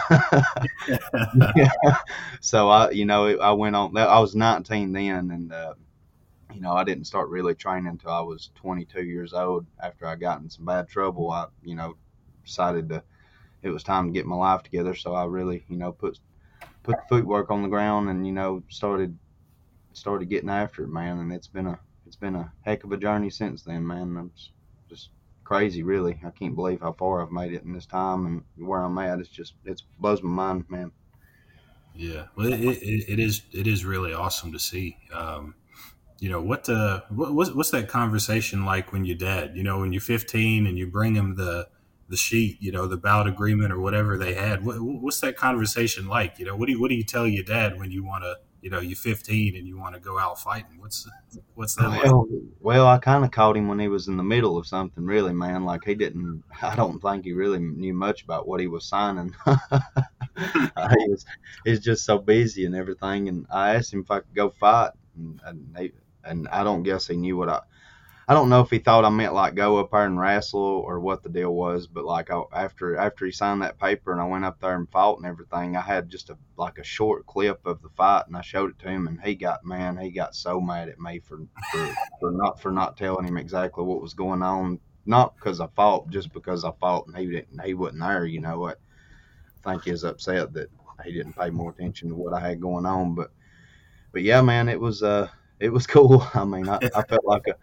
yeah. 1.55 1.69
So 2.41 2.69
I, 2.69 2.89
you 2.89 3.05
know, 3.05 3.37
I 3.37 3.51
went 3.51 3.75
on. 3.75 3.95
I 3.95 4.19
was 4.19 4.35
19 4.35 4.91
then, 4.91 5.29
and 5.29 5.53
uh, 5.53 5.75
you 6.51 6.59
know, 6.59 6.73
I 6.73 6.83
didn't 6.83 7.05
start 7.05 7.29
really 7.29 7.53
training 7.53 7.87
until 7.87 8.09
I 8.09 8.21
was 8.21 8.49
22 8.55 9.03
years 9.03 9.33
old. 9.33 9.67
After 9.81 10.07
I 10.07 10.15
got 10.15 10.41
in 10.41 10.49
some 10.49 10.65
bad 10.65 10.87
trouble, 10.87 11.29
I, 11.29 11.45
you 11.63 11.75
know, 11.75 11.95
decided 12.43 12.89
to. 12.89 13.03
It 13.61 13.69
was 13.69 13.83
time 13.83 14.07
to 14.07 14.11
get 14.11 14.25
my 14.25 14.35
life 14.35 14.63
together, 14.63 14.95
so 14.95 15.13
I 15.13 15.25
really, 15.25 15.63
you 15.69 15.77
know, 15.77 15.91
put 15.91 16.19
put 16.81 16.95
the 16.97 17.03
footwork 17.07 17.51
on 17.51 17.61
the 17.61 17.69
ground 17.69 18.09
and 18.09 18.25
you 18.25 18.33
know 18.33 18.63
started 18.69 19.15
started 19.93 20.29
getting 20.29 20.49
after 20.49 20.83
it, 20.83 20.89
man, 20.89 21.19
and 21.19 21.31
it's 21.31 21.47
been 21.47 21.67
a 21.67 21.79
it's 22.05 22.15
been 22.15 22.35
a 22.35 22.51
heck 22.65 22.83
of 22.83 22.91
a 22.91 22.97
journey 22.97 23.29
since 23.29 23.63
then, 23.63 23.85
man. 23.85 24.17
I'm 24.17 24.31
just 24.89 25.09
crazy, 25.51 25.83
really. 25.83 26.17
I 26.25 26.29
can't 26.29 26.55
believe 26.55 26.79
how 26.79 26.93
far 26.93 27.21
I've 27.21 27.31
made 27.31 27.53
it 27.53 27.63
in 27.63 27.73
this 27.73 27.85
time 27.85 28.25
and 28.25 28.67
where 28.67 28.81
I'm 28.81 28.97
at. 28.97 29.19
It's 29.19 29.29
just 29.29 29.55
it 29.65 29.81
blows 29.99 30.23
my 30.23 30.29
mind, 30.29 30.65
man. 30.69 30.91
Yeah, 31.93 32.27
well, 32.35 32.53
it, 32.53 32.61
it, 32.61 33.09
it 33.09 33.19
is 33.19 33.41
it 33.51 33.67
is 33.67 33.83
really 33.83 34.13
awesome 34.13 34.51
to 34.53 34.59
see. 34.59 34.97
Um, 35.13 35.55
you 36.19 36.29
know 36.29 36.41
what 36.41 36.65
the 36.65 37.03
what, 37.09 37.33
what's, 37.33 37.51
what's 37.51 37.71
that 37.71 37.89
conversation 37.89 38.63
like 38.63 38.93
when 38.93 39.03
you're 39.03 39.17
dead? 39.17 39.57
You 39.57 39.63
know, 39.63 39.79
when 39.79 39.91
you're 39.91 40.01
15 40.01 40.67
and 40.67 40.77
you 40.77 40.87
bring 40.87 41.15
him 41.15 41.35
the 41.35 41.67
the 42.07 42.17
sheet, 42.17 42.57
you 42.61 42.71
know, 42.71 42.87
the 42.87 42.97
bout 42.97 43.27
agreement 43.27 43.71
or 43.71 43.79
whatever 43.79 44.17
they 44.17 44.33
had. 44.33 44.63
What, 44.65 44.75
what's 44.79 45.19
that 45.21 45.35
conversation 45.37 46.07
like? 46.07 46.39
You 46.39 46.45
know, 46.45 46.55
what 46.55 46.67
do 46.67 46.73
you 46.73 46.79
what 46.79 46.89
do 46.89 46.95
you 46.95 47.03
tell 47.03 47.27
your 47.27 47.43
dad 47.43 47.77
when 47.77 47.91
you 47.91 48.03
want 48.05 48.23
to 48.23 48.37
you 48.61 48.69
know 48.69 48.79
you're 48.79 48.95
15 48.95 49.55
and 49.55 49.67
you 49.67 49.77
want 49.77 49.95
to 49.95 50.01
go 50.01 50.17
out 50.17 50.39
fighting. 50.39 50.79
What's 50.79 51.09
what's 51.55 51.75
that 51.75 51.89
well, 51.89 52.27
like? 52.29 52.41
well 52.59 52.87
i 52.87 52.97
kind 52.97 53.25
of 53.25 53.31
caught 53.31 53.57
him 53.57 53.67
when 53.67 53.79
he 53.79 53.87
was 53.87 54.07
in 54.07 54.17
the 54.17 54.23
middle 54.23 54.57
of 54.57 54.67
something 54.67 55.05
really 55.05 55.33
man. 55.33 55.65
Like 55.65 55.83
he 55.83 55.95
didn't 55.95 56.43
i 56.61 56.75
don't 56.75 57.01
think 57.01 57.25
he 57.25 57.33
really 57.33 57.59
knew 57.59 57.93
much 57.93 58.23
about 58.23 58.47
what 58.47 58.59
he 58.59 58.67
was 58.67 58.85
signing. 58.85 59.33
Uh, 60.77 60.95
he 60.97 61.09
was 61.09 61.25
he's 61.65 61.81
just 61.81 62.05
so 62.05 62.17
busy 62.17 62.65
and 62.65 62.73
everything. 62.73 63.27
And 63.27 63.45
i 63.51 63.75
asked 63.75 63.93
him 63.93 63.99
if 63.99 64.09
i 64.09 64.19
could 64.19 64.33
go 64.33 64.49
fight. 64.49 64.91
And, 65.15 65.41
and, 65.45 65.77
he, 65.77 65.91
and 66.23 66.47
i 66.47 66.63
don't 66.63 66.83
guess 66.83 67.07
he 67.07 67.17
knew 67.17 67.35
what 67.35 67.49
i 67.49 67.59
I 68.31 68.33
don't 68.33 68.47
know 68.47 68.61
if 68.61 68.69
he 68.69 68.79
thought 68.79 69.03
I 69.03 69.09
meant 69.09 69.33
like 69.33 69.55
go 69.55 69.77
up 69.77 69.91
there 69.91 70.05
and 70.05 70.17
wrestle 70.17 70.61
or 70.61 71.01
what 71.01 71.21
the 71.21 71.27
deal 71.27 71.53
was, 71.53 71.87
but 71.87 72.05
like 72.05 72.31
I, 72.31 72.41
after 72.53 72.95
after 72.95 73.25
he 73.25 73.31
signed 73.33 73.61
that 73.61 73.77
paper 73.77 74.13
and 74.13 74.21
I 74.21 74.25
went 74.25 74.45
up 74.45 74.61
there 74.61 74.75
and 74.75 74.89
fought 74.89 75.17
and 75.17 75.25
everything, 75.25 75.75
I 75.75 75.81
had 75.81 76.09
just 76.09 76.29
a 76.29 76.37
like 76.55 76.77
a 76.77 76.83
short 76.83 77.25
clip 77.25 77.59
of 77.65 77.81
the 77.81 77.89
fight 77.89 78.27
and 78.27 78.37
I 78.37 78.41
showed 78.41 78.69
it 78.69 78.79
to 78.79 78.89
him 78.89 79.07
and 79.07 79.19
he 79.21 79.35
got 79.35 79.65
man 79.65 79.97
he 79.97 80.11
got 80.11 80.33
so 80.33 80.61
mad 80.61 80.87
at 80.87 80.97
me 80.97 81.19
for 81.19 81.39
for, 81.71 81.95
for 82.21 82.31
not 82.31 82.61
for 82.61 82.71
not 82.71 82.95
telling 82.95 83.25
him 83.25 83.37
exactly 83.37 83.83
what 83.83 84.01
was 84.01 84.13
going 84.13 84.41
on 84.41 84.79
not 85.05 85.35
because 85.35 85.59
I 85.59 85.67
fought, 85.67 86.09
just 86.09 86.31
because 86.33 86.63
I 86.63 86.71
fought 86.79 87.07
and 87.07 87.17
he 87.17 87.25
didn't, 87.25 87.61
he 87.65 87.73
wasn't 87.73 88.01
there. 88.01 88.25
You 88.25 88.39
know 88.39 88.59
what? 88.59 88.79
I 89.65 89.71
think 89.71 89.83
he's 89.83 90.03
upset 90.03 90.53
that 90.53 90.69
he 91.03 91.11
didn't 91.11 91.33
pay 91.37 91.49
more 91.49 91.71
attention 91.71 92.09
to 92.09 92.15
what 92.15 92.33
I 92.33 92.39
had 92.39 92.61
going 92.61 92.85
on. 92.85 93.15
But, 93.15 93.31
but 94.11 94.21
yeah, 94.21 94.41
man, 94.41 94.69
it 94.69 94.79
was 94.79 95.03
uh, 95.03 95.27
it 95.59 95.69
was 95.69 95.87
cool. 95.95 96.25
I 96.33 96.45
mean, 96.45 96.69
I, 96.69 96.79
I 96.95 97.03
felt 97.03 97.25
like 97.25 97.47
a 97.47 97.55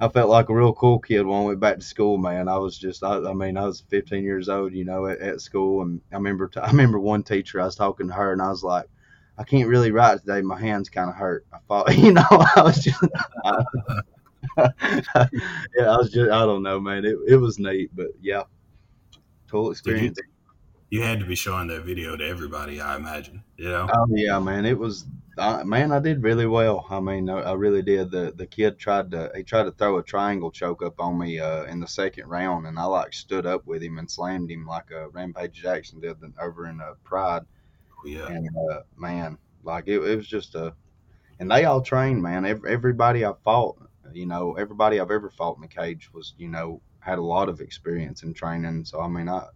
I 0.00 0.08
felt 0.08 0.30
like 0.30 0.48
a 0.48 0.54
real 0.54 0.72
cool 0.72 0.98
kid 0.98 1.26
when 1.26 1.40
I 1.40 1.44
went 1.44 1.60
back 1.60 1.76
to 1.76 1.84
school, 1.84 2.16
man. 2.16 2.48
I 2.48 2.56
was 2.56 2.78
just, 2.78 3.04
I, 3.04 3.18
I 3.18 3.34
mean, 3.34 3.58
I 3.58 3.66
was 3.66 3.82
15 3.90 4.24
years 4.24 4.48
old, 4.48 4.72
you 4.72 4.84
know, 4.84 5.06
at, 5.06 5.20
at 5.20 5.40
school, 5.42 5.82
and 5.82 6.00
I 6.10 6.16
remember, 6.16 6.48
t- 6.48 6.58
I 6.58 6.70
remember 6.70 6.98
one 6.98 7.22
teacher, 7.22 7.60
I 7.60 7.66
was 7.66 7.76
talking 7.76 8.08
to 8.08 8.14
her, 8.14 8.32
and 8.32 8.40
I 8.40 8.48
was 8.48 8.64
like, 8.64 8.86
I 9.36 9.44
can't 9.44 9.68
really 9.68 9.90
write 9.90 10.20
today. 10.20 10.40
My 10.40 10.58
hands 10.58 10.88
kind 10.88 11.10
of 11.10 11.16
hurt. 11.16 11.46
I 11.52 11.58
thought, 11.68 11.94
you 11.98 12.12
know, 12.12 12.24
I 12.30 12.62
was 12.62 12.82
just, 12.82 13.04
I, 13.44 13.62
yeah, 14.56 15.90
I 15.92 15.96
was 15.98 16.10
just, 16.10 16.30
I 16.30 16.46
don't 16.46 16.62
know, 16.62 16.80
man. 16.80 17.04
It, 17.04 17.16
it 17.28 17.36
was 17.36 17.58
neat, 17.58 17.90
but 17.94 18.08
yeah, 18.22 18.44
cool 19.50 19.70
experience. 19.70 20.18
You, 20.18 20.29
you, 20.90 21.02
had 21.02 21.20
to 21.20 21.26
be 21.26 21.34
showing 21.34 21.68
that 21.68 21.84
video 21.84 22.16
to 22.16 22.26
everybody, 22.26 22.80
I 22.80 22.96
imagine. 22.96 23.42
You 23.56 23.68
know? 23.68 23.88
Oh 23.92 24.06
yeah, 24.10 24.38
man. 24.38 24.66
It 24.66 24.78
was, 24.78 25.06
man. 25.64 25.92
I 25.92 25.98
did 25.98 26.22
really 26.22 26.46
well. 26.46 26.86
I 26.90 27.00
mean, 27.00 27.30
I, 27.30 27.40
I, 27.40 27.52
really 27.54 27.82
did. 27.82 28.10
The 28.10 28.32
the 28.36 28.46
kid 28.46 28.78
tried 28.78 29.10
to, 29.12 29.30
he 29.34 29.42
tried 29.42 29.64
to 29.64 29.72
throw 29.72 29.98
a 29.98 30.02
triangle 30.02 30.50
choke 30.50 30.82
up 30.82 31.00
on 31.00 31.18
me 31.18 31.38
uh, 31.38 31.64
in 31.64 31.80
the 31.80 31.88
second 31.88 32.28
round, 32.28 32.66
and 32.66 32.78
I 32.78 32.84
like 32.84 33.12
stood 33.12 33.46
up 33.46 33.66
with 33.66 33.82
him 33.82 33.98
and 33.98 34.10
slammed 34.10 34.50
him 34.50 34.66
like 34.66 34.90
a 34.90 35.08
Rampage 35.08 35.54
Jackson 35.54 36.00
did 36.00 36.16
over 36.40 36.66
in 36.66 36.80
uh, 36.80 36.94
Pride. 37.04 37.42
Oh, 37.92 38.06
yeah. 38.06 38.26
And 38.26 38.48
uh, 38.72 38.80
man, 38.96 39.38
like 39.62 39.84
it, 39.86 40.00
it 40.00 40.16
was 40.16 40.26
just 40.26 40.54
a, 40.54 40.74
and 41.38 41.50
they 41.50 41.64
all 41.64 41.80
trained, 41.80 42.22
man. 42.22 42.44
Every, 42.44 42.70
everybody 42.72 43.24
I 43.24 43.32
fought 43.44 43.78
you 44.12 44.26
know, 44.26 44.54
everybody 44.54 45.00
I've 45.00 45.10
ever 45.10 45.30
fought 45.30 45.56
in 45.56 45.62
the 45.62 45.68
cage 45.68 46.12
was, 46.12 46.34
you 46.38 46.48
know, 46.48 46.80
had 47.00 47.18
a 47.18 47.22
lot 47.22 47.48
of 47.48 47.60
experience 47.60 48.22
in 48.22 48.34
training. 48.34 48.84
So 48.84 49.00
I 49.00 49.08
mean, 49.08 49.28
I 49.28 49.46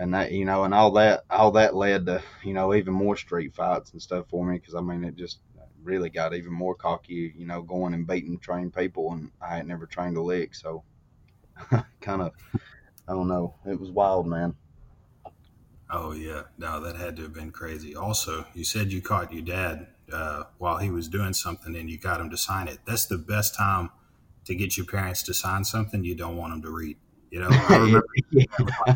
and 0.00 0.14
that 0.14 0.32
you 0.32 0.46
know, 0.46 0.64
and 0.64 0.72
all 0.72 0.90
that 0.92 1.24
all 1.28 1.52
that 1.52 1.76
led 1.76 2.06
to 2.06 2.22
you 2.42 2.54
know 2.54 2.74
even 2.74 2.94
more 2.94 3.16
street 3.16 3.54
fights 3.54 3.92
and 3.92 4.00
stuff 4.00 4.26
for 4.30 4.44
me 4.44 4.56
because 4.56 4.74
I 4.74 4.80
mean 4.80 5.04
it 5.04 5.14
just 5.14 5.40
really 5.82 6.08
got 6.08 6.34
even 6.34 6.52
more 6.52 6.74
cocky, 6.74 7.32
you 7.36 7.46
know, 7.46 7.62
going 7.62 7.94
and 7.94 8.06
beating 8.06 8.38
trained 8.38 8.74
people, 8.74 9.12
and 9.12 9.30
I 9.40 9.56
had 9.56 9.68
never 9.68 9.86
trained 9.86 10.16
a 10.16 10.22
lick, 10.22 10.54
so 10.54 10.84
kind 12.00 12.22
of 12.22 12.32
I 13.06 13.12
don't 13.12 13.28
know, 13.28 13.54
it 13.66 13.78
was 13.78 13.90
wild, 13.90 14.26
man. 14.26 14.54
Oh 15.90 16.12
yeah, 16.12 16.44
no, 16.56 16.80
that 16.80 16.96
had 16.96 17.16
to 17.16 17.22
have 17.22 17.34
been 17.34 17.50
crazy. 17.50 17.94
Also, 17.94 18.46
you 18.54 18.64
said 18.64 18.92
you 18.92 19.02
caught 19.02 19.34
your 19.34 19.42
dad 19.42 19.88
uh, 20.10 20.44
while 20.56 20.78
he 20.78 20.90
was 20.90 21.08
doing 21.08 21.34
something 21.34 21.76
and 21.76 21.90
you 21.90 21.98
got 21.98 22.20
him 22.20 22.30
to 22.30 22.38
sign 22.38 22.68
it. 22.68 22.78
That's 22.86 23.04
the 23.04 23.18
best 23.18 23.54
time 23.54 23.90
to 24.46 24.54
get 24.54 24.78
your 24.78 24.86
parents 24.86 25.22
to 25.24 25.34
sign 25.34 25.64
something 25.64 26.04
you 26.04 26.14
don't 26.14 26.38
want 26.38 26.54
them 26.54 26.62
to 26.62 26.70
read. 26.70 26.96
You 27.30 27.40
know, 27.40 27.48
I 27.50 27.76
remember 27.76 28.06
yeah. 28.30 28.44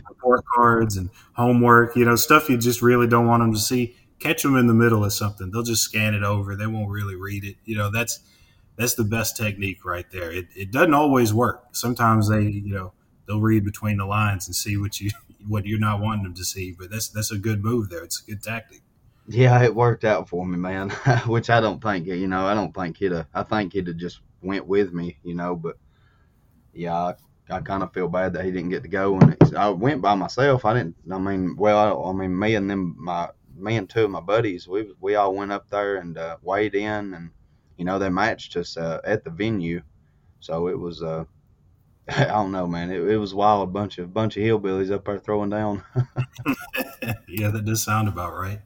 report 0.09 0.45
cards 0.55 0.97
and 0.97 1.09
homework, 1.35 1.97
you 1.97 2.05
know, 2.05 2.17
stuff 2.17 2.49
you 2.49 2.57
just 2.57 2.83
really 2.83 3.07
don't 3.07 3.27
want 3.27 3.43
them 3.43 3.53
to 3.53 3.61
see. 3.61 3.97
Catch 4.19 4.43
them 4.43 4.57
in 4.57 4.67
the 4.67 4.75
middle 4.75 5.05
of 5.05 5.13
something. 5.13 5.51
They'll 5.51 5.63
just 5.63 5.83
scan 5.83 6.15
it 6.15 6.23
over. 6.23 6.57
They 6.57 6.67
won't 6.67 6.91
really 6.91 7.15
read 7.15 7.45
it. 7.45 7.57
You 7.65 7.77
know, 7.77 7.91
that's 7.91 8.21
that's 8.77 8.95
the 8.95 9.05
best 9.05 9.37
technique 9.37 9.85
right 9.85 10.07
there. 10.11 10.33
It, 10.33 10.47
it 10.57 10.73
doesn't 10.73 10.95
always 10.95 11.33
work. 11.33 11.65
Sometimes 11.73 12.29
they, 12.29 12.43
you 12.43 12.75
know, 12.75 12.93
they'll 13.27 13.41
read 13.41 13.65
between 13.65 13.99
the 13.99 14.07
lines 14.07 14.47
and 14.47 14.57
see 14.57 14.77
what 14.77 15.01
you 15.01 15.11
what 15.47 15.67
you're 15.67 15.79
not 15.79 16.01
wanting 16.01 16.25
them 16.25 16.35
to 16.35 16.45
see. 16.45 16.75
But 16.77 16.91
that's 16.91 17.09
that's 17.09 17.31
a 17.31 17.39
good 17.39 17.63
move 17.63 17.91
there. 17.91 18.03
It's 18.03 18.23
a 18.23 18.31
good 18.31 18.43
tactic. 18.43 18.81
Yeah, 19.27 19.63
it 19.63 19.75
worked 19.75 20.05
out 20.05 20.29
for 20.29 20.45
me, 20.45 20.57
man. 20.59 20.91
Which 21.27 21.51
I 21.51 21.61
don't 21.61 21.83
think, 21.83 22.07
you 22.07 22.27
know, 22.27 22.47
I 22.47 22.55
don't 22.55 22.75
think 22.75 22.99
he'd 22.99 23.13
have, 23.13 23.27
I 23.33 23.43
think 23.43 23.73
he'd 23.73 23.87
have 23.87 23.97
just 23.97 24.21
went 24.43 24.67
with 24.67 24.93
me, 24.93 25.17
you 25.23 25.35
know, 25.35 25.57
but 25.57 25.79
yeah, 26.75 27.13
I, 27.51 27.61
kind 27.61 27.83
of 27.83 27.93
feel 27.93 28.09
bad 28.09 28.33
that 28.33 28.45
he 28.45 28.51
didn't 28.51 28.71
get 28.71 28.83
to 28.83 28.89
go. 28.89 29.19
And 29.19 29.37
I 29.57 29.69
went 29.71 30.01
by 30.01 30.15
myself. 30.15 30.65
I 30.65 30.75
didn't, 30.75 30.97
I 31.11 31.19
mean, 31.19 31.57
well, 31.57 31.79
I, 31.79 32.11
I, 32.11 32.13
mean, 32.13 32.39
me 32.39 32.55
and 32.55 32.71
them, 32.71 32.97
my, 32.99 33.29
me 33.57 33.77
and 33.77 33.89
two 33.89 34.05
of 34.05 34.11
my 34.11 34.21
buddies, 34.21 34.67
we, 34.67 34.93
we 35.01 35.15
all 35.15 35.35
went 35.35 35.53
up 35.53 35.69
there 35.71 35.97
and 35.97 36.17
uh, 36.17 36.37
weighed 36.43 36.75
in 36.75 37.15
and, 37.15 37.31
you 37.77 37.85
know, 37.85 37.99
they 37.99 38.09
matched 38.09 38.57
us 38.57 38.77
uh, 38.77 39.01
at 39.05 39.25
the 39.25 39.31
venue. 39.31 39.83
So 40.41 40.69
it 40.69 40.79
was, 40.79 41.03
uh, 41.03 41.25
I 42.09 42.25
don't 42.25 42.53
know, 42.53 42.67
man. 42.67 42.91
It, 42.91 43.03
it 43.03 43.17
was 43.17 43.35
wild 43.35 43.69
A 43.69 43.73
bunch 43.73 43.99
of 43.99 44.13
bunch 44.13 44.37
of 44.37 44.43
hillbillies 44.43 44.93
up 44.93 45.05
there 45.05 45.19
throwing 45.19 45.51
down. 45.51 45.83
yeah, 47.29 47.51
that 47.51 47.65
does 47.65 47.83
sound 47.83 48.09
about 48.09 48.35
right. 48.35 48.61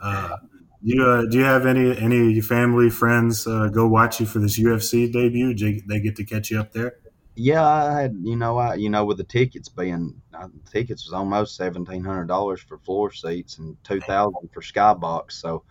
Uh, 0.00 0.36
do 0.84 0.94
you 0.94 1.04
uh, 1.04 1.24
do 1.26 1.38
you 1.38 1.44
have 1.44 1.64
any 1.64 1.96
any 1.96 2.20
of 2.20 2.30
your 2.30 2.42
family 2.42 2.90
friends 2.90 3.46
uh, 3.46 3.68
go 3.68 3.86
watch 3.86 4.20
you 4.20 4.26
for 4.26 4.40
this 4.40 4.58
UFC 4.58 5.10
debut? 5.10 5.54
Did 5.54 5.88
they 5.88 6.00
get 6.00 6.16
to 6.16 6.24
catch 6.24 6.50
you 6.50 6.60
up 6.60 6.72
there? 6.72 6.96
Yeah, 7.34 7.64
I 7.64 8.00
had 8.02 8.14
you 8.22 8.36
know 8.36 8.58
I 8.58 8.74
you 8.74 8.90
know 8.90 9.04
with 9.06 9.16
the 9.16 9.24
tickets 9.24 9.68
being 9.68 10.20
uh, 10.34 10.48
tickets 10.70 11.06
was 11.06 11.14
almost 11.14 11.56
seventeen 11.56 12.04
hundred 12.04 12.26
dollars 12.28 12.60
for 12.60 12.78
floor 12.78 13.10
seats 13.12 13.58
and 13.58 13.76
two 13.84 14.00
thousand 14.02 14.50
for 14.52 14.60
skybox. 14.60 15.32
So 15.32 15.64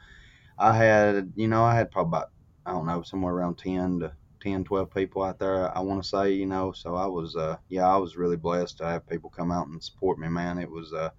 I 0.58 0.76
had 0.76 1.34
you 1.36 1.47
know 1.47 1.63
I 1.63 1.76
had 1.76 1.91
probably 1.91 2.10
about 2.19 2.32
I 2.65 2.71
don't 2.74 2.88
know 2.88 3.04
somewhere 3.04 3.34
around 3.34 3.58
ten 3.60 4.00
to 4.00 4.13
10, 4.41 4.63
12 4.65 4.93
people 4.93 5.24
out 5.24 5.39
there. 5.39 5.76
I 5.78 5.82
want 5.82 6.04
to 6.04 6.10
say 6.10 6.34
you 6.34 6.47
know 6.47 6.71
so 6.74 6.95
I 6.95 7.08
was 7.08 7.36
uh 7.36 7.58
yeah 7.69 7.88
I 7.88 7.97
was 7.97 8.17
really 8.17 8.38
blessed 8.38 8.78
to 8.80 8.86
have 8.88 9.08
people 9.08 9.30
come 9.30 9.52
out 9.52 9.67
and 9.67 9.84
support 9.84 10.19
me. 10.19 10.30
Man, 10.30 10.58
it 10.60 10.69
was 10.71 10.93
uh 10.93 11.12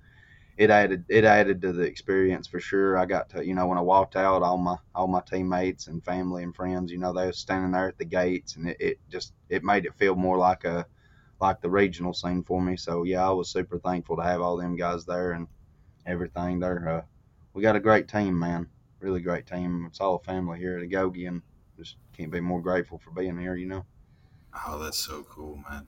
it 0.56 0.70
added 0.70 1.04
it 1.08 1.24
added 1.24 1.62
to 1.62 1.72
the 1.72 1.82
experience 1.82 2.46
for 2.46 2.60
sure. 2.60 2.98
I 2.98 3.06
got 3.06 3.30
to 3.30 3.46
you 3.46 3.54
know 3.54 3.66
when 3.66 3.78
I 3.78 3.82
walked 3.82 4.16
out, 4.16 4.42
all 4.42 4.58
my 4.58 4.76
all 4.94 5.08
my 5.08 5.20
teammates 5.20 5.86
and 5.86 6.04
family 6.04 6.42
and 6.42 6.54
friends, 6.54 6.92
you 6.92 6.98
know, 6.98 7.12
they 7.12 7.26
were 7.26 7.32
standing 7.32 7.72
there 7.72 7.88
at 7.88 7.98
the 7.98 8.04
gates, 8.04 8.56
and 8.56 8.68
it, 8.68 8.76
it 8.80 8.98
just 9.10 9.32
it 9.48 9.64
made 9.64 9.86
it 9.86 9.94
feel 9.94 10.14
more 10.14 10.38
like 10.38 10.64
a 10.64 10.86
like 11.40 11.60
the 11.60 11.70
regional 11.70 12.12
scene 12.14 12.42
for 12.42 12.60
me. 12.60 12.76
So 12.76 13.02
yeah, 13.04 13.26
I 13.26 13.32
was 13.32 13.50
super 13.50 13.78
thankful 13.78 14.16
to 14.16 14.22
have 14.22 14.40
all 14.40 14.56
them 14.56 14.76
guys 14.76 15.04
there 15.04 15.32
and 15.32 15.48
everything. 16.06 16.60
There, 16.60 16.88
uh, 16.88 17.02
we 17.54 17.62
got 17.62 17.76
a 17.76 17.80
great 17.80 18.08
team, 18.08 18.38
man. 18.38 18.68
Really 19.00 19.20
great 19.20 19.46
team. 19.46 19.86
It's 19.88 20.00
all 20.00 20.16
a 20.16 20.24
family 20.24 20.58
here 20.58 20.78
at 20.78 20.88
Agoge, 20.88 21.26
and 21.26 21.42
just 21.78 21.96
can't 22.16 22.30
be 22.30 22.40
more 22.40 22.60
grateful 22.60 22.98
for 22.98 23.10
being 23.10 23.38
here. 23.38 23.56
You 23.56 23.66
know. 23.66 23.84
Oh, 24.66 24.78
that's 24.78 24.98
so 24.98 25.24
cool, 25.30 25.56
man. 25.68 25.86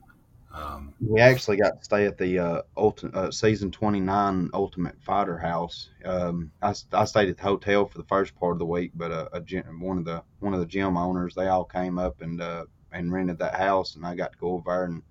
Um, 0.54 0.94
we 1.00 1.20
actually 1.20 1.56
got 1.56 1.80
to 1.80 1.84
stay 1.84 2.06
at 2.06 2.16
the 2.16 2.38
uh, 2.38 2.62
ulti- 2.76 3.12
uh, 3.12 3.32
season 3.32 3.72
29 3.72 4.50
Ultimate 4.54 4.94
Fighter 5.02 5.36
House. 5.36 5.90
Um, 6.04 6.52
I, 6.62 6.74
I 6.92 7.04
stayed 7.06 7.28
at 7.28 7.38
the 7.38 7.42
hotel 7.42 7.86
for 7.86 7.98
the 7.98 8.04
first 8.04 8.36
part 8.36 8.52
of 8.52 8.60
the 8.60 8.66
week, 8.66 8.92
but 8.94 9.10
uh, 9.10 9.40
gym, 9.40 9.80
one 9.80 9.98
of 9.98 10.04
the 10.04 10.22
one 10.38 10.54
of 10.54 10.60
the 10.60 10.66
gym 10.66 10.96
owners 10.96 11.34
they 11.34 11.48
all 11.48 11.64
came 11.64 11.98
up 11.98 12.20
and 12.20 12.40
uh, 12.40 12.66
and 12.92 13.12
rented 13.12 13.38
that 13.40 13.56
house, 13.56 13.96
and 13.96 14.06
I 14.06 14.14
got 14.14 14.32
to 14.32 14.38
go 14.38 14.52
over 14.52 14.70
there 14.70 14.84
and 14.84 15.02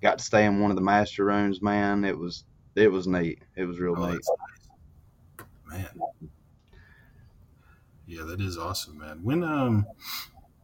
got 0.00 0.18
to 0.18 0.24
stay 0.24 0.44
in 0.44 0.60
one 0.60 0.70
of 0.70 0.76
the 0.76 0.82
master 0.82 1.24
rooms. 1.24 1.60
Man, 1.60 2.04
it 2.04 2.16
was 2.16 2.44
it 2.76 2.90
was 2.92 3.08
neat. 3.08 3.42
It 3.56 3.64
was 3.64 3.80
real 3.80 3.96
oh, 3.98 4.06
neat. 4.06 4.20
Nice. 5.70 5.88
Man, 5.96 6.08
yeah, 8.06 8.22
that 8.22 8.40
is 8.40 8.56
awesome, 8.56 8.98
man. 8.98 9.18
When 9.24 9.42
um, 9.42 9.86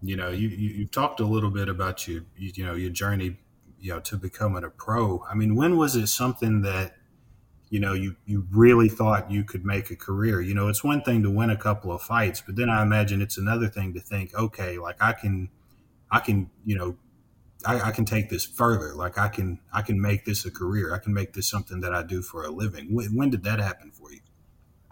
you 0.02 0.14
know, 0.14 0.28
you, 0.28 0.48
you 0.48 0.70
you've 0.70 0.92
talked 0.92 1.18
a 1.18 1.26
little 1.26 1.50
bit 1.50 1.68
about 1.68 2.06
you 2.06 2.24
you, 2.36 2.52
you 2.54 2.64
know 2.64 2.74
your 2.74 2.90
journey 2.90 3.36
you 3.80 3.92
know 3.92 4.00
to 4.00 4.16
becoming 4.16 4.64
a 4.64 4.70
pro. 4.70 5.24
I 5.30 5.34
mean 5.34 5.54
when 5.56 5.76
was 5.76 5.96
it 5.96 6.08
something 6.08 6.62
that 6.62 6.96
you 7.68 7.80
know 7.80 7.92
you 7.92 8.16
you 8.26 8.46
really 8.50 8.88
thought 8.88 9.30
you 9.30 9.44
could 9.44 9.64
make 9.64 9.90
a 9.90 9.96
career? 9.96 10.40
You 10.40 10.54
know 10.54 10.68
it's 10.68 10.84
one 10.84 11.02
thing 11.02 11.22
to 11.22 11.30
win 11.30 11.50
a 11.50 11.56
couple 11.56 11.92
of 11.92 12.02
fights 12.02 12.42
but 12.44 12.56
then 12.56 12.68
i 12.68 12.82
imagine 12.82 13.22
it's 13.22 13.38
another 13.38 13.68
thing 13.68 13.94
to 13.94 14.00
think 14.00 14.34
okay 14.34 14.78
like 14.78 14.96
i 15.00 15.12
can 15.12 15.48
i 16.10 16.18
can 16.20 16.50
you 16.64 16.76
know 16.76 16.96
I, 17.66 17.88
I 17.88 17.90
can 17.90 18.04
take 18.04 18.30
this 18.30 18.44
further. 18.44 18.94
Like 18.94 19.18
i 19.18 19.28
can 19.28 19.60
i 19.72 19.82
can 19.82 20.00
make 20.00 20.24
this 20.24 20.44
a 20.44 20.50
career. 20.50 20.94
I 20.94 20.98
can 20.98 21.12
make 21.12 21.32
this 21.32 21.48
something 21.48 21.80
that 21.80 21.94
i 21.94 22.02
do 22.02 22.22
for 22.22 22.44
a 22.44 22.50
living. 22.50 22.94
When, 22.94 23.14
when 23.16 23.30
did 23.30 23.44
that 23.44 23.60
happen 23.60 23.90
for 23.90 24.12
you? 24.12 24.20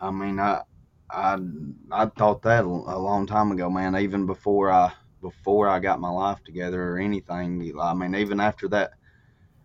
I 0.00 0.10
mean 0.10 0.38
i 0.38 0.62
i 1.10 1.38
i 1.90 2.06
thought 2.06 2.42
that 2.42 2.64
a 2.64 2.68
long 2.68 3.26
time 3.26 3.52
ago 3.52 3.70
man. 3.70 3.96
Even 3.96 4.26
before 4.26 4.70
i 4.70 4.92
before 5.20 5.68
I 5.68 5.78
got 5.78 6.00
my 6.00 6.10
life 6.10 6.42
together 6.44 6.92
or 6.92 6.98
anything. 6.98 7.72
I 7.80 7.94
mean, 7.94 8.14
even 8.14 8.40
after 8.40 8.68
that, 8.68 8.92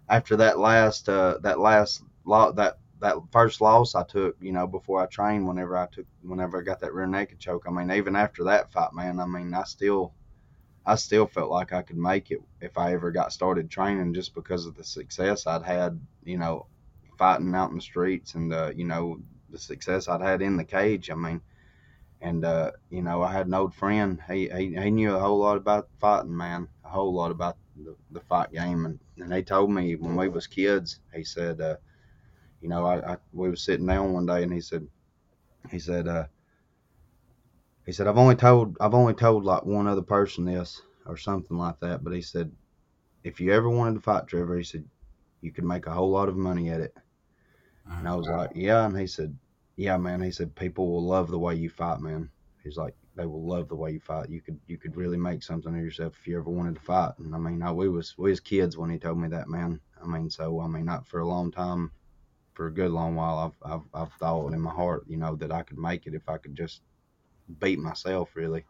after 0.09 0.35
that 0.37 0.59
last, 0.59 1.09
uh, 1.09 1.37
that 1.41 1.59
last 1.59 2.03
lot, 2.25 2.55
that 2.55 2.77
that 2.99 3.17
first 3.31 3.59
loss 3.59 3.95
I 3.95 4.03
took, 4.03 4.37
you 4.39 4.53
know, 4.53 4.65
before 4.65 5.01
I 5.01 5.07
trained, 5.07 5.45
whenever 5.45 5.77
I 5.77 5.87
took, 5.87 6.05
whenever 6.21 6.59
I 6.59 6.63
got 6.63 6.79
that 6.79 6.93
rear 6.93 7.05
naked 7.05 7.37
choke. 7.37 7.65
I 7.67 7.71
mean, 7.71 7.91
even 7.91 8.15
after 8.15 8.45
that 8.45 8.71
fight, 8.71 8.93
man, 8.93 9.19
I 9.19 9.25
mean, 9.25 9.53
I 9.53 9.63
still, 9.63 10.13
I 10.85 10.95
still 10.95 11.27
felt 11.27 11.51
like 11.51 11.73
I 11.73 11.81
could 11.81 11.97
make 11.97 12.31
it 12.31 12.41
if 12.61 12.77
I 12.77 12.93
ever 12.93 13.11
got 13.11 13.33
started 13.33 13.69
training, 13.69 14.13
just 14.13 14.33
because 14.33 14.65
of 14.65 14.75
the 14.75 14.85
success 14.85 15.47
I'd 15.47 15.63
had, 15.63 15.99
you 16.23 16.37
know, 16.37 16.67
fighting 17.17 17.53
out 17.53 17.71
in 17.71 17.75
the 17.75 17.81
streets 17.81 18.35
and, 18.35 18.53
uh, 18.53 18.71
you 18.73 18.85
know, 18.85 19.19
the 19.49 19.59
success 19.59 20.07
I'd 20.07 20.21
had 20.21 20.41
in 20.41 20.55
the 20.55 20.63
cage. 20.63 21.09
I 21.09 21.15
mean, 21.15 21.41
and 22.23 22.45
uh, 22.45 22.71
you 22.89 23.01
know, 23.01 23.21
I 23.21 23.31
had 23.31 23.47
an 23.47 23.53
old 23.53 23.75
friend. 23.75 24.19
He, 24.31 24.49
he 24.49 24.75
he 24.75 24.89
knew 24.89 25.13
a 25.13 25.19
whole 25.19 25.37
lot 25.37 25.57
about 25.57 25.89
fighting, 25.99 26.35
man. 26.35 26.69
A 26.85 26.89
whole 26.89 27.13
lot 27.13 27.31
about 27.31 27.57
the, 27.75 27.95
the 28.11 28.21
fight 28.21 28.51
game, 28.51 28.85
and 28.85 28.99
and 29.17 29.33
he 29.33 29.43
told 29.43 29.69
me 29.69 29.95
when 29.97 30.15
we 30.15 30.29
was 30.29 30.47
kids. 30.47 31.01
He 31.13 31.25
said, 31.25 31.59
uh, 31.59 31.75
you 32.61 32.69
know, 32.69 32.85
I, 32.85 33.13
I 33.13 33.17
we 33.33 33.49
was 33.49 33.61
sitting 33.61 33.85
down 33.85 34.13
one 34.13 34.25
day, 34.25 34.41
and 34.41 34.53
he 34.53 34.61
said, 34.61 34.87
he 35.69 35.79
said, 35.79 36.07
uh, 36.07 36.27
he 37.85 37.91
said, 37.91 38.07
I've 38.07 38.17
only 38.17 38.35
told 38.35 38.77
I've 38.79 38.93
only 38.93 39.13
told 39.13 39.43
like 39.43 39.65
one 39.65 39.87
other 39.87 40.01
person 40.01 40.45
this 40.45 40.81
or 41.05 41.17
something 41.17 41.57
like 41.57 41.79
that, 41.81 42.05
but 42.05 42.13
he 42.13 42.21
said, 42.21 42.53
if 43.25 43.41
you 43.41 43.51
ever 43.51 43.69
wanted 43.69 43.95
to 43.95 44.01
fight 44.01 44.27
Trevor, 44.27 44.57
he 44.57 44.63
said 44.63 44.85
you 45.41 45.51
could 45.51 45.65
make 45.65 45.87
a 45.87 45.91
whole 45.93 46.09
lot 46.09 46.29
of 46.29 46.37
money 46.37 46.69
at 46.69 46.79
it. 46.79 46.95
And 47.85 48.07
I 48.07 48.15
was 48.15 48.27
like, 48.27 48.51
yeah. 48.55 48.85
And 48.85 48.97
he 48.97 49.07
said, 49.07 49.37
yeah, 49.75 49.97
man. 49.97 50.21
He 50.21 50.31
said 50.31 50.55
people 50.55 50.87
will 50.91 51.03
love 51.03 51.29
the 51.29 51.39
way 51.39 51.55
you 51.55 51.69
fight, 51.69 51.99
man. 51.99 52.29
He's 52.63 52.77
like, 52.77 52.95
they 53.15 53.25
will 53.25 53.45
love 53.45 53.69
the 53.69 53.75
way 53.75 53.91
you 53.91 53.99
fight. 53.99 54.29
You 54.29 54.41
could 54.41 54.59
you 54.67 54.77
could 54.77 54.95
really 54.95 55.17
make 55.17 55.43
something 55.43 55.75
of 55.75 55.81
yourself 55.81 56.17
if 56.19 56.27
you 56.27 56.37
ever 56.37 56.49
wanted 56.49 56.75
to 56.75 56.81
fight. 56.81 57.13
And 57.19 57.35
I 57.35 57.37
mean, 57.37 57.61
I, 57.61 57.71
we 57.71 57.89
was 57.89 58.17
we 58.17 58.29
was 58.29 58.39
kids 58.39 58.77
when 58.77 58.89
he 58.89 58.97
told 58.97 59.19
me 59.19 59.27
that, 59.29 59.47
man. 59.47 59.79
I 60.01 60.07
mean, 60.07 60.29
so 60.29 60.59
I 60.61 60.67
mean, 60.67 60.85
not 60.85 61.07
for 61.07 61.19
a 61.19 61.27
long 61.27 61.51
time, 61.51 61.91
for 62.53 62.67
a 62.67 62.73
good 62.73 62.91
long 62.91 63.15
while, 63.15 63.53
I've 63.63 63.71
I've, 63.71 64.01
I've 64.01 64.13
thought 64.13 64.53
in 64.53 64.61
my 64.61 64.71
heart, 64.71 65.05
you 65.07 65.17
know, 65.17 65.35
that 65.35 65.51
I 65.51 65.63
could 65.63 65.77
make 65.77 66.07
it 66.07 66.13
if 66.13 66.27
I 66.27 66.37
could 66.37 66.55
just 66.55 66.81
beat 67.59 67.79
myself, 67.79 68.35
really. 68.35 68.65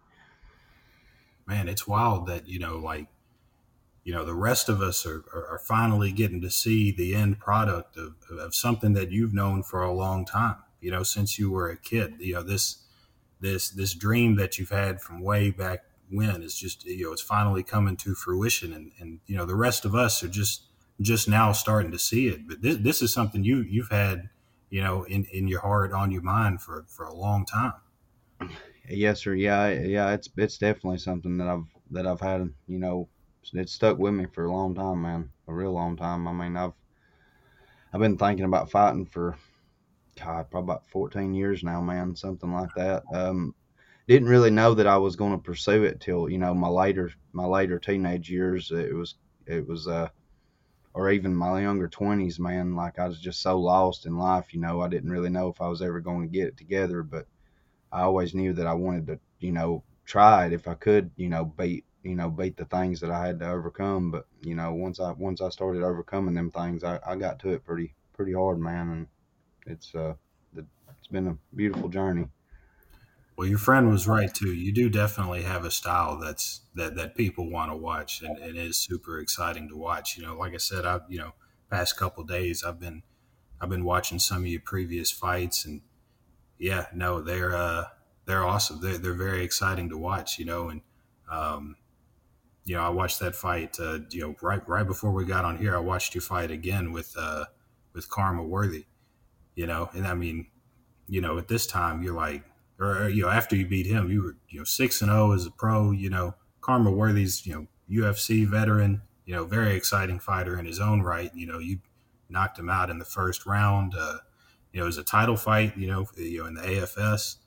Man, 1.45 1.67
it's 1.67 1.87
wild 1.87 2.27
that 2.27 2.47
you 2.47 2.59
know, 2.59 2.77
like, 2.77 3.07
you 4.03 4.13
know, 4.13 4.25
the 4.25 4.33
rest 4.33 4.67
of 4.67 4.81
us 4.81 5.05
are 5.05 5.23
are, 5.33 5.59
finally 5.59 6.11
getting 6.11 6.41
to 6.41 6.49
see 6.49 6.91
the 6.91 7.15
end 7.15 7.39
product 7.39 7.97
of, 7.97 8.15
of 8.29 8.55
something 8.55 8.93
that 8.93 9.11
you've 9.11 9.33
known 9.33 9.63
for 9.63 9.81
a 9.81 9.93
long 9.93 10.25
time. 10.25 10.62
You 10.83 10.91
know, 10.91 11.03
since 11.03 11.39
you 11.39 11.49
were 11.51 11.69
a 11.69 11.77
kid. 11.77 12.15
You 12.19 12.35
know, 12.35 12.43
this 12.43 12.83
this 13.39 13.69
this 13.69 13.93
dream 13.93 14.35
that 14.37 14.57
you've 14.57 14.69
had 14.69 15.01
from 15.01 15.21
way 15.21 15.51
back 15.51 15.83
when 16.09 16.41
is 16.43 16.55
just 16.55 16.85
you 16.85 17.05
know 17.05 17.11
it's 17.11 17.21
finally 17.21 17.63
coming 17.63 17.97
to 17.97 18.15
fruition 18.15 18.71
and 18.73 18.91
and 18.99 19.19
you 19.25 19.35
know 19.35 19.45
the 19.45 19.55
rest 19.55 19.85
of 19.85 19.95
us 19.95 20.23
are 20.23 20.27
just 20.29 20.63
just 21.01 21.27
now 21.27 21.51
starting 21.51 21.91
to 21.91 21.99
see 21.99 22.27
it. 22.27 22.47
But 22.47 22.61
this, 22.61 22.77
this 22.77 23.01
is 23.01 23.13
something 23.13 23.43
you 23.43 23.57
you've 23.61 23.89
had 23.89 24.29
you 24.69 24.81
know 24.81 25.03
in 25.03 25.25
in 25.25 25.47
your 25.47 25.61
heart 25.61 25.91
on 25.91 26.11
your 26.11 26.21
mind 26.21 26.61
for 26.61 26.85
for 26.87 27.05
a 27.05 27.13
long 27.13 27.45
time. 27.45 27.73
Yes 28.89 29.21
sir. 29.21 29.33
Yeah 29.33 29.69
yeah 29.69 30.13
it's 30.13 30.29
it's 30.37 30.57
definitely 30.57 30.99
something 30.99 31.37
that 31.37 31.47
i've 31.47 31.65
that 31.91 32.05
i've 32.05 32.19
had 32.19 32.49
you 32.67 32.79
know 32.79 33.07
it's 33.53 33.73
stuck 33.73 33.97
with 33.97 34.13
me 34.13 34.25
for 34.33 34.45
a 34.45 34.51
long 34.51 34.75
time 34.75 35.01
man. 35.01 35.29
A 35.47 35.53
real 35.53 35.73
long 35.73 35.97
time. 35.97 36.27
I 36.27 36.33
mean 36.33 36.55
i've 36.55 36.73
i've 37.93 38.01
been 38.01 38.17
thinking 38.17 38.45
about 38.45 38.71
fighting 38.71 39.05
for 39.05 39.37
God, 40.15 40.49
probably 40.49 40.73
about 40.73 40.87
14 40.89 41.33
years 41.33 41.63
now, 41.63 41.81
man, 41.81 42.15
something 42.15 42.51
like 42.51 42.73
that. 42.75 43.03
Um, 43.13 43.55
didn't 44.07 44.29
really 44.29 44.51
know 44.51 44.73
that 44.73 44.87
I 44.87 44.97
was 44.97 45.15
going 45.15 45.31
to 45.31 45.37
pursue 45.37 45.83
it 45.83 46.01
till 46.01 46.29
you 46.29 46.37
know 46.37 46.53
my 46.53 46.67
later 46.67 47.11
my 47.31 47.45
later 47.45 47.79
teenage 47.79 48.29
years. 48.29 48.71
It 48.71 48.93
was 48.93 49.15
it 49.45 49.67
was 49.67 49.87
uh 49.87 50.09
or 50.93 51.09
even 51.09 51.35
my 51.35 51.61
younger 51.61 51.87
20s, 51.87 52.39
man. 52.39 52.75
Like 52.75 52.99
I 52.99 53.07
was 53.07 53.19
just 53.19 53.41
so 53.41 53.59
lost 53.59 54.05
in 54.05 54.17
life, 54.17 54.53
you 54.53 54.59
know. 54.59 54.81
I 54.81 54.89
didn't 54.89 55.09
really 55.09 55.29
know 55.29 55.47
if 55.47 55.61
I 55.61 55.67
was 55.67 55.81
ever 55.81 55.99
going 56.01 56.21
to 56.21 56.31
get 56.31 56.47
it 56.47 56.57
together, 56.57 57.01
but 57.01 57.25
I 57.91 58.01
always 58.01 58.35
knew 58.35 58.53
that 58.53 58.67
I 58.67 58.73
wanted 58.73 59.07
to, 59.07 59.19
you 59.39 59.51
know, 59.51 59.83
try 60.05 60.45
it 60.47 60.53
if 60.53 60.67
I 60.67 60.75
could, 60.75 61.09
you 61.15 61.29
know, 61.29 61.45
beat 61.45 61.85
you 62.03 62.15
know 62.15 62.29
beat 62.29 62.57
the 62.57 62.65
things 62.65 62.99
that 62.99 63.09
I 63.09 63.25
had 63.25 63.39
to 63.39 63.49
overcome. 63.49 64.11
But 64.11 64.27
you 64.41 64.55
know, 64.55 64.73
once 64.73 64.99
I 64.99 65.11
once 65.13 65.41
I 65.41 65.49
started 65.49 65.83
overcoming 65.83 66.35
them 66.35 66.51
things, 66.51 66.83
I, 66.83 66.99
I 67.05 67.15
got 67.15 67.39
to 67.39 67.49
it 67.49 67.65
pretty 67.65 67.95
pretty 68.13 68.33
hard, 68.33 68.59
man, 68.59 68.89
and 68.89 69.07
it's 69.65 69.93
uh, 69.95 70.13
it's 71.03 71.11
been 71.11 71.27
a 71.27 71.37
beautiful 71.53 71.89
journey. 71.89 72.29
Well, 73.35 73.47
your 73.47 73.57
friend 73.57 73.89
was 73.89 74.07
right 74.07 74.33
too. 74.33 74.53
You 74.53 74.71
do 74.71 74.89
definitely 74.89 75.41
have 75.41 75.65
a 75.65 75.71
style 75.71 76.17
that's 76.17 76.61
that 76.75 76.95
that 76.95 77.15
people 77.15 77.49
want 77.49 77.71
to 77.71 77.75
watch, 77.75 78.21
and 78.21 78.37
it 78.37 78.55
is 78.55 78.77
super 78.77 79.19
exciting 79.19 79.67
to 79.67 79.75
watch. 79.75 80.17
You 80.17 80.23
know, 80.23 80.37
like 80.37 80.53
I 80.53 80.57
said, 80.57 80.85
I've 80.85 81.01
you 81.09 81.17
know 81.17 81.33
past 81.69 81.97
couple 81.97 82.23
days 82.23 82.63
I've 82.63 82.79
been 82.79 83.03
I've 83.59 83.69
been 83.69 83.83
watching 83.83 84.17
some 84.17 84.43
of 84.43 84.47
your 84.47 84.61
previous 84.61 85.11
fights, 85.11 85.65
and 85.65 85.81
yeah, 86.57 86.85
no, 86.93 87.21
they're 87.21 87.53
uh, 87.55 87.85
they're 88.25 88.45
awesome. 88.45 88.79
They're 88.81 88.97
they're 88.97 89.13
very 89.13 89.43
exciting 89.43 89.89
to 89.89 89.97
watch. 89.97 90.39
You 90.39 90.45
know, 90.45 90.69
and 90.69 90.81
um, 91.29 91.75
you 92.63 92.75
know 92.75 92.83
I 92.83 92.89
watched 92.89 93.19
that 93.19 93.35
fight. 93.35 93.77
Uh, 93.79 93.99
you 94.11 94.21
know, 94.21 94.35
right 94.41 94.61
right 94.69 94.87
before 94.87 95.11
we 95.11 95.25
got 95.25 95.43
on 95.43 95.57
here, 95.57 95.75
I 95.75 95.79
watched 95.79 96.15
you 96.15 96.21
fight 96.21 96.49
again 96.49 96.93
with 96.93 97.13
uh, 97.17 97.45
with 97.93 98.09
Khama 98.09 98.43
Worthy 98.43 98.85
you 99.55 99.67
know, 99.67 99.89
and 99.93 100.07
I 100.07 100.13
mean, 100.13 100.47
you 101.07 101.21
know, 101.21 101.37
at 101.37 101.47
this 101.47 101.67
time 101.67 102.03
you're 102.03 102.15
like, 102.15 102.43
or 102.79 103.09
you 103.09 103.23
know, 103.23 103.29
after 103.29 103.55
you 103.55 103.67
beat 103.67 103.85
him, 103.85 104.09
you 104.09 104.23
were 104.23 104.35
you 104.49 104.59
know 104.59 104.63
six 104.63 105.01
and 105.01 105.09
zero 105.09 105.29
oh 105.29 105.33
as 105.33 105.45
a 105.45 105.51
pro. 105.51 105.91
You 105.91 106.09
know, 106.09 106.35
Khama 106.61 106.91
Worthy's 106.91 107.45
you 107.45 107.53
know 107.53 107.67
UFC 107.89 108.47
veteran, 108.47 109.01
you 109.25 109.35
know, 109.35 109.45
very 109.45 109.75
exciting 109.75 110.19
fighter 110.19 110.57
in 110.57 110.65
his 110.65 110.79
own 110.79 111.01
right. 111.01 111.31
You 111.35 111.47
know, 111.47 111.59
you 111.59 111.79
knocked 112.29 112.57
him 112.57 112.69
out 112.69 112.89
in 112.89 112.99
the 112.99 113.05
first 113.05 113.45
round. 113.45 113.93
Uh, 113.97 114.17
you 114.71 114.79
know, 114.79 114.85
it 114.85 114.87
was 114.87 114.97
a 114.97 115.03
title 115.03 115.37
fight. 115.37 115.77
You 115.77 115.87
know, 115.87 116.07
you 116.17 116.39
know 116.39 116.47
in 116.47 116.53
the 116.55 116.61
AFS, 116.61 117.37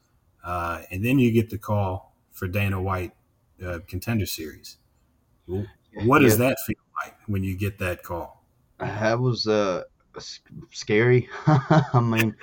uh, 0.44 0.82
and 0.90 1.04
then 1.04 1.18
you 1.18 1.32
get 1.32 1.50
the 1.50 1.58
call 1.58 2.14
for 2.30 2.46
Dana 2.46 2.80
White 2.80 3.12
uh, 3.64 3.80
Contender 3.86 4.26
Series. 4.26 4.76
What 5.46 6.20
does 6.20 6.38
yeah. 6.38 6.48
that 6.48 6.58
feel 6.66 6.76
like 7.02 7.16
when 7.26 7.42
you 7.42 7.56
get 7.56 7.78
that 7.78 8.02
call? 8.02 8.44
That 8.78 9.20
was 9.20 9.46
uh 9.46 9.84
scary. 10.72 11.28
I 11.46 12.00
mean, 12.00 12.34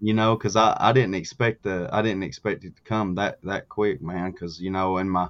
you 0.00 0.14
know, 0.14 0.36
because 0.36 0.56
I, 0.56 0.76
I 0.78 0.92
didn't 0.92 1.14
expect 1.14 1.62
the 1.62 1.88
I 1.92 2.02
didn't 2.02 2.24
expect 2.24 2.64
it 2.64 2.76
to 2.76 2.82
come 2.82 3.14
that 3.14 3.40
that 3.42 3.68
quick, 3.68 4.02
man. 4.02 4.32
Because 4.32 4.60
you 4.60 4.70
know, 4.70 4.98
in 4.98 5.08
my 5.08 5.28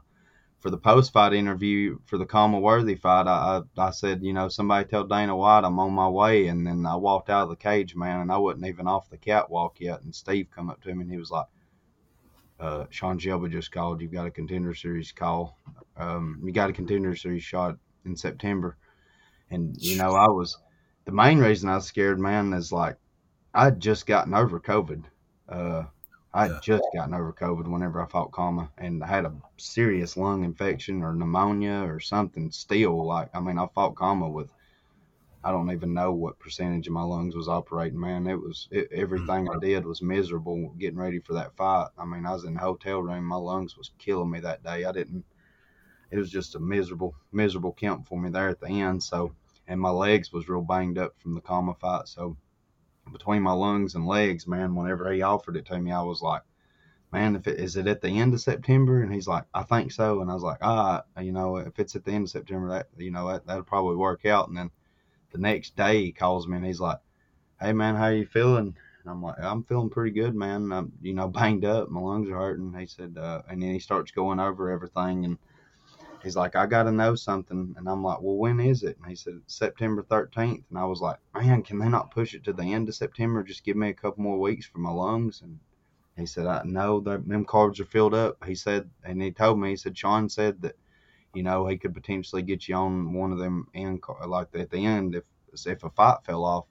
for 0.61 0.71
the 0.71 0.79
post 0.79 1.13
fight 1.13 1.35
interview 1.35 1.99
for 2.07 2.19
the 2.19 2.27
Khama 2.27 2.59
Worthy 2.59 2.95
fight, 2.95 3.27
I, 3.27 3.63
I 3.79 3.89
I 3.89 3.91
said, 3.91 4.23
you 4.23 4.33
know, 4.33 4.49
somebody 4.49 4.89
tell 4.89 5.05
Dana 5.05 5.37
White 5.37 5.65
I'm 5.65 5.79
on 5.79 5.93
my 5.93 6.09
way, 6.09 6.47
and 6.47 6.67
then 6.67 6.87
I 6.87 6.97
walked 6.97 7.31
out 7.31 7.45
of 7.45 7.49
the 7.51 7.57
cage, 7.57 7.95
man, 7.95 8.21
and 8.21 8.33
I 8.33 8.39
wasn't 8.39 8.67
even 8.67 8.87
off 8.87 9.11
the 9.11 9.19
catwalk 9.19 9.81
yet, 9.81 10.03
and 10.03 10.15
Steve 10.15 10.49
come 10.55 10.71
up 10.71 10.83
to 10.83 10.95
me 10.95 11.03
and 11.03 11.11
he 11.11 11.19
was 11.19 11.31
like. 11.31 11.47
Uh, 12.61 12.87
Sean 12.91 13.19
Shelby 13.19 13.49
just 13.49 13.73
called. 13.73 14.01
You've 14.01 14.13
got 14.13 14.27
a 14.27 14.31
contender 14.31 14.73
series 14.73 15.11
call. 15.11 15.59
Um, 15.97 16.41
you 16.45 16.53
got 16.53 16.71
a 16.71 16.73
contender 16.73 17.17
series 17.17 17.43
shot 17.43 17.77
in 18.05 18.15
September, 18.15 18.77
and 19.51 19.77
you 19.81 19.97
know 19.97 20.15
I 20.15 20.29
was 20.29 20.59
the 21.05 21.13
main 21.13 21.39
reason 21.39 21.69
I 21.69 21.77
was 21.77 21.87
scared, 21.87 22.19
man, 22.19 22.53
is 22.53 22.73
like 22.73 22.97
I'd 23.55 23.81
just 23.81 24.07
gotten 24.07 24.35
over 24.35 24.61
COVID. 24.61 25.05
Uh, 25.49 25.85
I'd 26.35 26.51
yeah. 26.51 26.61
just 26.63 26.85
gotten 26.95 27.15
over 27.15 27.33
COVID 27.33 27.69
whenever 27.69 28.01
I 28.01 28.07
fought 28.07 28.33
Khama, 28.33 28.71
and 28.79 29.05
I 29.05 29.07
had 29.07 29.27
a 29.27 29.35
serious 29.59 30.17
lung 30.17 30.45
infection 30.45 31.03
or 31.03 31.15
pneumonia 31.15 31.85
or 31.87 32.01
something. 32.01 32.51
Still, 32.51 33.05
like 33.05 33.29
I 33.35 33.41
mean, 33.41 33.59
I 33.59 33.67
fought 33.75 33.97
Khama 33.97 34.29
with 34.29 34.51
I 35.45 35.51
don't 35.51 35.73
even 35.73 35.93
know 35.93 36.13
what 36.13 36.39
percentage 36.39 36.87
of 36.87 36.93
my 36.93 37.03
lungs 37.03 37.35
was 37.35 37.49
operating. 37.49 37.99
Man, 37.99 38.27
it 38.29 38.41
was 38.41 38.69
it, 38.71 38.89
everything 38.93 39.49
I 39.49 39.59
did 39.59 39.85
was 39.85 40.01
miserable 40.01 40.73
getting 40.79 40.99
ready 40.99 41.19
for 41.19 41.33
that 41.35 41.57
fight. 41.57 41.89
I 41.99 42.05
mean, 42.05 42.25
I 42.25 42.33
was 42.33 42.45
in 42.45 42.55
the 42.55 42.61
hotel 42.61 43.03
room, 43.03 43.25
my 43.25 43.37
lungs 43.37 43.77
was 43.77 43.91
killing 43.99 44.31
me 44.31 44.41
that 44.41 44.63
day. 44.63 44.85
I 44.85 44.93
didn't. 44.93 45.25
It 46.11 46.19
was 46.19 46.31
just 46.31 46.55
a 46.55 46.61
miserable, 46.61 47.15
miserable 47.33 47.73
camp 47.73 48.07
for 48.07 48.21
me 48.21 48.31
there 48.31 48.51
at 48.51 48.61
the 48.61 48.69
end. 48.69 49.03
So 49.03 49.35
and 49.67 49.81
my 49.81 49.91
legs 49.91 50.33
was 50.33 50.49
real 50.49 50.63
banged 50.63 50.99
up 50.99 51.19
from 51.21 51.35
the 51.35 51.41
Khama 51.41 51.75
fight. 51.75 52.09
So 52.09 52.37
between 53.13 53.43
my 53.43 53.53
lungs 53.53 53.95
and 53.95 54.07
legs, 54.07 54.47
man, 54.47 54.75
whenever 54.75 55.13
he 55.13 55.23
offered 55.23 55.57
it 55.57 55.67
to 55.67 55.79
me, 55.79 55.93
I 55.93 56.03
was 56.03 56.23
like, 56.23 56.43
man, 57.13 57.37
if 57.37 57.47
it 57.47 57.61
is 57.61 57.77
it 57.77 57.87
at 57.87 58.01
the 58.01 58.09
end 58.09 58.35
of 58.35 58.41
September? 58.41 59.03
And 59.03 59.13
he's 59.13 59.29
like, 59.29 59.45
I 59.55 59.63
think 59.63 59.93
so. 59.93 60.21
And 60.21 60.31
I 60.31 60.35
was 60.35 60.43
like, 60.43 60.59
ah, 60.63 61.03
you 61.21 61.33
know, 61.33 61.57
if 61.57 61.79
it's 61.79 61.95
at 61.95 62.05
the 62.05 62.13
end 62.13 62.25
of 62.25 62.31
September, 62.31 62.69
that 62.71 62.89
you 62.97 63.11
know 63.11 63.29
that 63.29 63.47
that'll 63.47 63.65
probably 63.65 63.97
work 63.97 64.25
out. 64.25 64.49
And 64.49 64.57
then 64.57 64.71
the 65.31 65.39
next 65.39 65.77
day 65.77 66.05
he 66.05 66.13
calls 66.13 66.49
me 66.49 66.57
and 66.57 66.67
he's 66.67 66.81
like, 66.81 66.99
hey 67.61 67.73
man, 67.73 67.97
how 67.97 68.09
you 68.09 68.27
feeling? 68.27 68.75
And 69.03 69.11
I'm 69.11 69.23
like, 69.23 69.39
I'm 69.39 69.65
feeling 69.65 69.91
pretty 69.91 70.13
good, 70.13 70.35
man. 70.35 70.73
I'm 70.73 70.93
you 71.03 71.13
know 71.13 71.29
banged 71.29 71.65
up, 71.65 71.91
my 71.91 72.01
lungs 72.01 72.31
are 72.31 72.39
hurting. 72.39 72.75
He 72.79 72.87
said, 72.87 73.17
uh, 73.19 73.43
and 73.49 73.63
then 73.63 73.73
he 73.73 73.79
starts 73.79 74.11
going 74.11 74.41
over 74.41 74.71
everything 74.71 75.25
and 75.25 75.39
he's 76.23 76.37
like, 76.37 76.57
I 76.57 76.67
got 76.67 76.85
to 76.85 76.93
know 76.93 77.15
something. 77.15 77.75
And 77.77 77.89
I'm 77.89 78.03
like, 78.03 78.21
well, 78.21 78.37
when 78.37 78.61
is 78.61 78.83
it? 78.83 78.97
And 78.99 79.09
he 79.09 79.17
said, 79.17 79.41
September 79.47 80.03
13th. 80.03 80.65
And 80.69 80.79
I 80.79 80.85
was 80.85 81.01
like, 81.01 81.19
man, 81.35 81.63
can 81.63 81.79
they 81.79 81.89
not 81.89 82.11
push 82.11 82.35
it 82.35 82.45
to 82.45 82.53
the 82.53 82.73
end 82.73 82.89
of 82.89 82.95
September? 82.95 83.43
Just 83.43 83.65
give 83.65 83.77
me 83.77 83.89
a 83.89 83.95
couple 83.95 84.23
more 84.23 84.39
weeks 84.39 84.67
for 84.67 84.79
my 84.79 84.91
lungs. 84.91 85.43
And 85.43 85.59
he 86.17 86.27
said, 86.27 86.47
I 86.47 86.63
know 86.65 87.01
that 87.01 87.27
them 87.27 87.45
cards 87.45 87.81
are 87.81 87.85
filled 87.85 88.15
up. 88.15 88.45
He 88.45 88.55
said, 88.55 88.89
and 89.05 89.21
he 89.21 89.31
told 89.31 89.59
me, 89.59 89.71
he 89.71 89.77
said, 89.77 89.97
Sean 89.97 90.29
said 90.29 90.63
that, 90.63 90.77
you 91.35 91.43
know, 91.43 91.67
he 91.67 91.79
could 91.79 91.95
potentially 91.95 92.43
get 92.43 92.69
you 92.69 92.75
on 92.75 93.13
one 93.15 93.33
of 93.33 93.39
them 93.39 93.67
end, 93.75 94.03
like 94.27 94.49
at 94.55 94.71
the 94.71 94.85
end 94.85 95.15
if, 95.15 95.25
if 95.67 95.83
a 95.85 95.91
fight 95.91 96.19
fell 96.25 96.45
off 96.45 96.67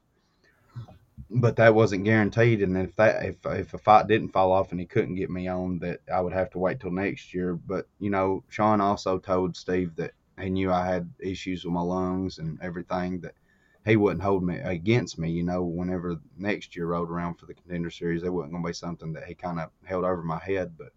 but 1.30 1.56
that 1.58 1.76
wasn't 1.76 2.04
guaranteed. 2.04 2.62
And 2.62 2.78
if 2.78 2.96
that 2.96 3.24
if 3.26 3.46
if 3.46 3.74
a 3.74 3.78
fight 3.78 4.08
didn't 4.08 4.30
fall 4.30 4.52
off 4.52 4.72
and 4.72 4.80
he 4.80 4.86
couldn't 4.86 5.16
get 5.16 5.30
me 5.30 5.48
on, 5.48 5.80
that 5.80 6.00
I 6.14 6.22
would 6.22 6.34
have 6.34 6.50
to 6.52 6.60
wait 6.60 6.80
till 6.80 6.92
next 6.92 7.34
year. 7.34 7.56
But 7.56 7.88
you 8.00 8.10
know, 8.10 8.44
Sean 8.50 8.82
also 8.82 9.18
told 9.20 9.56
Steve 9.56 9.96
that 9.98 10.12
he 10.40 10.50
knew 10.50 10.72
I 10.72 10.86
had 10.86 11.10
issues 11.20 11.64
with 11.64 11.74
my 11.74 11.82
lungs 11.82 12.38
and 12.40 12.60
everything 12.62 13.22
that 13.22 13.36
he 13.86 13.96
wouldn't 13.96 14.24
hold 14.24 14.44
me 14.44 14.60
against 14.60 15.18
me. 15.18 15.32
You 15.32 15.44
know, 15.44 15.64
whenever 15.64 16.20
next 16.38 16.76
year 16.76 16.88
rolled 16.88 17.10
around 17.10 17.36
for 17.36 17.46
the 17.46 17.54
contender 17.54 17.90
series, 17.90 18.24
it 18.24 18.34
wasn't 18.34 18.54
going 18.54 18.64
to 18.64 18.70
be 18.70 18.74
something 18.74 19.14
that 19.14 19.26
he 19.26 19.36
kind 19.36 19.60
of 19.60 19.70
held 19.84 20.06
over 20.06 20.24
my 20.24 20.40
head. 20.40 20.78
But 20.78 20.92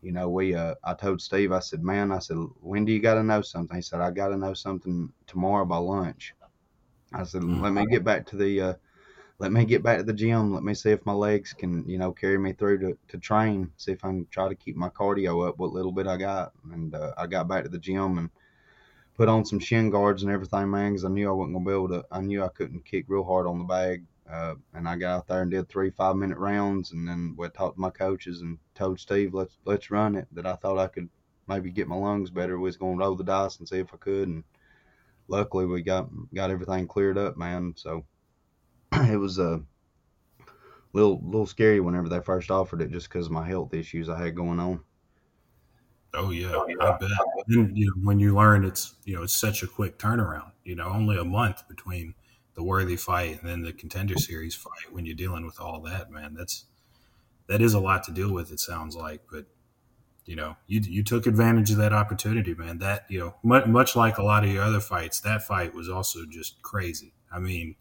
you 0.00 0.12
know, 0.12 0.28
we 0.28 0.54
uh, 0.54 0.74
I 0.84 0.94
told 0.94 1.20
Steve, 1.20 1.52
I 1.52 1.60
said, 1.60 1.82
man, 1.82 2.10
I 2.10 2.18
said, 2.18 2.36
when 2.60 2.84
do 2.84 2.92
you 2.92 3.00
got 3.00 3.14
to 3.14 3.22
know 3.22 3.40
something? 3.42 3.76
He 3.76 3.82
said, 3.82 4.00
I 4.00 4.10
got 4.10 4.28
to 4.28 4.36
know 4.36 4.54
something 4.54 5.12
tomorrow 5.26 5.64
by 5.64 5.78
lunch. 5.78 6.34
I 7.14 7.24
said, 7.24 7.44
let 7.44 7.72
me 7.72 7.86
get 7.86 8.04
back 8.04 8.26
to 8.28 8.36
the 8.36 8.60
uh, 8.60 8.74
let 9.42 9.50
me 9.50 9.64
get 9.64 9.82
back 9.82 9.98
to 9.98 10.04
the 10.04 10.12
gym. 10.12 10.54
Let 10.54 10.62
me 10.62 10.72
see 10.72 10.92
if 10.92 11.04
my 11.04 11.12
legs 11.12 11.52
can, 11.52 11.84
you 11.88 11.98
know, 11.98 12.12
carry 12.12 12.38
me 12.38 12.52
through 12.52 12.78
to, 12.78 12.98
to 13.08 13.18
train. 13.18 13.72
See 13.76 13.90
if 13.90 14.04
I 14.04 14.08
can 14.10 14.28
try 14.30 14.48
to 14.48 14.54
keep 14.54 14.76
my 14.76 14.88
cardio 14.88 15.48
up 15.48 15.58
what 15.58 15.72
little 15.72 15.90
bit 15.90 16.06
I 16.06 16.16
got. 16.16 16.52
And 16.72 16.94
uh, 16.94 17.12
I 17.18 17.26
got 17.26 17.48
back 17.48 17.64
to 17.64 17.68
the 17.68 17.76
gym 17.76 18.18
and 18.18 18.30
put 19.16 19.28
on 19.28 19.44
some 19.44 19.58
shin 19.58 19.90
guards 19.90 20.22
and 20.22 20.30
everything, 20.30 20.70
man, 20.70 20.92
because 20.92 21.04
I 21.04 21.08
knew 21.08 21.28
I 21.28 21.32
wasn't 21.32 21.54
gonna 21.54 21.64
be 21.64 21.72
able 21.72 21.88
to. 21.88 22.04
I 22.12 22.20
knew 22.20 22.44
I 22.44 22.50
couldn't 22.50 22.84
kick 22.84 23.06
real 23.08 23.24
hard 23.24 23.48
on 23.48 23.58
the 23.58 23.64
bag. 23.64 24.04
Uh, 24.30 24.54
and 24.74 24.88
I 24.88 24.94
got 24.94 25.16
out 25.16 25.26
there 25.26 25.42
and 25.42 25.50
did 25.50 25.68
three 25.68 25.90
five 25.90 26.14
minute 26.14 26.38
rounds, 26.38 26.92
and 26.92 27.06
then 27.08 27.34
went 27.36 27.52
talked 27.52 27.78
to 27.78 27.80
my 27.80 27.90
coaches 27.90 28.42
and 28.42 28.58
told 28.76 29.00
Steve, 29.00 29.34
let's 29.34 29.58
let's 29.64 29.90
run 29.90 30.14
it. 30.14 30.28
That 30.30 30.46
I 30.46 30.54
thought 30.54 30.78
I 30.78 30.86
could 30.86 31.08
maybe 31.48 31.72
get 31.72 31.88
my 31.88 31.96
lungs 31.96 32.30
better. 32.30 32.58
We 32.58 32.66
was 32.66 32.76
gonna 32.76 32.96
roll 32.96 33.16
the 33.16 33.24
dice 33.24 33.58
and 33.58 33.68
see 33.68 33.80
if 33.80 33.92
I 33.92 33.96
could, 33.96 34.28
and 34.28 34.44
luckily 35.26 35.66
we 35.66 35.82
got 35.82 36.08
got 36.32 36.52
everything 36.52 36.86
cleared 36.86 37.18
up, 37.18 37.36
man. 37.36 37.74
So 37.76 38.04
it 39.10 39.16
was 39.16 39.38
a 39.38 39.62
little 40.92 41.20
little 41.24 41.46
scary 41.46 41.80
whenever 41.80 42.08
they 42.08 42.20
first 42.20 42.50
offered 42.50 42.82
it, 42.82 42.90
just 42.90 43.08
because 43.08 43.26
of 43.26 43.32
my 43.32 43.46
health 43.46 43.74
issues 43.74 44.08
I 44.08 44.22
had 44.22 44.36
going 44.36 44.60
on. 44.60 44.80
Oh, 46.14 46.26
oh 46.26 46.30
yeah, 46.30 46.56
I 46.80 46.98
bet. 46.98 47.10
And, 47.48 47.76
you 47.76 47.86
know, 47.86 48.02
when 48.02 48.20
you 48.20 48.34
learn 48.34 48.64
it's 48.64 48.94
you 49.04 49.16
know 49.16 49.22
it's 49.22 49.36
such 49.36 49.62
a 49.62 49.66
quick 49.66 49.98
turnaround. 49.98 50.52
You 50.64 50.76
know, 50.76 50.88
only 50.88 51.16
a 51.16 51.24
month 51.24 51.66
between 51.68 52.14
the 52.54 52.62
worthy 52.62 52.96
fight 52.96 53.40
and 53.40 53.48
then 53.48 53.62
the 53.62 53.72
contender 53.72 54.16
series 54.18 54.54
fight. 54.54 54.92
When 54.92 55.06
you're 55.06 55.16
dealing 55.16 55.46
with 55.46 55.58
all 55.58 55.80
that, 55.82 56.10
man, 56.10 56.34
that's 56.34 56.66
that 57.48 57.62
is 57.62 57.74
a 57.74 57.80
lot 57.80 58.04
to 58.04 58.12
deal 58.12 58.32
with. 58.32 58.52
It 58.52 58.60
sounds 58.60 58.94
like, 58.94 59.22
but 59.30 59.46
you 60.24 60.36
know, 60.36 60.56
you 60.66 60.80
you 60.80 61.02
took 61.02 61.26
advantage 61.26 61.70
of 61.70 61.78
that 61.78 61.92
opportunity, 61.92 62.54
man. 62.54 62.78
That 62.78 63.06
you 63.08 63.18
know, 63.18 63.34
much, 63.42 63.66
much 63.66 63.96
like 63.96 64.18
a 64.18 64.22
lot 64.22 64.44
of 64.44 64.50
your 64.50 64.62
other 64.62 64.80
fights, 64.80 65.20
that 65.20 65.42
fight 65.42 65.74
was 65.74 65.88
also 65.88 66.20
just 66.30 66.62
crazy. 66.62 67.14
I 67.32 67.38
mean, 67.38 67.76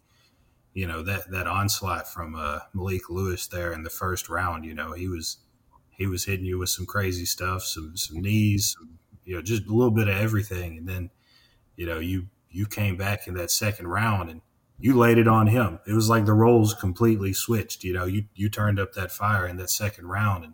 you 0.73 0.87
know 0.87 1.03
that 1.03 1.29
that 1.31 1.47
onslaught 1.47 2.11
from 2.11 2.35
uh, 2.35 2.59
Malik 2.73 3.09
Lewis 3.09 3.47
there 3.47 3.73
in 3.73 3.83
the 3.83 3.89
first 3.89 4.29
round. 4.29 4.65
You 4.65 4.73
know, 4.73 4.93
he 4.93 5.07
was 5.07 5.37
he 5.89 6.07
was 6.07 6.25
hitting 6.25 6.45
you 6.45 6.57
with 6.57 6.69
some 6.69 6.85
crazy 6.85 7.25
stuff, 7.25 7.63
some 7.63 7.97
some 7.97 8.21
knees, 8.21 8.75
some, 8.77 8.99
you 9.25 9.35
know, 9.35 9.41
just 9.41 9.67
a 9.67 9.73
little 9.73 9.91
bit 9.91 10.07
of 10.07 10.15
everything. 10.15 10.77
And 10.77 10.87
then, 10.87 11.09
you 11.75 11.85
know, 11.85 11.99
you 11.99 12.27
you 12.49 12.65
came 12.65 12.97
back 12.97 13.27
in 13.27 13.33
that 13.35 13.51
second 13.51 13.87
round 13.87 14.29
and 14.29 14.41
you 14.79 14.97
laid 14.97 15.17
it 15.17 15.27
on 15.27 15.47
him. 15.47 15.79
It 15.85 15.93
was 15.93 16.09
like 16.09 16.25
the 16.25 16.33
roles 16.33 16.73
completely 16.73 17.33
switched. 17.33 17.83
You 17.83 17.93
know, 17.93 18.05
you 18.05 18.25
you 18.33 18.49
turned 18.49 18.79
up 18.79 18.93
that 18.93 19.11
fire 19.11 19.45
in 19.45 19.57
that 19.57 19.69
second 19.69 20.07
round 20.07 20.45
and 20.45 20.53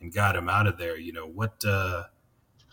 and 0.00 0.12
got 0.12 0.36
him 0.36 0.48
out 0.48 0.66
of 0.66 0.78
there. 0.78 0.98
You 0.98 1.12
know 1.12 1.26
what? 1.26 1.64
Uh, 1.64 2.04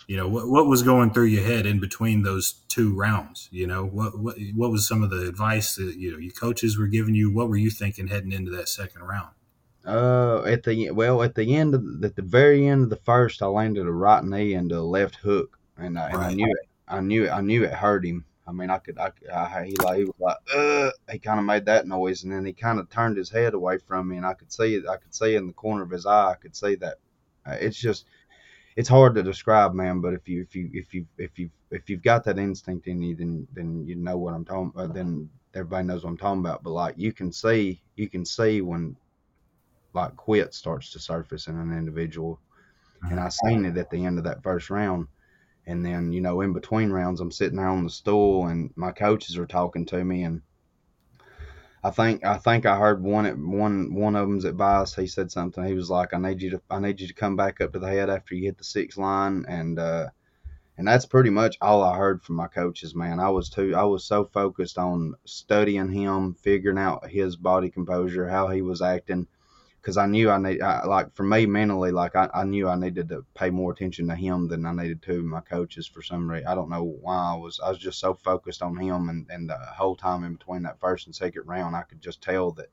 you 0.07 0.17
know 0.17 0.27
what, 0.27 0.47
what 0.47 0.67
was 0.67 0.83
going 0.83 1.11
through 1.11 1.25
your 1.25 1.43
head 1.43 1.65
in 1.65 1.79
between 1.79 2.23
those 2.23 2.53
two 2.67 2.95
rounds 2.95 3.49
you 3.51 3.67
know 3.67 3.85
what, 3.85 4.17
what 4.17 4.35
what 4.55 4.71
was 4.71 4.87
some 4.87 5.03
of 5.03 5.09
the 5.09 5.27
advice 5.27 5.75
that 5.75 5.95
you 5.97 6.11
know 6.11 6.17
your 6.17 6.33
coaches 6.33 6.77
were 6.77 6.87
giving 6.87 7.15
you 7.15 7.31
what 7.31 7.49
were 7.49 7.57
you 7.57 7.69
thinking 7.69 8.07
heading 8.07 8.31
into 8.31 8.51
that 8.51 8.69
second 8.69 9.03
round 9.03 9.29
uh, 9.87 10.43
at 10.43 10.63
the 10.63 10.91
well, 10.91 11.23
at 11.23 11.35
the 11.35 11.55
end 11.55 11.73
of 11.73 12.01
the, 12.01 12.07
at 12.07 12.15
the 12.17 12.21
very 12.21 12.67
end 12.67 12.83
of 12.83 12.89
the 12.89 12.97
first, 12.97 13.41
I 13.41 13.45
landed 13.45 13.87
a 13.87 13.91
right 13.91 14.21
knee 14.21 14.53
and 14.53 14.69
a 14.73 14.81
left 14.81 15.15
hook, 15.15 15.57
and, 15.77 15.97
I, 15.97 16.09
and 16.09 16.17
I 16.17 16.33
knew 16.33 16.45
it. 16.45 16.69
I 16.89 16.99
knew 16.99 17.23
it. 17.25 17.29
I 17.29 17.39
knew 17.39 17.63
it 17.63 17.71
hurt 17.71 18.05
him. 18.05 18.25
I 18.45 18.51
mean, 18.51 18.69
I 18.69 18.79
could. 18.79 18.97
I, 18.97 19.11
I 19.33 19.65
he 19.65 19.75
like 19.77 19.97
he 19.99 20.03
was 20.03 20.15
like, 20.19 20.37
uh, 20.53 20.91
he 21.09 21.19
kind 21.19 21.39
of 21.39 21.45
made 21.45 21.65
that 21.65 21.87
noise, 21.87 22.23
and 22.23 22.33
then 22.33 22.45
he 22.45 22.51
kind 22.51 22.79
of 22.79 22.89
turned 22.89 23.15
his 23.15 23.29
head 23.29 23.53
away 23.53 23.77
from 23.77 24.09
me, 24.09 24.17
and 24.17 24.25
I 24.25 24.33
could 24.33 24.51
see 24.51 24.75
it. 24.75 24.87
I 24.89 24.97
could 24.97 25.15
see 25.15 25.35
in 25.35 25.47
the 25.47 25.53
corner 25.53 25.83
of 25.83 25.89
his 25.89 26.05
eye. 26.05 26.31
I 26.31 26.35
could 26.35 26.55
see 26.55 26.75
that. 26.75 26.97
Uh, 27.45 27.55
it's 27.59 27.77
just, 27.77 28.05
it's 28.77 28.87
hard 28.87 29.15
to 29.15 29.23
describe, 29.23 29.73
man. 29.73 29.99
But 30.01 30.13
if 30.13 30.29
you 30.29 30.43
if 30.43 30.55
you 30.55 30.69
if 30.71 30.93
you 30.93 31.05
if 31.17 31.37
you 31.39 31.49
if 31.71 31.89
you've 31.89 32.03
got 32.03 32.23
that 32.25 32.37
instinct 32.37 32.87
in 32.87 33.01
you, 33.01 33.15
then 33.15 33.47
then 33.51 33.85
you 33.87 33.95
know 33.95 34.17
what 34.17 34.35
I'm 34.35 34.45
talking. 34.45 34.71
about. 34.73 34.93
then 34.93 35.29
everybody 35.55 35.87
knows 35.87 36.03
what 36.03 36.11
I'm 36.11 36.17
talking 36.17 36.41
about. 36.41 36.63
But 36.63 36.69
like 36.69 36.93
you 36.95 37.11
can 37.11 37.33
see, 37.33 37.81
you 37.95 38.07
can 38.07 38.23
see 38.23 38.61
when 38.61 38.95
like 39.93 40.15
quit 40.15 40.53
starts 40.53 40.91
to 40.91 40.99
surface 40.99 41.47
in 41.47 41.57
an 41.57 41.75
individual. 41.75 42.39
And 43.09 43.19
I 43.19 43.29
seen 43.29 43.65
it 43.65 43.77
at 43.77 43.89
the 43.89 44.05
end 44.05 44.19
of 44.19 44.23
that 44.25 44.43
first 44.43 44.69
round. 44.69 45.07
And 45.65 45.85
then, 45.85 46.11
you 46.13 46.21
know, 46.21 46.41
in 46.41 46.53
between 46.53 46.91
rounds, 46.91 47.19
I'm 47.19 47.31
sitting 47.31 47.57
there 47.57 47.67
on 47.67 47.83
the 47.83 47.89
stool 47.89 48.47
and 48.47 48.71
my 48.75 48.91
coaches 48.91 49.37
are 49.37 49.45
talking 49.45 49.85
to 49.87 50.03
me. 50.03 50.23
And 50.23 50.41
I 51.83 51.91
think, 51.91 52.25
I 52.25 52.37
think 52.37 52.65
I 52.65 52.77
heard 52.77 53.03
one, 53.03 53.25
one, 53.51 53.93
one 53.93 54.15
of 54.15 54.27
them's 54.27 54.45
advice. 54.45 54.95
He 54.95 55.07
said 55.07 55.31
something. 55.31 55.63
He 55.63 55.73
was 55.73 55.89
like, 55.89 56.13
I 56.13 56.17
need 56.17 56.41
you 56.41 56.49
to, 56.51 56.61
I 56.69 56.79
need 56.79 56.99
you 56.99 57.07
to 57.07 57.13
come 57.13 57.35
back 57.35 57.61
up 57.61 57.73
to 57.73 57.79
the 57.79 57.87
head 57.87 58.09
after 58.09 58.35
you 58.35 58.45
hit 58.45 58.57
the 58.57 58.63
six 58.63 58.97
line. 58.97 59.45
And, 59.47 59.77
uh, 59.77 60.07
and 60.77 60.87
that's 60.87 61.05
pretty 61.05 61.29
much 61.29 61.57
all 61.61 61.83
I 61.83 61.97
heard 61.97 62.21
from 62.23 62.35
my 62.35 62.47
coaches, 62.47 62.95
man. 62.95 63.19
I 63.19 63.29
was 63.29 63.49
too, 63.49 63.75
I 63.75 63.83
was 63.83 64.03
so 64.03 64.25
focused 64.25 64.77
on 64.77 65.13
studying 65.25 65.91
him, 65.91 66.33
figuring 66.35 66.77
out 66.77 67.09
his 67.09 67.35
body 67.35 67.69
composure, 67.69 68.27
how 68.27 68.47
he 68.47 68.61
was 68.61 68.81
acting 68.81 69.27
because 69.87 69.95
I 69.95 70.05
knew 70.05 70.29
I 70.29 70.37
need 70.37 70.61
I, 70.61 70.85
like 70.85 71.15
for 71.15 71.23
me 71.23 71.45
mentally 71.45 71.91
like 71.91 72.13
I, 72.13 72.29
I 72.33 72.43
knew 72.43 72.67
I 72.67 72.75
needed 72.75 73.07
to 73.07 73.23
pay 73.35 73.49
more 73.49 73.71
attention 73.71 74.09
to 74.09 74.15
him 74.15 74.49
than 74.49 74.65
I 74.65 74.73
needed 74.73 75.01
to 75.03 75.23
my 75.23 75.39
coaches 75.39 75.87
for 75.87 76.01
some 76.01 76.29
reason 76.29 76.45
I 76.45 76.55
don't 76.55 76.69
know 76.69 76.83
why 76.83 77.15
I 77.15 77.35
was 77.37 77.61
I 77.63 77.69
was 77.69 77.77
just 77.77 77.97
so 77.97 78.13
focused 78.13 78.61
on 78.61 78.75
him 78.75 79.07
and, 79.07 79.25
and 79.29 79.49
the 79.49 79.55
whole 79.55 79.95
time 79.95 80.25
in 80.25 80.33
between 80.33 80.63
that 80.63 80.81
first 80.81 81.05
and 81.05 81.15
second 81.15 81.43
round 81.45 81.73
I 81.73 81.83
could 81.83 82.01
just 82.01 82.21
tell 82.21 82.51
that 82.51 82.67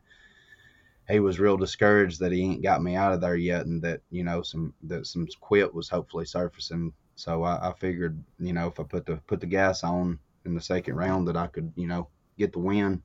he 1.09 1.21
was 1.21 1.39
real 1.39 1.57
discouraged 1.57 2.19
that 2.19 2.33
he 2.33 2.43
ain't 2.43 2.65
got 2.65 2.83
me 2.83 2.97
out 2.97 3.13
of 3.13 3.21
there 3.21 3.37
yet 3.37 3.67
and 3.67 3.81
that 3.83 4.01
you 4.11 4.25
know 4.25 4.43
some 4.43 4.75
that 4.83 5.07
some 5.07 5.29
quit 5.39 5.73
was 5.73 5.89
hopefully 5.89 6.25
surfacing. 6.25 6.93
So 7.15 7.45
I, 7.45 7.69
I 7.71 7.75
figured 7.75 8.21
you 8.41 8.55
know 8.55 8.67
if 8.67 8.81
I 8.81 8.83
put 8.83 9.07
the 9.07 9.19
put 9.29 9.39
the 9.39 9.47
gas 9.47 9.85
on 9.85 10.19
in 10.45 10.57
the 10.57 10.61
second 10.61 10.97
round 10.97 11.29
that 11.29 11.37
I 11.37 11.47
could 11.47 11.73
you 11.77 11.87
know 11.87 12.09
get 12.39 12.53
the 12.53 12.59
win. 12.59 13.05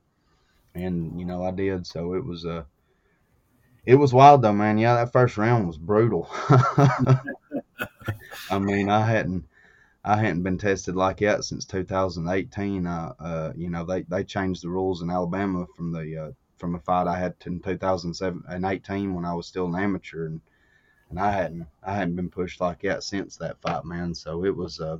And 0.74 1.20
you 1.20 1.26
know 1.26 1.44
I 1.44 1.52
did. 1.52 1.86
So 1.86 2.14
it 2.14 2.24
was 2.24 2.44
a 2.44 2.50
uh, 2.50 2.64
it 3.84 3.94
was 3.96 4.12
wild 4.12 4.42
though, 4.42 4.52
man. 4.52 4.78
Yeah, 4.78 4.94
that 4.96 5.12
first 5.12 5.36
round 5.36 5.66
was 5.66 5.78
brutal. 5.78 6.28
I 8.50 8.58
mean, 8.58 8.88
I 8.88 9.06
hadn't 9.06 9.46
I 10.04 10.16
hadn't 10.16 10.42
been 10.42 10.58
tested 10.58 10.96
like 10.96 11.18
that 11.18 11.44
since 11.44 11.64
2018. 11.64 12.86
Uh, 12.86 13.14
uh, 13.20 13.52
you 13.56 13.68
know, 13.70 13.84
they, 13.84 14.02
they 14.02 14.24
changed 14.24 14.62
the 14.62 14.70
rules 14.70 15.02
in 15.02 15.10
Alabama 15.10 15.66
from 15.76 15.92
the 15.92 16.16
uh, 16.16 16.32
from 16.56 16.74
a 16.74 16.80
fight 16.80 17.06
I 17.06 17.18
had 17.18 17.34
in 17.46 17.60
2007 17.60 18.44
and 18.48 18.64
18 18.64 19.14
when 19.14 19.24
I 19.24 19.34
was 19.34 19.46
still 19.46 19.66
an 19.66 19.80
amateur, 19.80 20.26
and 20.26 20.40
and 21.10 21.18
I 21.20 21.32
hadn't 21.32 21.66
I 21.82 21.94
hadn't 21.94 22.16
been 22.16 22.30
pushed 22.30 22.60
like 22.60 22.82
that 22.82 23.02
since 23.02 23.36
that 23.36 23.60
fight, 23.60 23.84
man. 23.84 24.14
So 24.14 24.44
it 24.44 24.56
was 24.56 24.80
uh, 24.80 24.98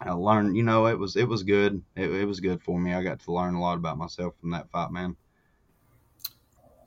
I 0.00 0.12
learned, 0.12 0.56
you 0.56 0.62
know, 0.62 0.86
it 0.86 0.98
was 0.98 1.16
it 1.16 1.28
was 1.28 1.42
good. 1.42 1.82
It, 1.96 2.10
it 2.10 2.24
was 2.24 2.40
good 2.40 2.62
for 2.62 2.78
me. 2.78 2.94
I 2.94 3.02
got 3.02 3.20
to 3.20 3.32
learn 3.32 3.54
a 3.54 3.60
lot 3.60 3.78
about 3.78 3.98
myself 3.98 4.34
from 4.40 4.50
that 4.50 4.70
fight, 4.70 4.92
man. 4.92 5.16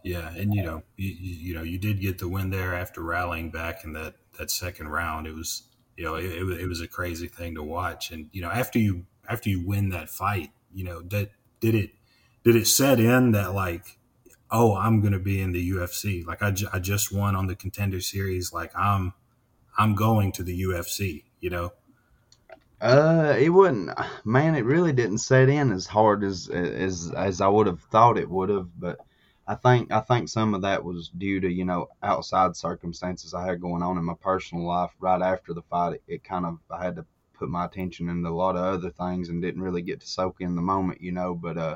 Yeah, 0.04 0.34
and 0.36 0.54
you 0.54 0.64
know, 0.64 0.84
you, 0.97 1.10
you 1.10 1.54
know, 1.54 1.62
you 1.62 1.78
did 1.78 2.02
get 2.02 2.18
the 2.18 2.28
win 2.28 2.49
there 2.49 2.74
after 2.74 3.02
rallying 3.02 3.52
back 3.52 3.84
in 3.84 3.93
that 3.93 4.16
that 4.39 4.49
second 4.49 4.88
round. 4.88 5.28
It 5.28 5.36
was, 5.36 5.64
you 5.95 6.04
know, 6.04 6.16
it, 6.16 6.26
it, 6.26 6.68
was 6.68 6.82
a 6.82 6.88
crazy 6.88 7.28
thing 7.28 7.56
to 7.56 7.64
watch. 7.64 8.12
And 8.12 8.30
you 8.32 8.41
know, 8.41 8.49
after 8.49 8.80
you 8.80 9.06
after 9.30 9.49
you 9.49 9.66
win 9.66 9.89
that 9.89 10.10
fight, 10.10 10.49
you 10.74 10.84
know, 10.84 11.02
that 11.04 11.32
did 11.60 11.76
it 11.76 11.91
did 12.43 12.56
it 12.56 12.66
set 12.66 12.99
in 12.99 13.32
that 13.34 13.54
like, 13.54 13.99
oh, 14.49 14.76
I'm 14.76 15.02
going 15.02 15.14
to 15.14 15.20
be 15.20 15.39
in 15.39 15.52
the 15.52 15.72
UFC. 15.72 16.26
Like 16.26 16.41
I, 16.41 16.54
I 16.74 16.80
just 16.80 17.14
won 17.14 17.36
on 17.36 17.45
the 17.45 17.56
contender 17.56 18.02
series. 18.02 18.52
Like 18.52 18.76
I'm 18.76 19.14
I'm 19.78 19.93
going 19.93 20.32
to 20.34 20.43
the 20.43 20.64
UFC. 20.64 21.26
You 21.39 21.52
know. 21.52 21.74
Uh, 22.80 23.36
it 23.38 23.49
wouldn't, 23.49 23.91
man. 24.26 24.56
It 24.56 24.66
really 24.66 24.91
didn't 24.91 25.20
set 25.20 25.49
in 25.49 25.72
as 25.72 25.86
hard 25.86 26.24
as 26.24 26.49
as 26.49 27.12
as 27.16 27.39
I 27.39 27.47
would 27.47 27.68
have 27.68 27.80
thought 27.80 28.18
it 28.18 28.28
would 28.28 28.49
have, 28.49 28.70
but 28.76 28.97
I 29.52 29.56
think 29.56 29.91
I 29.91 29.99
think 29.99 30.30
some 30.30 30.54
of 30.54 30.62
that 30.62 30.86
was 30.86 31.10
due 31.10 31.41
to 31.41 31.52
you 31.52 31.66
know 31.66 31.89
outside 32.02 32.56
circumstances 32.56 33.34
I 33.34 33.45
had 33.45 33.60
going 33.60 33.84
on 33.84 33.97
in 33.97 34.06
my 34.06 34.14
personal 34.14 34.66
life. 34.66 34.91
Right 34.97 35.22
after 35.22 35.54
the 35.54 35.62
fight, 35.64 35.95
it, 35.95 36.04
it 36.08 36.24
kind 36.24 36.45
of 36.45 36.60
I 36.70 36.82
had 36.82 36.95
to 36.95 37.06
put 37.34 37.49
my 37.49 37.66
attention 37.66 38.08
into 38.08 38.30
a 38.30 38.32
lot 38.32 38.56
of 38.56 38.64
other 38.64 38.91
things 38.91 39.28
and 39.28 39.41
didn't 39.41 39.62
really 39.62 39.82
get 39.82 39.99
to 39.99 40.08
soak 40.08 40.39
in 40.39 40.56
the 40.56 40.62
moment, 40.62 41.02
you 41.02 41.12
know. 41.12 41.36
But 41.36 41.58
uh, 41.58 41.76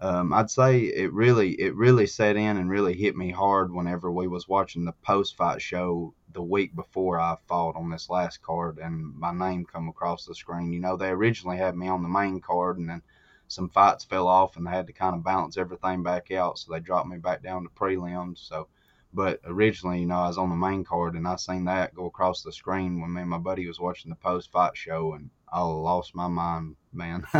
um, 0.00 0.32
I'd 0.32 0.48
say 0.48 0.84
it 0.84 1.12
really 1.12 1.50
it 1.60 1.74
really 1.74 2.06
set 2.06 2.34
in 2.34 2.56
and 2.56 2.70
really 2.70 2.94
hit 2.94 3.14
me 3.14 3.30
hard 3.30 3.74
whenever 3.74 4.10
we 4.10 4.26
was 4.26 4.48
watching 4.48 4.86
the 4.86 4.92
post 4.92 5.36
fight 5.36 5.60
show 5.60 6.14
the 6.32 6.42
week 6.42 6.74
before 6.74 7.20
I 7.20 7.36
fought 7.46 7.76
on 7.76 7.90
this 7.90 8.08
last 8.08 8.40
card 8.40 8.78
and 8.78 9.14
my 9.16 9.32
name 9.32 9.66
come 9.66 9.90
across 9.90 10.24
the 10.24 10.34
screen. 10.34 10.72
You 10.72 10.80
know, 10.80 10.96
they 10.96 11.10
originally 11.10 11.58
had 11.58 11.76
me 11.76 11.88
on 11.88 12.02
the 12.02 12.08
main 12.08 12.40
card 12.40 12.78
and 12.78 12.88
then 12.88 13.02
some 13.48 13.68
fights 13.68 14.04
fell 14.04 14.28
off 14.28 14.56
and 14.56 14.66
they 14.66 14.70
had 14.70 14.86
to 14.86 14.92
kind 14.92 15.14
of 15.14 15.24
balance 15.24 15.56
everything 15.56 16.02
back 16.02 16.30
out. 16.30 16.58
So 16.58 16.72
they 16.72 16.80
dropped 16.80 17.08
me 17.08 17.18
back 17.18 17.42
down 17.42 17.62
to 17.62 17.68
prelims. 17.68 18.38
So, 18.38 18.68
but 19.14 19.40
originally, 19.44 20.00
you 20.00 20.06
know, 20.06 20.16
I 20.16 20.28
was 20.28 20.38
on 20.38 20.50
the 20.50 20.56
main 20.56 20.84
card 20.84 21.14
and 21.14 21.26
I 21.26 21.36
seen 21.36 21.64
that 21.64 21.94
go 21.94 22.06
across 22.06 22.42
the 22.42 22.52
screen 22.52 23.00
when 23.00 23.12
me 23.12 23.22
and 23.22 23.30
my 23.30 23.38
buddy 23.38 23.66
was 23.66 23.80
watching 23.80 24.10
the 24.10 24.16
post 24.16 24.50
fight 24.50 24.76
show 24.76 25.14
and 25.14 25.30
I 25.50 25.62
lost 25.62 26.14
my 26.14 26.28
mind, 26.28 26.76
man. 26.92 27.24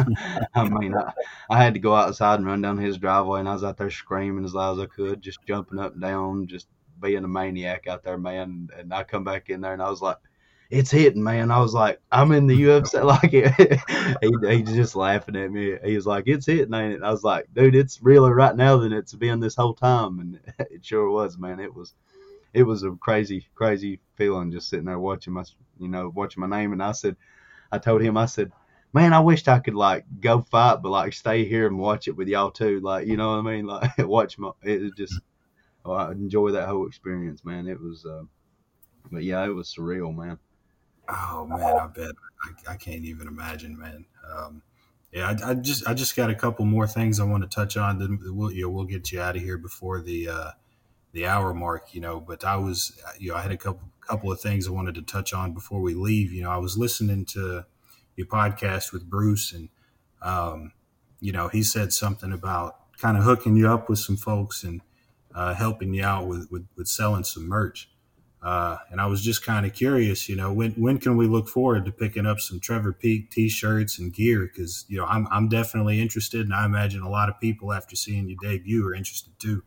I 0.55 0.69
mean, 0.69 0.95
I, 0.95 1.13
I 1.51 1.63
had 1.63 1.75
to 1.75 1.81
go 1.81 1.95
outside 1.95 2.39
and 2.39 2.47
run 2.47 2.63
down 2.63 2.79
his 2.79 2.99
driveway 2.99 3.41
and 3.41 3.49
I 3.49 3.55
was 3.55 3.65
out 3.65 3.77
there 3.77 3.91
screaming 3.91 4.45
as 4.45 4.55
loud 4.55 4.79
as 4.79 4.85
I 4.85 4.87
could, 4.87 5.21
just 5.21 5.45
jumping 5.47 5.79
up 5.79 5.95
and 5.95 6.03
down, 6.03 6.47
just 6.47 6.69
being 7.01 7.25
a 7.25 7.29
maniac 7.29 7.87
out 7.89 8.05
there, 8.05 8.17
man. 8.17 8.69
And 8.79 8.95
I 8.95 9.03
come 9.03 9.25
back 9.25 9.51
in 9.51 9.61
there 9.61 9.73
and 9.73 9.83
I 9.83 9.91
was 9.91 10.01
like, 10.01 10.19
it's 10.71 10.91
hitting, 10.91 11.23
man. 11.23 11.51
I 11.51 11.61
was 11.61 11.75
like, 11.75 12.01
I'm 12.11 12.33
in 12.33 12.47
the 12.47 12.61
UFC. 12.61 13.03
Like, 13.07 13.31
he, 14.21 14.57
he's 14.57 14.75
just 14.75 14.97
laughing 14.97 15.37
at 15.37 15.51
me. 15.51 15.77
He's 15.85 16.07
like, 16.07 16.25
it's 16.27 16.47
hitting, 16.47 16.75
ain't 16.75 16.95
it? 16.95 17.03
I 17.03 17.11
was 17.11 17.23
like, 17.23 17.47
dude, 17.55 17.75
it's 17.75 18.03
realer 18.03 18.35
right 18.35 18.57
now 18.57 18.77
than 18.77 18.93
it's 18.93 19.15
been 19.15 19.41
this 19.41 19.55
whole 19.55 19.75
time. 19.75 20.19
And 20.19 20.41
it 20.71 20.85
sure 20.85 21.09
was, 21.09 21.39
man. 21.39 21.61
It 21.61 21.75
was, 21.75 21.95
it 22.53 22.65
was 22.65 22.83
a 22.83 22.93
crazy, 22.93 23.47
crazy 23.55 24.01
feeling 24.17 24.51
just 24.51 24.69
sitting 24.69 24.87
there 24.87 24.99
watching 24.99 25.33
my, 25.33 25.45
you 25.79 25.89
know, 25.89 26.11
watching 26.15 26.41
my 26.41 26.59
name. 26.59 26.73
And 26.73 26.83
I 26.83 26.93
said, 26.93 27.17
I 27.71 27.79
told 27.79 28.03
him, 28.03 28.17
I 28.17 28.27
said, 28.27 28.53
man, 28.93 29.13
I 29.13 29.21
wished 29.21 29.47
I 29.47 29.59
could 29.59 29.75
like 29.75 30.05
go 30.21 30.41
fight, 30.41 30.83
but 30.83 30.91
like 30.91 31.13
stay 31.13 31.45
here 31.45 31.67
and 31.67 31.79
watch 31.79 32.09
it 32.09 32.17
with 32.17 32.29
y'all 32.29 32.51
too. 32.51 32.81
Like, 32.81 33.07
you 33.07 33.17
know 33.17 33.31
what 33.31 33.47
I 33.47 33.57
mean? 33.57 33.67
Like, 33.77 33.99
watch 33.99 34.39
my. 34.39 34.51
It 34.63 34.97
just. 34.97 35.21
Oh, 35.85 35.93
I 35.93 36.11
enjoy 36.11 36.51
that 36.51 36.69
whole 36.69 36.87
experience, 36.89 37.45
man. 37.45 37.69
It 37.69 37.81
was. 37.81 38.05
Uh, 38.05 38.23
but 39.13 39.23
yeah, 39.23 39.45
it 39.45 39.55
was 39.55 39.73
surreal, 39.73 40.17
man. 40.17 40.39
Oh 41.09 41.47
man, 41.47 41.77
I 41.77 41.87
bet 41.87 42.13
I, 42.45 42.73
I 42.73 42.77
can't 42.77 43.05
even 43.05 43.29
imagine, 43.29 43.79
man. 43.79 44.05
Um, 44.29 44.63
yeah, 45.13 45.35
I, 45.43 45.51
I, 45.51 45.55
just 45.55 45.87
I 45.87 45.95
just 45.95 46.17
got 46.17 46.31
a 46.31 46.35
couple 46.35 46.65
more 46.65 46.87
things 46.87 47.21
I 47.21 47.25
want 47.25 47.43
to 47.43 47.49
touch 47.49 47.77
on. 47.77 47.99
Then 47.99 48.19
we'll 48.23 48.51
you 48.51 48.63
know, 48.63 48.71
we'll 48.71 48.85
get 48.85 49.13
you 49.13 49.21
out 49.21 49.37
of 49.37 49.43
here 49.43 49.59
before 49.59 50.01
the 50.01 50.29
uh, 50.29 50.51
the 51.13 51.27
hour 51.27 51.55
mark, 51.55 51.95
you 51.95 52.01
know. 52.01 52.21
But 52.21 52.45
I 52.45 52.57
was 52.57 53.01
you 53.19 53.31
know 53.31 53.37
I 53.37 53.43
had 53.43 53.53
a 53.53 53.57
couple 53.57 53.89
couple 54.01 54.31
of 54.31 54.41
things 54.41 54.69
I 54.69 54.73
wanted 54.73 54.95
to 54.97 55.03
touch 55.03 55.33
on 55.33 55.53
before 55.53 55.81
we 55.81 55.95
leave. 55.95 56.33
You 56.33 56.43
know, 56.43 56.51
I 56.51 56.59
was 56.59 56.77
listening 56.77 57.25
to 57.27 57.65
your 58.17 58.27
podcast 58.27 58.93
with 58.93 59.09
Bruce, 59.09 59.53
and 59.53 59.69
um, 60.23 60.73
you 61.21 61.33
know 61.33 61.49
he 61.49 61.63
said 61.63 61.93
something 61.93 62.33
about 62.33 62.77
kind 62.99 63.17
of 63.17 63.25
hooking 63.25 63.57
you 63.57 63.69
up 63.69 63.89
with 63.89 63.99
some 63.99 64.17
folks 64.17 64.65
and 64.65 64.81
uh, 65.35 65.55
helping 65.55 65.95
you 65.95 66.05
out 66.05 66.27
with, 66.27 66.51
with 66.51 66.67
with 66.77 66.89
selling 66.89 67.25
some 67.25 67.49
merch. 67.49 67.89
Uh, 68.43 68.77
and 68.91 69.01
I 69.01 69.07
was 69.07 69.23
just 69.23 69.45
kind 69.45 69.67
of 69.67 69.73
curious, 69.73 70.29
you 70.29 70.37
know, 70.37 70.53
when 70.53 70.73
when 70.73 70.99
can 70.99 71.17
we 71.17 71.27
look 71.27 71.49
forward 71.49 71.85
to 71.87 71.93
picking 71.93 72.27
up 72.27 72.39
some 72.39 72.61
Trevor 72.61 72.93
Peek 72.93 73.31
T-shirts 73.31 73.99
and 73.99 74.13
gear? 74.13 74.43
Because 74.53 74.85
you 74.89 74.99
know, 74.99 75.07
I'm 75.07 75.27
I'm 75.31 75.49
definitely 75.49 76.01
interested, 76.01 76.43
and 76.43 76.55
I 76.55 76.65
imagine 76.65 77.03
a 77.03 77.11
lot 77.11 77.29
of 77.29 77.41
people 77.41 77.73
after 77.73 77.97
seeing 77.97 78.29
your 78.29 78.39
debut 78.41 78.87
are 78.87 78.95
interested 78.95 79.33
too. 79.39 79.63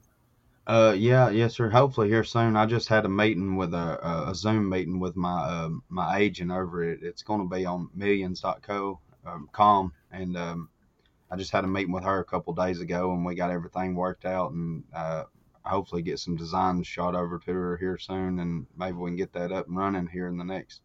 Uh, 0.68 0.94
yeah, 0.96 1.30
yes, 1.30 1.56
sir. 1.56 1.68
Hopefully 1.70 2.10
here 2.10 2.24
soon. 2.24 2.56
I 2.56 2.68
just 2.68 2.88
had 2.88 3.04
a 3.04 3.10
meeting 3.10 3.56
with 3.56 3.74
a, 3.74 4.30
a 4.30 4.36
Zoom 4.36 4.70
meeting 4.70 5.00
with 5.00 5.16
my 5.16 5.42
uh, 5.42 5.70
my 5.90 6.20
agent 6.20 6.52
over 6.52 6.84
it. 6.84 7.00
It's 7.02 7.24
going 7.24 7.42
to 7.42 7.54
be 7.54 7.66
on 7.66 7.90
millions.co 7.96 9.00
um, 9.26 9.50
com, 9.52 9.94
and 10.12 10.38
um, 10.38 10.70
I 11.32 11.36
just 11.36 11.52
had 11.52 11.64
a 11.64 11.68
meeting 11.68 11.92
with 11.92 12.04
her 12.04 12.20
a 12.20 12.26
couple 12.26 12.54
days 12.54 12.82
ago, 12.82 13.14
and 13.14 13.26
we 13.26 13.36
got 13.36 13.52
everything 13.52 13.96
worked 13.96 14.26
out, 14.26 14.52
and 14.52 14.84
uh, 14.94 15.24
hopefully 15.70 16.02
get 16.02 16.20
some 16.20 16.36
designs 16.36 16.88
shot 16.88 17.16
over 17.16 17.40
to 17.40 17.52
her 17.54 17.78
here 17.78 17.98
soon, 17.98 18.40
and 18.40 18.66
maybe 18.78 18.98
we 18.98 19.10
can 19.10 19.18
get 19.18 19.34
that 19.34 19.52
up 19.52 19.68
and 19.68 19.78
running 19.78 20.08
here 20.08 20.28
in 20.28 20.38
the 20.38 20.44
next 20.44 20.82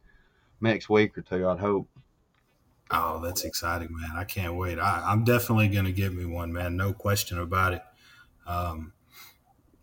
next 0.61 0.89
week 0.89 1.17
or 1.17 1.23
two. 1.23 1.49
I'd 1.49 1.59
hope. 1.59 1.89
Oh, 2.91 3.21
that's 3.21 3.45
exciting, 3.45 3.89
man! 3.91 4.13
I 4.15 4.25
can't 4.25 4.57
wait. 4.57 4.79
I, 4.79 5.13
am 5.13 5.25
definitely 5.25 5.69
going 5.69 5.87
to 5.87 5.93
get 5.93 6.13
me 6.13 6.27
one, 6.27 6.53
man. 6.53 6.77
No 6.77 6.93
question 6.93 7.39
about 7.39 7.75
it. 7.75 7.83
Um, 8.47 8.93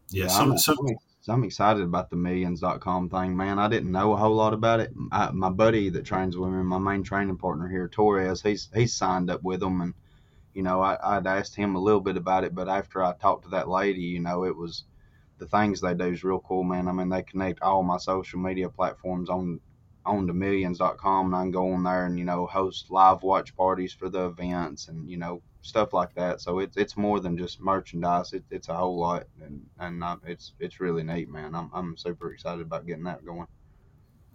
yeah, 0.10 0.26
yeah 0.26 0.30
so, 0.30 0.42
I'm, 0.42 0.58
so, 0.58 0.76
I'm, 1.28 1.44
excited 1.44 1.82
about 1.82 2.10
the 2.12 2.16
millions.com 2.16 3.10
thing, 3.10 3.36
man. 3.36 3.58
I 3.58 3.68
didn't 3.68 3.92
know 3.92 4.14
a 4.14 4.18
whole 4.18 4.36
lot 4.36 4.54
about 4.54 4.80
it. 4.80 4.92
I, 5.12 5.32
my 5.32 5.50
buddy 5.50 5.90
that 5.90 6.06
trains 6.06 6.38
women, 6.38 6.66
my 6.66 6.78
main 6.78 7.02
training 7.02 7.38
partner 7.38 7.68
here, 7.68 7.88
Torres, 7.88 8.42
he's 8.42 8.70
he's 8.74 8.94
signed 8.94 9.32
up 9.32 9.42
with 9.42 9.62
them, 9.62 9.82
and 9.82 9.94
you 10.54 10.64
know, 10.64 10.82
I, 10.82 10.98
I'd 11.18 11.28
asked 11.28 11.56
him 11.56 11.76
a 11.76 11.80
little 11.80 12.02
bit 12.02 12.18
about 12.18 12.44
it, 12.44 12.54
but 12.54 12.68
after 12.68 13.04
I 13.04 13.14
talked 13.14 13.46
to 13.46 13.50
that 13.52 13.70
lady, 13.70 14.02
you 14.02 14.20
know, 14.20 14.44
it 14.44 14.56
was 14.56 14.84
the 15.42 15.48
things 15.48 15.82
they 15.82 15.96
do 15.96 16.06
is 16.06 16.24
real 16.24 16.40
cool, 16.40 16.64
man. 16.64 16.88
I 16.88 16.92
mean, 16.92 17.10
they 17.10 17.24
connect 17.24 17.64
all 17.64 17.82
my 17.82 17.98
social 17.98 18.40
media 18.40 18.70
platforms 18.70 19.28
on 19.28 19.60
on 20.06 20.28
the 20.28 20.34
millions.com 20.34 21.26
and 21.28 21.36
I 21.36 21.42
can 21.42 21.52
go 21.52 21.74
on 21.74 21.84
there 21.84 22.06
and, 22.06 22.18
you 22.18 22.26
know, 22.26 22.46
host 22.46 22.90
live 22.90 23.24
watch 23.24 23.56
parties 23.56 23.94
for 23.94 24.10
the 24.10 24.26
events 24.26 24.88
and, 24.88 25.10
you 25.10 25.18
know, 25.18 25.42
stuff 25.62 25.94
like 25.94 26.14
that. 26.16 26.42
So 26.42 26.58
it's, 26.58 26.76
it's 26.76 26.98
more 26.98 27.20
than 27.20 27.38
just 27.38 27.60
merchandise. 27.60 28.34
It, 28.34 28.44
it's 28.50 28.68
a 28.68 28.74
whole 28.74 29.00
lot 29.00 29.28
and, 29.44 29.62
and 29.80 30.04
uh, 30.04 30.18
it's, 30.26 30.54
it's 30.60 30.80
really 30.80 31.04
neat, 31.04 31.30
man. 31.30 31.54
I'm, 31.54 31.70
I'm 31.74 31.98
super 31.98 32.32
excited 32.34 32.62
about 32.62 32.88
getting 32.88 33.04
that 33.04 33.24
going. 33.24 33.48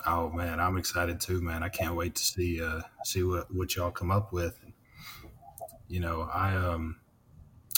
Oh 0.06 0.30
man, 0.30 0.60
I'm 0.60 0.76
excited 0.76 1.20
too, 1.20 1.40
man. 1.40 1.64
I 1.64 1.68
can't 1.68 1.96
wait 1.96 2.14
to 2.16 2.22
see, 2.22 2.60
uh, 2.62 2.82
see 3.04 3.24
what, 3.24 3.52
what 3.52 3.74
y'all 3.74 3.90
come 3.90 4.12
up 4.12 4.32
with. 4.32 4.58
You 5.88 6.00
know, 6.00 6.28
I, 6.32 6.54
um, 6.54 6.96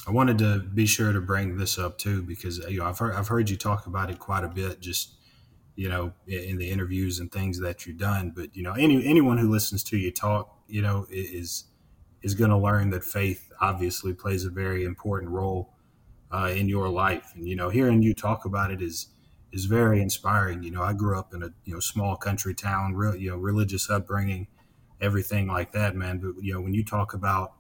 I 0.09 0.11
wanted 0.11 0.39
to 0.39 0.61
be 0.61 0.87
sure 0.87 1.13
to 1.13 1.21
bring 1.21 1.59
this 1.59 1.79
up 1.79 1.99
too 1.99 2.23
because 2.23 2.59
you 2.71 2.79
know 2.79 2.87
I've 2.87 2.99
heard 2.99 3.15
I've 3.15 3.29
heard 3.29 3.51
you 3.51 3.59
talk 3.59 3.87
about 3.87 4.11
it 4.11 4.19
quite 4.19 4.43
a 4.43 4.49
bit, 4.49 4.81
just 4.81 5.17
you 5.77 5.91
know 5.91 6.15
in 6.27 6.57
the 6.57 6.71
interviews 6.71 7.19
and 7.19 7.31
things 7.31 7.61
that 7.61 7.85
you've 7.85 7.99
done. 7.99 8.33
But 8.35 8.57
you 8.57 8.63
know 8.63 8.73
any 8.73 9.07
anyone 9.07 9.37
who 9.37 9.51
listens 9.51 9.85
to 9.85 9.99
you 9.99 10.11
talk, 10.11 10.63
you 10.67 10.81
know, 10.81 11.07
is 11.11 11.65
is 12.23 12.35
going 12.35 12.49
to 12.49 12.57
learn 12.57 12.89
that 12.91 13.05
faith 13.05 13.53
obviously 13.61 14.15
plays 14.15 14.47
a 14.47 14.51
very 14.51 14.83
important 14.83 15.31
role 15.31 15.75
uh, 16.33 16.53
in 16.57 16.71
your 16.71 16.89
life, 16.89 17.33
and 17.35 17.47
you 17.47 17.55
know 17.55 17.69
hearing 17.69 18.01
you 18.01 18.15
talk 18.15 18.47
about 18.47 18.71
it 18.71 18.81
is 18.81 19.09
is 19.53 19.67
very 19.67 20.01
inspiring. 20.01 20.63
You 20.63 20.71
know, 20.71 20.83
I 20.83 20.95
grew 20.95 21.19
up 21.19 21.35
in 21.35 21.43
a 21.43 21.51
you 21.67 21.75
know 21.75 21.81
small 21.81 22.17
country 22.17 22.55
town, 22.55 22.95
real 22.95 23.15
you 23.15 23.29
know 23.29 23.37
religious 23.37 23.91
upbringing, 23.91 24.47
everything 25.03 25.49
like 25.49 25.73
that, 25.73 25.95
man. 25.95 26.17
But 26.17 26.43
you 26.43 26.55
know 26.55 26.63
when 26.63 26.73
you 26.73 26.83
talk 26.83 27.13
about 27.13 27.53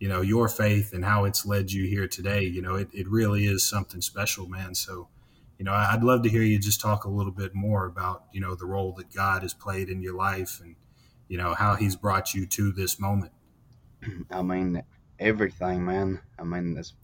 you 0.00 0.08
know 0.08 0.22
your 0.22 0.48
faith 0.48 0.92
and 0.92 1.04
how 1.04 1.24
it's 1.24 1.46
led 1.46 1.70
you 1.70 1.86
here 1.86 2.08
today 2.08 2.42
you 2.42 2.60
know 2.60 2.74
it, 2.74 2.88
it 2.92 3.08
really 3.08 3.46
is 3.46 3.64
something 3.64 4.00
special 4.00 4.48
man. 4.48 4.74
So 4.74 5.08
you 5.58 5.64
know 5.64 5.74
i'd 5.74 6.02
love 6.02 6.22
to 6.22 6.30
hear 6.30 6.42
you 6.42 6.58
just 6.58 6.80
talk 6.80 7.04
a 7.04 7.10
little 7.10 7.32
bit 7.32 7.54
more 7.54 7.84
about 7.84 8.24
you 8.32 8.40
know 8.40 8.54
the 8.54 8.64
role 8.64 8.92
that 8.92 9.12
god 9.12 9.42
has 9.42 9.52
played 9.52 9.90
in 9.90 10.00
your 10.00 10.16
life 10.16 10.58
and 10.64 10.74
you 11.28 11.36
know 11.36 11.52
how 11.52 11.74
he's 11.76 11.96
brought 11.96 12.34
you 12.34 12.44
to 12.46 12.72
this 12.72 12.98
moment. 12.98 13.32
I 14.30 14.42
mean 14.42 14.82
everything 15.18 15.84
man. 15.84 16.20
I 16.38 16.44
mean 16.44 16.74
this 16.74 16.94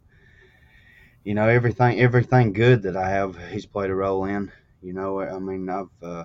you 1.23 1.35
know 1.35 1.49
everything 1.49 2.01
everything 2.01 2.53
good 2.53 2.83
that 2.83 2.97
i 2.97 3.09
have 3.11 3.37
he's 3.51 3.67
played 3.67 3.91
a 3.91 3.95
role 3.95 4.25
in 4.25 4.51
you 4.81 4.93
know 4.93 5.21
i 5.21 5.39
mean 5.41 5.69
i've 5.69 5.89
uh, 6.01 6.25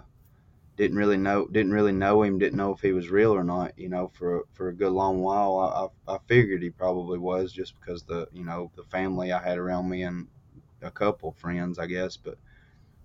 didn't 0.77 0.97
really 0.97 1.17
know 1.17 1.45
didn't 1.47 1.73
really 1.73 1.91
know 1.91 2.23
him 2.23 2.39
didn't 2.39 2.57
know 2.57 2.73
if 2.73 2.81
he 2.81 2.91
was 2.91 3.09
real 3.09 3.33
or 3.33 3.43
not 3.43 3.77
you 3.77 3.89
know 3.89 4.07
for 4.13 4.43
for 4.53 4.69
a 4.69 4.73
good 4.73 4.91
long 4.91 5.21
while. 5.21 5.91
I, 6.07 6.13
I, 6.13 6.17
figured 6.27 6.63
he 6.63 6.69
probably 6.69 7.19
was 7.19 7.51
just 7.51 7.79
because 7.79 8.03
the 8.03 8.27
you 8.31 8.45
know 8.45 8.71
the 8.75 8.83
family 8.83 9.31
I 9.31 9.41
had 9.43 9.57
around 9.57 9.89
me 9.89 10.03
and 10.03 10.27
a 10.81 10.91
couple 10.91 11.33
friends 11.33 11.77
I 11.77 11.87
guess 11.87 12.17
but 12.17 12.37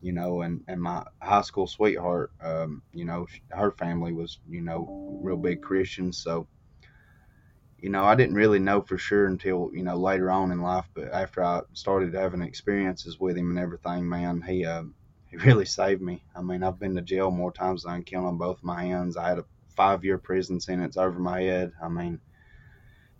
you 0.00 0.12
know 0.12 0.42
and 0.42 0.62
and 0.68 0.80
my 0.80 1.04
high 1.20 1.42
school 1.42 1.66
sweetheart 1.66 2.30
um, 2.40 2.82
you 2.92 3.04
know 3.04 3.26
her 3.50 3.72
family 3.72 4.12
was 4.12 4.38
you 4.48 4.60
know 4.60 5.18
real 5.22 5.36
big 5.36 5.60
Christians 5.60 6.18
so 6.18 6.46
you 7.78 7.90
know 7.90 8.04
I 8.04 8.14
didn't 8.14 8.36
really 8.36 8.60
know 8.60 8.80
for 8.80 8.96
sure 8.96 9.26
until 9.26 9.70
you 9.74 9.82
know 9.82 9.96
later 9.96 10.30
on 10.30 10.52
in 10.52 10.62
life 10.62 10.88
but 10.94 11.12
after 11.12 11.42
I 11.42 11.62
started 11.72 12.14
having 12.14 12.42
experiences 12.42 13.18
with 13.18 13.36
him 13.36 13.50
and 13.50 13.58
everything 13.58 14.08
man 14.08 14.40
he 14.40 14.64
uh, 14.64 14.84
really 15.44 15.64
saved 15.64 16.00
me. 16.00 16.22
I 16.34 16.42
mean, 16.42 16.62
I've 16.62 16.78
been 16.78 16.94
to 16.94 17.02
jail 17.02 17.30
more 17.30 17.52
times 17.52 17.82
than 17.82 17.92
I 17.92 17.96
can 17.96 18.04
count 18.04 18.26
on 18.26 18.38
both 18.38 18.62
my 18.62 18.84
hands. 18.84 19.16
I 19.16 19.28
had 19.28 19.38
a 19.38 19.44
five 19.74 20.04
year 20.04 20.18
prison 20.18 20.60
sentence 20.60 20.96
over 20.96 21.18
my 21.18 21.42
head. 21.42 21.72
I 21.82 21.88
mean, 21.88 22.20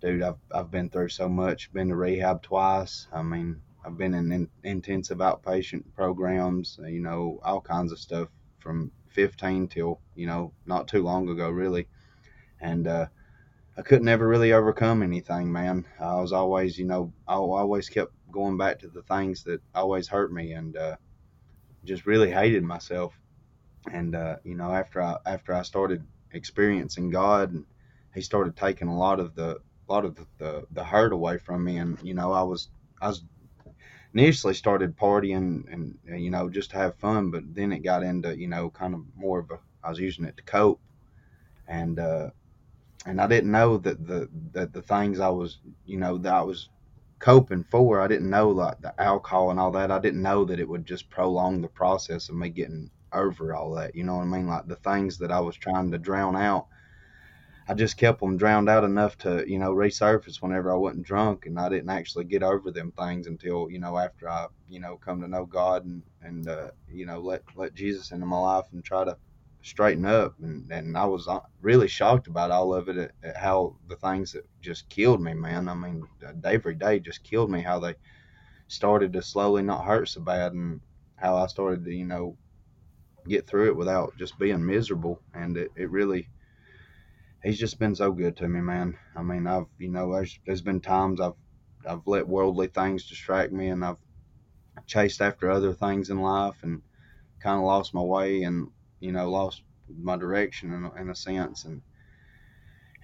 dude, 0.01 0.23
I've, 0.23 0.39
I've 0.51 0.71
been 0.71 0.89
through 0.89 1.11
so 1.11 1.29
much, 1.29 1.73
been 1.73 1.89
to 1.89 1.97
rehab 1.97 2.43
twice. 2.43 3.07
I 3.13 3.23
mean, 3.23 3.61
I've 3.85 3.99
been 3.99 4.15
in, 4.15 4.33
in 4.33 4.49
intensive 4.65 5.19
outpatient 5.19 5.85
programs, 5.95 6.79
you 6.83 7.01
know, 7.01 7.39
all 7.45 7.61
kinds 7.61 7.93
of 7.93 7.99
stuff 7.99 8.29
from 8.59 8.91
15 9.09 9.69
till, 9.69 10.01
you 10.15 10.27
know, 10.27 10.53
not 10.65 10.89
too 10.89 11.03
long 11.03 11.29
ago, 11.29 11.51
really. 11.51 11.87
And, 12.61 12.87
uh, 12.87 13.07
I 13.79 13.83
could 13.83 14.03
never 14.03 14.27
really 14.27 14.55
overcome 14.55 15.03
anything, 15.03 15.53
man. 15.53 15.85
I 16.01 16.15
was 16.15 16.33
always, 16.33 16.79
you 16.79 16.87
know, 16.87 17.13
I 17.29 17.35
always 17.35 17.91
kept 17.91 18.13
going 18.33 18.57
back 18.57 18.79
to 18.79 18.89
the 18.89 19.03
things 19.03 19.45
that 19.45 19.61
always 19.75 20.09
hurt 20.09 20.33
me. 20.33 20.53
And, 20.53 20.75
uh, 20.77 20.97
just 21.87 22.07
really 22.07 22.31
hated 22.31 22.63
myself. 22.63 23.19
And 23.93 24.15
uh, 24.15 24.37
you 24.45 24.55
know, 24.57 24.73
after 24.73 25.01
I 25.01 25.17
after 25.25 25.55
I 25.55 25.63
started 25.63 26.05
experiencing 26.33 27.11
God, 27.11 27.65
He 28.15 28.21
started 28.21 28.57
taking 28.57 28.89
a 28.89 28.99
lot 28.99 29.21
of 29.21 29.35
the 29.35 29.61
a 29.89 29.93
lot 29.93 30.05
of 30.05 30.17
the, 30.17 30.27
the, 30.39 30.67
the 30.73 30.85
hurt 30.85 31.13
away 31.13 31.39
from 31.39 31.65
me. 31.65 31.79
And 31.79 31.99
you 32.03 32.15
know, 32.15 32.33
I 32.33 32.43
was 32.43 32.69
I 33.01 33.09
was 33.09 33.23
initially 34.15 34.55
started 34.55 34.97
partying 34.97 35.73
and, 35.73 35.99
and 36.07 36.21
you 36.25 36.31
know 36.31 36.49
just 36.49 36.71
to 36.71 36.77
have 36.77 36.97
fun, 36.97 37.31
but 37.31 37.43
then 37.55 37.73
it 37.73 37.81
got 37.81 38.03
into 38.03 38.37
you 38.37 38.49
know 38.49 38.71
kind 38.71 38.95
of 38.95 39.03
more 39.15 39.39
of 39.39 39.51
a 39.51 39.59
I 39.85 39.91
was 39.91 40.01
using 40.01 40.25
it 40.25 40.37
to 40.37 40.43
cope, 40.43 40.81
and 41.69 41.99
uh, 41.99 42.31
and 43.07 43.21
I 43.21 43.27
didn't 43.29 43.53
know 43.53 43.79
that 43.79 44.05
the 44.07 44.29
that 44.53 44.73
the 44.73 44.83
things 44.83 45.21
I 45.21 45.29
was 45.29 45.59
you 45.85 45.99
know 45.99 46.19
that 46.19 46.35
I 46.35 46.43
was 46.43 46.71
coping 47.19 47.65
for. 47.65 48.01
I 48.01 48.09
didn't 48.09 48.31
know 48.31 48.51
like 48.51 48.81
the 48.81 48.95
alcohol 49.01 49.51
and 49.51 49.61
all 49.61 49.71
that. 49.73 49.91
I 49.91 49.99
didn't 49.99 50.23
know 50.23 50.45
that 50.45 50.61
it 50.61 50.69
would 50.69 50.85
just 50.87 51.11
prolong 51.11 51.61
the 51.61 51.69
process 51.69 52.29
of 52.29 52.37
me 52.37 52.51
getting 52.51 52.91
over 53.13 53.55
all 53.55 53.75
that. 53.75 53.95
You 53.95 54.05
know 54.05 54.17
what 54.17 54.23
I 54.23 54.27
mean? 54.27 54.47
Like 54.47 54.67
the 54.67 54.77
things 54.77 55.19
that 55.19 55.33
I 55.33 55.41
was 55.41 55.57
trying 55.57 55.91
to 55.93 55.99
drown 55.99 56.37
out, 56.37 56.67
I 57.69 57.75
just 57.75 57.97
kept 57.97 58.21
them 58.21 58.37
drowned 58.37 58.69
out 58.69 58.85
enough 58.85 59.19
to, 59.19 59.45
you 59.49 59.59
know, 59.59 59.75
resurface 59.75 60.41
whenever 60.43 60.73
I 60.73 60.77
wasn't 60.77 61.07
drunk, 61.07 61.47
and 61.47 61.59
I 61.59 61.69
didn't 61.69 61.91
actually 61.91 62.25
get 62.25 62.43
over 62.43 62.71
them 62.71 62.93
things 62.93 63.27
until, 63.27 63.69
you 63.71 63.81
know, 63.81 63.99
after 63.99 64.29
I, 64.29 64.47
you 64.69 64.81
know, 64.81 64.97
come 64.99 65.21
to 65.23 65.29
know 65.29 65.47
God 65.47 65.85
and 65.85 66.03
and 66.23 66.49
uh, 66.49 66.71
you 66.89 67.07
know 67.07 67.21
let 67.21 67.43
let 67.57 67.75
Jesus 67.75 68.13
into 68.13 68.27
my 68.27 68.39
life 68.39 68.67
and 68.73 68.85
try 68.85 69.05
to 69.05 69.17
straighten 69.67 70.07
up. 70.07 70.35
And, 70.41 70.71
and 70.71 70.97
I 70.97 71.05
was 71.05 71.27
uh, 71.27 71.41
really 71.61 71.89
shocked 71.89 72.29
about 72.29 72.51
all 72.51 72.73
of 72.73 72.89
it 72.89 72.97
at, 72.97 73.13
at, 73.23 73.37
how 73.37 73.77
the 73.89 73.97
things 73.97 74.33
that 74.33 74.47
just 74.61 74.89
killed 74.89 75.21
me 75.21 75.35
man. 75.35 75.69
I 75.69 75.75
mean 75.75 76.07
day 76.41 76.55
every 76.55 76.75
day 76.75 77.01
just 77.01 77.25
killed 77.25 77.51
me 77.51 77.63
how 77.63 77.81
they 77.81 77.95
started 78.69 79.13
to 79.13 79.23
slowly 79.23 79.63
not 79.63 79.85
hurt 79.85 80.09
so 80.09 80.21
bad 80.21 80.53
and 80.53 80.81
how 81.17 81.37
I 81.37 81.47
started 81.47 81.85
to 81.85 81.93
you 81.93 82.05
know 82.05 82.37
get 83.29 83.47
through 83.47 83.69
it 83.69 83.77
without 83.77 84.17
just 84.17 84.39
being 84.39 84.65
miserable. 84.65 85.21
And 85.35 85.57
it, 85.57 85.73
it 85.77 85.91
really 85.91 86.29
he's 87.43 87.59
just 87.59 87.79
been 87.79 87.95
so 87.95 88.13
good 88.13 88.37
to 88.37 88.49
me, 88.49 88.61
man. 88.61 88.97
I 89.17 89.23
mean, 89.23 89.47
I've 89.49 89.67
you 89.79 89.89
know 89.89 90.13
there's 90.13 90.39
there's 90.47 90.63
been 90.63 90.81
times 90.81 91.21
I've 91.21 91.35
I've 91.89 92.07
let 92.07 92.29
worldly 92.29 92.69
things 92.69 93.09
distract 93.09 93.53
me, 93.53 93.69
and 93.69 93.85
I've 93.85 93.99
chased 94.87 95.21
after 95.21 95.51
other 95.51 95.73
things 95.73 96.11
in 96.11 96.21
life, 96.21 96.57
and 96.63 96.83
kind 97.41 97.59
of 97.59 97.65
lost 97.65 97.95
my 97.95 98.03
way, 98.03 98.43
and 98.45 98.69
you 99.01 99.13
know 99.13 99.31
lost 99.31 99.63
my 99.89 100.17
direction 100.17 100.73
in, 100.73 100.91
in 101.01 101.11
a 101.11 101.15
sense, 101.15 101.65
and 101.65 101.83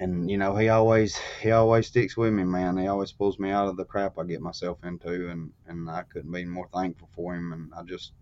and 0.01 0.31
you 0.31 0.39
know 0.39 0.57
he 0.57 0.69
always 0.69 1.19
he 1.41 1.51
always 1.51 1.87
sticks 1.87 2.17
with 2.17 2.33
me, 2.33 2.45
man. 2.45 2.77
He 2.77 2.87
always 2.87 3.13
pulls 3.13 3.39
me 3.39 3.51
out 3.51 3.69
of 3.69 3.77
the 3.77 3.85
crap 3.85 4.19
I 4.19 4.25
get 4.25 4.41
myself 4.41 4.79
into, 4.85 5.29
and 5.29 5.53
and 5.67 5.89
I 5.89 6.03
couldn't 6.03 6.33
be 6.33 6.45
more 6.45 6.69
thankful 6.73 7.09
for 7.15 7.35
him, 7.35 7.53
and 7.53 7.73
I 7.75 7.83
just 7.83 8.13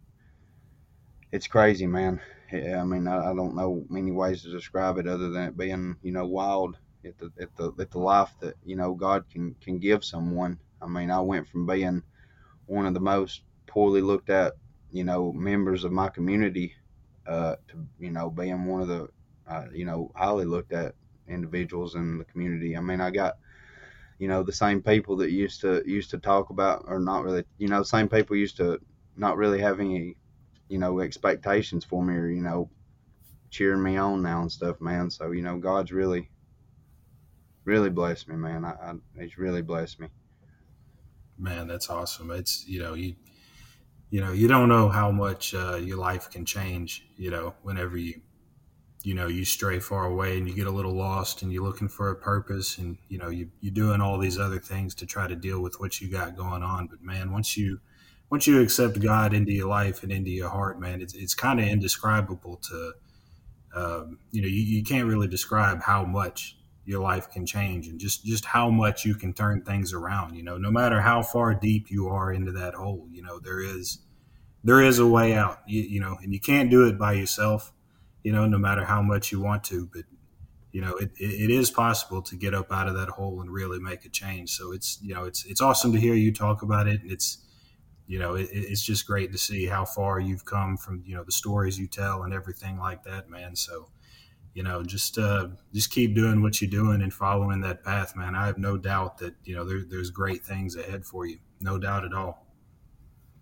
it's 1.33 1.47
crazy, 1.47 1.87
man. 1.87 2.21
I 2.53 2.83
mean, 2.85 3.07
I, 3.07 3.31
I 3.31 3.35
don't 3.35 3.55
know 3.55 3.85
many 3.89 4.11
ways 4.11 4.43
to 4.43 4.51
describe 4.51 4.99
it 4.99 5.07
other 5.07 5.31
than 5.31 5.45
it 5.45 5.57
being, 5.57 5.97
you 6.03 6.13
know, 6.13 6.27
wild 6.27 6.77
at 7.05 7.17
the 7.19 7.31
at 7.41 7.55
the 7.57 7.73
at 7.79 7.91
the 7.91 7.99
life 7.99 8.35
that 8.41 8.57
you 8.65 8.77
know 8.77 8.95
God 8.95 9.25
can 9.31 9.55
can 9.63 9.79
give 9.79 10.05
someone. 10.05 10.59
I 10.83 10.89
mean, 10.89 11.11
I 11.11 11.21
went 11.21 11.49
from 11.49 11.67
being 11.67 12.03
one 12.67 12.87
of 12.87 12.95
the 12.95 13.01
most 13.01 13.43
poorly 13.67 14.01
looked 14.01 14.31
at, 14.31 14.55
you 14.91 15.05
know, 15.05 15.33
members 15.33 15.85
of 15.85 15.93
my 15.93 16.09
community, 16.09 16.75
uh, 17.27 17.57
to 17.69 17.87
you 17.99 18.11
know 18.11 18.31
being 18.31 18.65
one 18.65 18.83
of 18.83 18.89
the, 18.89 19.09
uh, 19.49 19.67
you 19.73 19.85
know, 19.85 20.11
highly 20.15 20.45
looked 20.45 20.73
at 20.73 20.95
individuals 21.29 21.95
in 21.95 22.19
the 22.19 22.25
community. 22.25 22.77
I 22.77 22.81
mean, 22.81 23.01
I 23.01 23.11
got 23.11 23.39
you 24.19 24.29
know 24.29 24.43
the 24.43 24.53
same 24.53 24.83
people 24.83 25.17
that 25.17 25.31
used 25.31 25.61
to 25.63 25.83
used 25.87 26.11
to 26.11 26.19
talk 26.19 26.51
about 26.51 26.85
or 26.87 27.01
not 27.01 27.25
really 27.25 27.45
you 27.59 27.69
know 27.69 27.79
the 27.79 27.85
same 27.85 28.09
people 28.09 28.37
used 28.37 28.57
to 28.59 28.79
not 29.17 29.37
really 29.37 29.61
have 29.61 29.81
any 29.81 30.17
you 30.71 30.79
know, 30.79 31.01
expectations 31.01 31.85
for 31.85 32.03
me 32.03 32.15
or, 32.15 32.29
you 32.29 32.41
know, 32.41 32.71
cheering 33.51 33.83
me 33.83 33.97
on 33.97 34.23
now 34.23 34.41
and 34.41 34.51
stuff, 34.53 34.81
man. 34.81 35.11
So, 35.11 35.33
you 35.33 35.43
know, 35.43 35.59
God's 35.59 35.91
really, 35.91 36.31
really 37.65 37.91
blessed 37.91 38.29
me, 38.29 38.37
man. 38.37 38.65
I, 38.65 38.71
I 38.71 38.95
He's 39.21 39.37
really 39.37 39.63
blessed 39.63 39.99
me. 39.99 40.07
Man, 41.37 41.67
that's 41.67 41.91
awesome. 41.91 42.31
It's, 42.31 42.67
you 42.69 42.79
know, 42.79 42.95
you, 42.95 43.17
you 44.11 44.21
know, 44.21 44.33
you 44.33 44.49
don't 44.49 44.69
know 44.69 44.89
how 44.89 45.11
much 45.11 45.55
uh, 45.55 45.77
your 45.77 45.99
life 45.99 46.31
can 46.31 46.45
change, 46.45 47.07
you 47.17 47.31
know, 47.31 47.55
whenever 47.63 47.97
you, 47.97 48.21
you 49.03 49.15
know, 49.15 49.29
you 49.29 49.45
stray 49.45 49.79
far 49.79 50.05
away 50.07 50.37
and 50.37 50.49
you 50.49 50.55
get 50.55 50.67
a 50.67 50.71
little 50.71 50.93
lost 50.93 51.43
and 51.43 51.53
you're 51.53 51.63
looking 51.63 51.89
for 51.89 52.11
a 52.11 52.17
purpose 52.17 52.77
and, 52.79 52.99
you 53.09 53.19
know, 53.19 53.29
you, 53.29 53.51
you're 53.61 53.73
doing 53.73 54.01
all 54.01 54.19
these 54.19 54.39
other 54.39 54.59
things 54.59 54.95
to 54.97 55.07
try 55.07 55.27
to 55.27 55.37
deal 55.37 55.61
with 55.61 55.79
what 55.81 56.01
you 56.01 56.11
got 56.11 56.37
going 56.37 56.63
on. 56.63 56.87
But 56.89 57.01
man, 57.03 57.33
once 57.33 57.57
you, 57.57 57.81
once 58.31 58.47
you 58.47 58.61
accept 58.61 59.01
God 59.01 59.33
into 59.33 59.53
your 59.53 59.69
life 59.69 60.03
and 60.03 60.13
into 60.13 60.31
your 60.31 60.51
heart, 60.51 60.81
man, 60.81 61.01
it's 61.01 61.15
it's 61.15 61.35
kind 61.35 61.59
of 61.59 61.67
indescribable 61.67 62.57
to, 62.57 62.93
um, 63.75 64.19
you 64.33 64.43
know, 64.43 64.49
you, 64.49 64.63
you 64.63 64.83
can't 64.85 65.09
really 65.09 65.29
describe 65.29 65.83
how 65.83 66.05
much 66.05 66.57
your 66.91 67.01
life 67.01 67.31
can 67.31 67.47
change 67.47 67.87
and 67.87 67.99
just 67.99 68.25
just 68.25 68.45
how 68.45 68.69
much 68.69 69.05
you 69.05 69.15
can 69.15 69.33
turn 69.33 69.63
things 69.63 69.93
around. 69.93 70.35
You 70.35 70.43
know, 70.43 70.59
no 70.59 70.71
matter 70.71 71.01
how 71.01 71.23
far 71.23 71.55
deep 71.55 71.91
you 71.91 72.09
are 72.09 72.33
into 72.33 72.53
that 72.53 72.75
hole, 72.75 73.07
you 73.11 73.23
know 73.23 73.39
there 73.39 73.61
is 73.61 74.01
there 74.65 74.83
is 74.83 74.99
a 74.99 75.07
way 75.07 75.35
out. 75.35 75.61
You, 75.67 75.83
you 75.83 76.01
know, 76.01 76.19
and 76.23 76.33
you 76.33 76.41
can't 76.41 76.71
do 76.71 76.87
it 76.87 76.99
by 76.99 77.13
yourself. 77.15 77.73
You 78.23 78.33
know, 78.33 78.47
no 78.47 78.59
matter 78.59 78.85
how 78.85 79.01
much 79.01 79.33
you 79.33 79.41
want 79.41 79.65
to, 79.65 79.89
but 79.95 80.05
you 80.73 80.81
know 80.81 80.97
it, 80.97 81.13
it 81.19 81.51
is 81.51 81.71
possible 81.71 82.23
to 82.23 82.37
get 82.37 82.55
up 82.55 82.71
out 82.71 82.89
of 82.89 82.95
that 82.95 83.09
hole 83.09 83.41
and 83.41 83.51
really 83.51 83.81
make 83.81 84.05
a 84.05 84.09
change 84.09 84.51
so 84.51 84.71
it's 84.71 85.01
you 85.03 85.13
know 85.13 85.25
it's 85.25 85.45
it's 85.47 85.61
awesome 85.61 85.93
to 85.93 85.99
hear 85.99 86.15
you 86.15 86.33
talk 86.33 86.63
about 86.63 86.87
it 86.87 87.03
and 87.03 87.11
it's 87.11 87.39
you 88.11 88.19
know, 88.19 88.35
it, 88.35 88.49
it's 88.51 88.83
just 88.83 89.07
great 89.07 89.31
to 89.31 89.39
see 89.39 89.67
how 89.67 89.85
far 89.85 90.19
you've 90.19 90.45
come 90.45 90.77
from, 90.77 91.01
you 91.07 91.15
know, 91.15 91.23
the 91.23 91.31
stories 91.31 91.79
you 91.79 91.87
tell 91.87 92.25
and 92.25 92.35
everything 92.35 92.77
like 92.77 93.05
that, 93.05 93.31
man. 93.31 93.55
So, 93.55 93.87
you 94.55 94.63
know, 94.63 94.83
just 94.83 95.19
uh, 95.19 95.49
just 95.73 95.91
keep 95.91 96.15
doing 96.15 96.43
what 96.43 96.61
you're 96.61 96.71
doing 96.71 97.03
and 97.03 97.13
following 97.13 97.61
that 97.61 97.85
path, 97.85 98.17
man. 98.17 98.35
I 98.35 98.47
have 98.47 98.59
no 98.59 98.77
doubt 98.77 99.19
that 99.19 99.35
you 99.45 99.55
know 99.55 99.65
there, 99.65 99.83
there's 99.89 100.11
great 100.11 100.45
things 100.45 100.77
ahead 100.77 101.05
for 101.05 101.27
you, 101.27 101.39
no 101.61 101.79
doubt 101.79 102.05
at 102.05 102.13
all. 102.13 102.47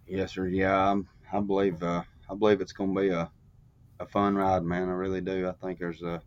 Yes, 0.06 0.32
sir. 0.32 0.46
Yeah, 0.46 0.90
I'm, 0.90 1.08
i 1.32 1.40
believe 1.40 1.82
uh, 1.82 2.02
I 2.30 2.34
believe 2.34 2.60
it's 2.60 2.72
going 2.72 2.94
to 2.94 3.00
be 3.00 3.08
a 3.08 3.30
a 4.00 4.06
fun 4.06 4.36
ride, 4.36 4.62
man. 4.62 4.88
I 4.88 4.92
really 4.92 5.20
do. 5.20 5.48
I 5.48 5.52
think 5.52 5.78
there's 5.78 6.02
a, 6.02 6.22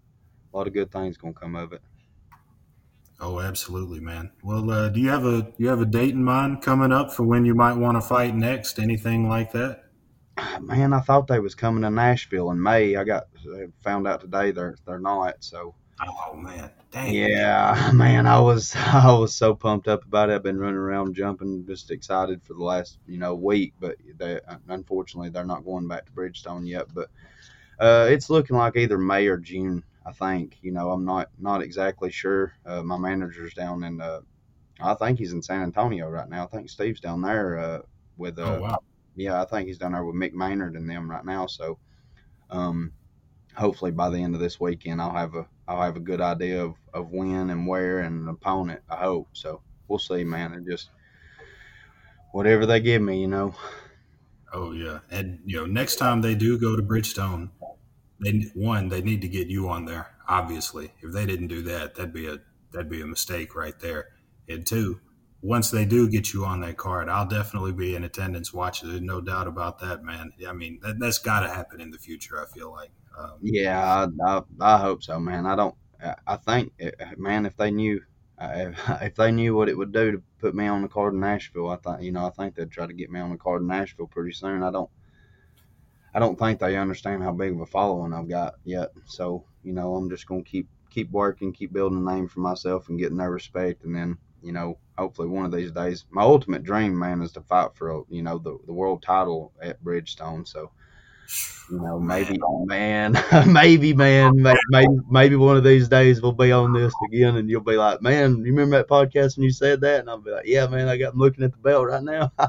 a 0.54 0.58
lot 0.58 0.68
of 0.68 0.74
good 0.74 0.92
things 0.92 1.18
going 1.18 1.34
to 1.34 1.40
come 1.40 1.56
of 1.56 1.74
it. 1.74 1.82
Oh, 3.20 3.40
absolutely, 3.40 4.00
man. 4.00 4.32
Well, 4.44 4.70
uh, 4.72 4.90
do 4.90 5.00
you 5.00 5.10
have 5.10 5.26
a 5.26 5.54
you 5.58 5.68
have 5.68 5.80
a 5.80 5.86
date 5.86 6.16
in 6.16 6.24
mind 6.24 6.64
coming 6.64 6.92
up 6.92 7.14
for 7.14 7.24
when 7.24 7.46
you 7.46 7.54
might 7.54 7.78
want 7.78 7.98
to 7.98 8.02
fight 8.02 8.36
next? 8.36 8.80
Anything 8.80 9.30
like 9.30 9.52
that? 9.52 9.91
Man, 10.62 10.94
I 10.94 11.00
thought 11.00 11.28
they 11.28 11.40
was 11.40 11.56
coming 11.56 11.84
to 11.84 11.90
Nashville 11.90 12.52
in 12.52 12.62
May. 12.62 12.96
I 12.96 13.04
got 13.04 13.28
found 13.84 14.08
out 14.08 14.22
today 14.22 14.52
they're 14.52 14.76
they're 14.86 15.00
not. 15.00 15.44
So. 15.44 15.76
Oh 16.04 16.34
man, 16.34 16.72
dang. 16.90 17.14
Yeah, 17.14 17.92
man, 17.94 18.26
I 18.26 18.40
was 18.40 18.76
I 18.76 19.12
was 19.12 19.36
so 19.36 19.54
pumped 19.54 19.88
up 19.88 20.04
about 20.06 20.30
it. 20.30 20.34
I've 20.34 20.44
been 20.44 20.60
running 20.60 20.76
around 20.76 21.16
jumping, 21.16 21.66
just 21.68 21.92
excited 21.92 22.42
for 22.44 22.54
the 22.54 22.64
last 22.64 22.98
you 23.08 23.18
know 23.18 23.36
week. 23.36 23.74
But 23.80 23.98
they 24.18 24.40
unfortunately 24.68 25.30
they're 25.30 25.46
not 25.46 25.66
going 25.66 25.88
back 25.88 26.06
to 26.06 26.12
Bridgestone 26.12 26.68
yet. 26.68 26.88
But 26.94 27.10
uh, 27.80 28.08
it's 28.10 28.30
looking 28.30 28.56
like 28.56 28.78
either 28.78 28.98
May 28.98 29.28
or 29.28 29.38
June 29.38 29.84
I 30.06 30.12
think 30.12 30.58
you 30.62 30.72
know 30.72 30.92
I'm 30.92 31.06
not 31.06 31.30
not 31.38 31.62
exactly 31.62 32.12
sure. 32.12 32.54
Uh, 32.66 32.82
my 32.82 32.98
manager's 32.98 33.54
down 33.54 33.84
in 33.84 34.02
uh, 34.02 34.22
I 34.80 34.94
think 34.96 35.20
he's 35.20 35.34
in 35.34 35.44
San 35.44 35.62
Antonio 35.62 36.10
right 36.10 36.30
now. 36.30 36.44
I 36.44 36.48
think 36.48 36.70
Steve's 36.70 37.00
down 37.00 37.22
there 37.22 37.60
uh, 37.60 37.82
with 38.18 38.40
uh, 38.40 38.58
oh, 38.58 38.62
wow. 38.62 38.80
Yeah 39.22 39.42
I 39.42 39.46
think 39.46 39.68
he's 39.68 39.78
down 39.78 39.94
there 39.94 40.04
with 40.04 40.16
Mick 40.16 40.34
Maynard 40.34 40.76
and 40.76 40.90
them 40.90 41.10
right 41.10 41.26
now. 41.26 41.48
So 41.48 41.80
um, 42.50 42.94
hopefully 43.56 43.92
by 43.92 44.10
the 44.10 44.18
end 44.18 44.36
of 44.36 44.42
this 44.42 44.60
weekend 44.60 45.02
I'll 45.02 45.14
have 45.14 45.36
a 45.36 45.48
I'll 45.68 45.82
have 45.82 45.96
a 45.96 46.02
good 46.02 46.22
idea 46.22 46.64
of, 46.64 46.76
of 46.94 47.12
when 47.12 47.50
and 47.50 47.66
where 47.66 48.00
and 48.00 48.28
opponent. 48.28 48.82
I 48.90 48.98
hope 48.98 49.30
so. 49.34 49.62
We'll 49.88 50.00
see, 50.00 50.24
man. 50.24 50.54
It 50.54 50.70
just 50.70 50.90
whatever 52.32 52.66
they 52.66 52.80
give 52.80 53.02
me, 53.02 53.22
you 53.22 53.28
know. 53.28 53.56
Oh 54.54 54.74
yeah, 54.74 55.00
and 55.10 55.40
you 55.46 55.58
know 55.58 55.66
next 55.66 55.96
time 55.96 56.22
they 56.22 56.36
do 56.36 56.60
go 56.60 56.76
to 56.76 56.84
Bridgestone 56.84 57.50
they 58.22 58.52
one 58.54 58.90
they 58.90 59.02
need 59.02 59.22
to 59.22 59.28
get 59.28 59.48
you 59.48 59.70
on 59.70 59.86
there. 59.86 60.16
Obviously, 60.28 60.94
if 61.02 61.12
they 61.12 61.26
didn't 61.26 61.48
do 61.48 61.62
that, 61.64 61.96
that'd 61.96 62.14
be 62.14 62.28
a 62.28 62.40
that'd 62.72 62.90
be 62.90 63.02
a 63.02 63.08
mistake 63.08 63.56
right 63.56 63.78
there. 63.80 64.10
And 64.48 64.66
two, 64.66 65.00
once 65.42 65.72
they 65.72 65.86
do 65.86 66.08
get 66.08 66.34
you 66.34 66.46
on 66.46 66.62
that 66.62 66.78
card, 66.78 67.10
I'll 67.10 67.28
definitely 67.28 67.72
be 67.72 67.96
in 67.96 68.04
attendance 68.04 68.54
watching. 68.54 68.90
There's 68.90 69.02
no 69.02 69.22
doubt 69.22 69.48
about 69.48 69.80
that, 69.80 70.04
man. 70.04 70.32
I 70.48 70.54
mean, 70.54 70.80
that, 70.84 70.98
has 71.02 71.18
got 71.18 71.42
to 71.42 71.50
happen 71.50 71.82
in 71.82 71.92
the 71.92 71.98
future. 71.98 72.42
I 72.42 72.46
feel 72.46 72.72
like. 72.72 72.92
Um, 73.18 73.34
yeah, 73.42 74.08
I, 74.24 74.26
I, 74.26 74.42
I, 74.60 74.78
hope 74.78 75.04
so, 75.04 75.20
man. 75.20 75.46
I 75.46 75.56
don't. 75.56 75.76
I 76.26 76.38
think, 76.38 76.74
eh, 76.80 76.92
man, 77.18 77.46
if 77.46 77.58
they 77.58 77.72
knew, 77.72 78.02
uh, 78.40 78.72
if 79.02 79.16
they 79.16 79.32
knew 79.32 79.56
what 79.56 79.70
it 79.70 79.78
would 79.78 79.92
do 79.92 80.12
to 80.12 80.24
put 80.40 80.56
me 80.56 80.68
on 80.68 80.82
the 80.82 80.88
card 80.88 81.14
in 81.14 81.20
Nashville, 81.20 81.70
I 81.70 81.78
thought, 81.78 82.02
you 82.02 82.12
know, 82.12 82.26
I 82.26 82.30
think 82.30 82.56
they'd 82.56 82.72
try 82.72 82.88
to 82.88 82.94
get 82.94 83.12
me 83.12 83.20
on 83.20 83.32
the 83.32 83.38
card 83.38 83.62
in 83.62 83.68
Nashville 83.68 84.08
pretty 84.08 84.34
soon. 84.34 84.64
I 84.64 84.72
don't. 84.72 84.90
I 86.14 86.20
don't 86.20 86.38
think 86.38 86.60
they 86.60 86.76
understand 86.76 87.24
how 87.24 87.32
big 87.32 87.54
of 87.54 87.62
a 87.62 87.66
following 87.66 88.14
I've 88.14 88.28
got 88.28 88.56
yet. 88.66 88.90
So, 89.06 89.46
you 89.64 89.72
know, 89.72 89.96
I'm 89.96 90.10
just 90.10 90.28
to 90.28 90.44
keep 90.44 90.68
keep 90.90 91.10
working, 91.10 91.54
keep 91.54 91.72
building 91.72 92.06
a 92.06 92.14
name 92.14 92.28
for 92.28 92.42
myself 92.42 92.90
and 92.90 93.00
getting 93.00 93.18
their 93.18 93.32
respect. 93.32 93.86
And 93.86 93.96
then, 93.96 94.18
you 94.44 94.52
know, 94.52 94.78
hopefully 95.02 95.28
one 95.28 95.46
of 95.46 95.52
these 95.52 95.72
days, 95.72 96.06
my 96.12 96.22
ultimate 96.22 96.64
dream, 96.64 96.98
man, 96.98 97.24
is 97.24 97.32
to 97.32 97.42
fight 97.42 97.72
for, 97.74 98.04
you 98.10 98.22
know, 98.22 98.38
the, 98.38 98.56
the 98.68 98.74
world 98.74 99.02
title 99.02 99.52
at 99.60 99.84
Bridgestone. 99.84 100.48
So, 100.48 100.70
you 101.72 101.80
know, 101.80 102.00
maybe, 102.00 102.38
man, 102.66 103.18
maybe, 103.48 103.94
man, 103.96 104.46
maybe, 104.70 104.94
maybe 105.10 105.36
one 105.36 105.58
of 105.58 105.64
these 105.64 105.88
days 105.88 106.22
we'll 106.22 106.34
be 106.34 106.52
on 106.52 106.74
this 106.74 106.94
again 107.08 107.38
and 107.38 107.50
you'll 107.50 107.62
be 107.62 107.78
like, 107.78 108.04
man, 108.04 108.38
you 108.46 108.54
remember 108.54 108.78
that 108.78 108.88
podcast 108.88 109.38
when 109.38 109.44
you 109.44 109.52
said 109.52 109.82
that? 109.82 110.02
And 110.02 110.10
I'll 110.10 110.20
be 110.20 110.30
like, 110.30 110.46
yeah, 110.46 110.68
man, 110.68 110.88
I 110.88 110.98
got 110.98 111.14
them 111.14 111.20
looking 111.20 111.44
at 111.44 111.52
the 111.52 111.58
belt 111.58 111.88
right 111.88 112.04
now. 112.04 112.32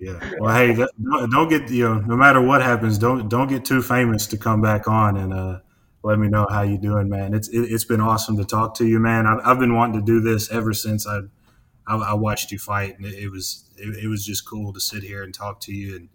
Yeah. 0.00 0.20
Well, 0.38 0.54
hey, 0.54 0.76
don't 0.76 1.48
get 1.48 1.68
you 1.70 1.88
know, 1.88 1.98
no 1.98 2.14
matter 2.14 2.40
what 2.40 2.62
happens, 2.62 2.98
don't 2.98 3.28
don't 3.28 3.48
get 3.48 3.64
too 3.64 3.82
famous 3.82 4.28
to 4.28 4.36
come 4.36 4.62
back 4.62 4.86
on 4.86 5.16
and 5.16 5.34
uh, 5.34 5.58
let 6.04 6.20
me 6.20 6.28
know 6.28 6.46
how 6.48 6.62
you 6.62 6.78
doing, 6.78 7.08
man. 7.08 7.34
It's 7.34 7.48
it, 7.48 7.68
has 7.70 7.84
been 7.84 8.00
awesome 8.00 8.36
to 8.36 8.44
talk 8.44 8.76
to 8.76 8.86
you, 8.86 9.00
man. 9.00 9.26
I've, 9.26 9.40
I've 9.44 9.58
been 9.58 9.74
wanting 9.74 9.98
to 9.98 10.06
do 10.06 10.20
this 10.20 10.52
ever 10.52 10.72
since 10.72 11.04
I 11.04 11.22
I, 11.88 11.96
I 11.96 12.14
watched 12.14 12.52
you 12.52 12.58
fight, 12.58 12.98
and 12.98 13.06
it, 13.06 13.14
it 13.14 13.28
was 13.30 13.64
it, 13.76 14.04
it, 14.04 14.08
was 14.08 14.24
just 14.24 14.46
cool 14.46 14.72
to 14.72 14.80
sit 14.80 15.02
here 15.02 15.22
and 15.22 15.32
talk 15.32 15.60
to 15.62 15.72
you 15.72 15.96
and 15.96 16.08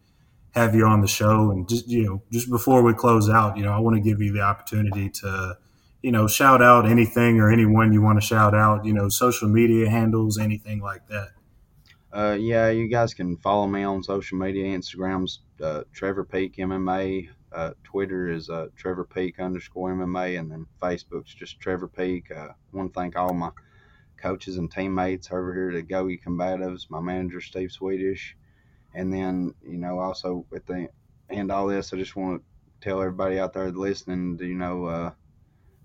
have 0.51 0.75
you 0.75 0.85
on 0.85 1.01
the 1.01 1.07
show. 1.07 1.51
And 1.51 1.67
just 1.67 1.87
you 1.87 2.03
know, 2.03 2.21
just 2.31 2.49
before 2.49 2.83
we 2.83 2.93
close 2.93 3.29
out, 3.29 3.57
you 3.57 3.63
know, 3.63 3.71
I 3.71 3.79
want 3.79 3.95
to 3.95 4.01
give 4.01 4.21
you 4.21 4.31
the 4.31 4.41
opportunity 4.41 5.09
to 5.09 5.57
you 6.01 6.11
know 6.11 6.27
shout 6.27 6.61
out 6.61 6.87
anything 6.87 7.39
or 7.39 7.51
anyone 7.51 7.91
you 7.91 8.01
want 8.01 8.21
to 8.21 8.25
shout 8.25 8.53
out. 8.53 8.85
You 8.85 8.93
know, 8.93 9.09
social 9.09 9.49
media 9.49 9.89
handles, 9.89 10.37
anything 10.37 10.79
like 10.79 11.07
that. 11.07 11.29
Uh, 12.13 12.37
yeah, 12.39 12.69
you 12.69 12.87
guys 12.87 13.15
can 13.15 13.35
follow 13.37 13.65
me 13.65 13.83
on 13.83 14.03
social 14.03 14.37
media. 14.37 14.77
Instagram's 14.77 15.39
uh, 15.61 15.83
Trevor 15.91 16.23
Peek 16.23 16.57
MMA. 16.57 17.29
Uh, 17.51 17.71
Twitter 17.83 18.31
is 18.31 18.49
uh, 18.49 18.67
Trevor 18.75 19.05
Peek 19.05 19.39
underscore 19.39 19.93
MMA, 19.93 20.39
and 20.39 20.51
then 20.51 20.67
Facebook's 20.81 21.33
just 21.33 21.59
Trevor 21.59 21.87
Peek. 21.87 22.31
Uh, 22.31 22.49
I 22.49 22.53
want 22.71 22.93
to 22.93 22.99
thank 22.99 23.15
all 23.15 23.33
my 23.33 23.49
coaches 24.23 24.57
and 24.57 24.71
teammates 24.71 25.29
over 25.31 25.53
here 25.53 25.69
at 25.69 25.85
Agoge 25.85 26.23
Combatives, 26.23 26.89
my 26.89 27.01
manager 27.01 27.41
Steve 27.41 27.71
Swedish, 27.71 28.35
and 28.95 29.13
then 29.13 29.53
you 29.61 29.77
know 29.77 29.99
also 29.99 30.45
at 30.55 30.65
the 30.65 30.87
end 31.29 31.51
all 31.51 31.67
this, 31.67 31.93
I 31.93 31.97
just 31.97 32.15
want 32.15 32.41
to 32.41 32.89
tell 32.89 33.01
everybody 33.01 33.37
out 33.37 33.53
there 33.53 33.69
listening, 33.69 34.39
you 34.41 34.55
know, 34.55 34.85
uh, 34.85 35.11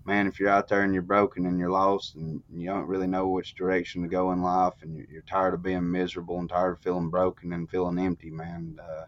man, 0.05 0.27
if 0.27 0.39
you're 0.39 0.49
out 0.49 0.69
there 0.69 0.83
and 0.83 0.93
you're 0.93 1.03
broken 1.03 1.45
and 1.45 1.59
you're 1.59 1.69
lost 1.69 2.15
and 2.15 2.41
you 2.53 2.67
don't 2.67 2.87
really 2.87 3.07
know 3.07 3.27
which 3.27 3.55
direction 3.55 4.01
to 4.01 4.07
go 4.07 4.31
in 4.31 4.41
life 4.41 4.73
and 4.81 4.95
you're, 4.95 5.07
you're 5.11 5.21
tired 5.23 5.53
of 5.53 5.61
being 5.61 5.91
miserable 5.91 6.39
and 6.39 6.49
tired 6.49 6.71
of 6.71 6.79
feeling 6.79 7.09
broken 7.09 7.51
and 7.53 7.69
feeling 7.69 7.99
empty, 7.99 8.31
man, 8.31 8.79
uh, 8.81 9.05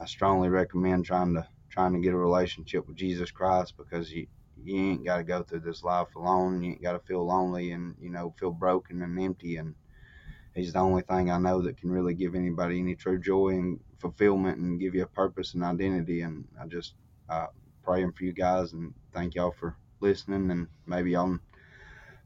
I 0.00 0.06
strongly 0.06 0.48
recommend 0.48 1.04
trying 1.04 1.34
to 1.34 1.46
trying 1.70 1.92
to 1.92 2.00
get 2.00 2.14
a 2.14 2.16
relationship 2.16 2.88
with 2.88 2.96
Jesus 2.96 3.30
Christ 3.30 3.76
because 3.76 4.10
you 4.10 4.26
you 4.64 4.76
ain't 4.76 5.04
got 5.04 5.18
to 5.18 5.24
go 5.24 5.42
through 5.42 5.60
this 5.60 5.82
life 5.84 6.14
alone. 6.16 6.62
You 6.62 6.72
ain't 6.72 6.82
got 6.82 6.92
to 6.92 7.00
feel 7.00 7.24
lonely 7.26 7.72
and 7.72 7.96
you 8.00 8.10
know 8.10 8.34
feel 8.38 8.50
broken 8.52 9.02
and 9.02 9.18
empty. 9.20 9.56
And 9.56 9.74
He's 10.54 10.72
the 10.72 10.80
only 10.80 11.02
thing 11.02 11.30
I 11.30 11.38
know 11.38 11.62
that 11.62 11.76
can 11.76 11.90
really 11.90 12.14
give 12.14 12.34
anybody 12.34 12.80
any 12.80 12.96
true 12.96 13.18
joy 13.20 13.50
and 13.50 13.80
fulfillment 13.98 14.58
and 14.58 14.80
give 14.80 14.94
you 14.94 15.02
a 15.04 15.06
purpose 15.06 15.54
and 15.54 15.62
identity. 15.62 16.22
And 16.22 16.46
I 16.60 16.66
just 16.66 16.94
uh, 17.28 17.46
praying 17.84 18.12
for 18.12 18.24
you 18.24 18.32
guys 18.32 18.72
and 18.72 18.92
thank 19.12 19.34
y'all 19.36 19.52
for 19.52 19.76
listening 20.00 20.50
and 20.50 20.68
maybe 20.86 21.12
y'all 21.12 21.38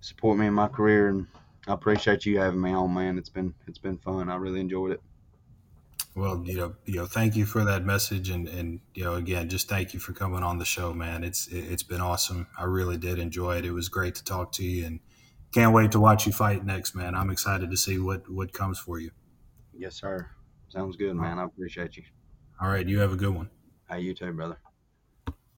support 0.00 0.38
me 0.38 0.46
in 0.46 0.54
my 0.54 0.68
career. 0.68 1.08
And 1.08 1.26
I 1.66 1.74
appreciate 1.74 2.24
you 2.24 2.38
having 2.38 2.60
me 2.60 2.72
on, 2.72 2.94
man. 2.94 3.18
It's 3.18 3.28
been 3.30 3.54
it's 3.66 3.78
been 3.78 3.98
fun. 3.98 4.30
I 4.30 4.36
really 4.36 4.60
enjoyed 4.60 4.92
it. 4.92 5.02
Well, 6.14 6.42
you 6.44 6.56
know, 6.56 6.74
you 6.84 6.96
know, 6.96 7.06
thank 7.06 7.36
you 7.36 7.46
for 7.46 7.64
that 7.64 7.84
message, 7.84 8.28
and 8.28 8.46
and 8.46 8.80
you 8.94 9.04
know, 9.04 9.14
again, 9.14 9.48
just 9.48 9.68
thank 9.68 9.94
you 9.94 10.00
for 10.00 10.12
coming 10.12 10.42
on 10.42 10.58
the 10.58 10.64
show, 10.64 10.92
man. 10.92 11.24
It's 11.24 11.48
it's 11.48 11.82
been 11.82 12.02
awesome. 12.02 12.48
I 12.58 12.64
really 12.64 12.98
did 12.98 13.18
enjoy 13.18 13.56
it. 13.56 13.64
It 13.64 13.72
was 13.72 13.88
great 13.88 14.14
to 14.16 14.24
talk 14.24 14.52
to 14.52 14.64
you, 14.64 14.84
and 14.84 15.00
can't 15.52 15.72
wait 15.72 15.92
to 15.92 16.00
watch 16.00 16.26
you 16.26 16.32
fight 16.32 16.66
next, 16.66 16.94
man. 16.94 17.14
I'm 17.14 17.30
excited 17.30 17.70
to 17.70 17.76
see 17.76 17.98
what 17.98 18.30
what 18.30 18.52
comes 18.52 18.78
for 18.78 19.00
you. 19.00 19.10
Yes, 19.72 19.96
sir. 19.96 20.30
Sounds 20.68 20.96
good, 20.96 21.14
man. 21.16 21.38
I 21.38 21.44
appreciate 21.44 21.96
you. 21.96 22.04
All 22.60 22.68
right, 22.68 22.86
you 22.86 23.00
have 23.00 23.12
a 23.12 23.16
good 23.16 23.34
one. 23.34 23.50
Hey, 23.88 24.00
you 24.00 24.14
too, 24.14 24.32
brother. 24.32 24.58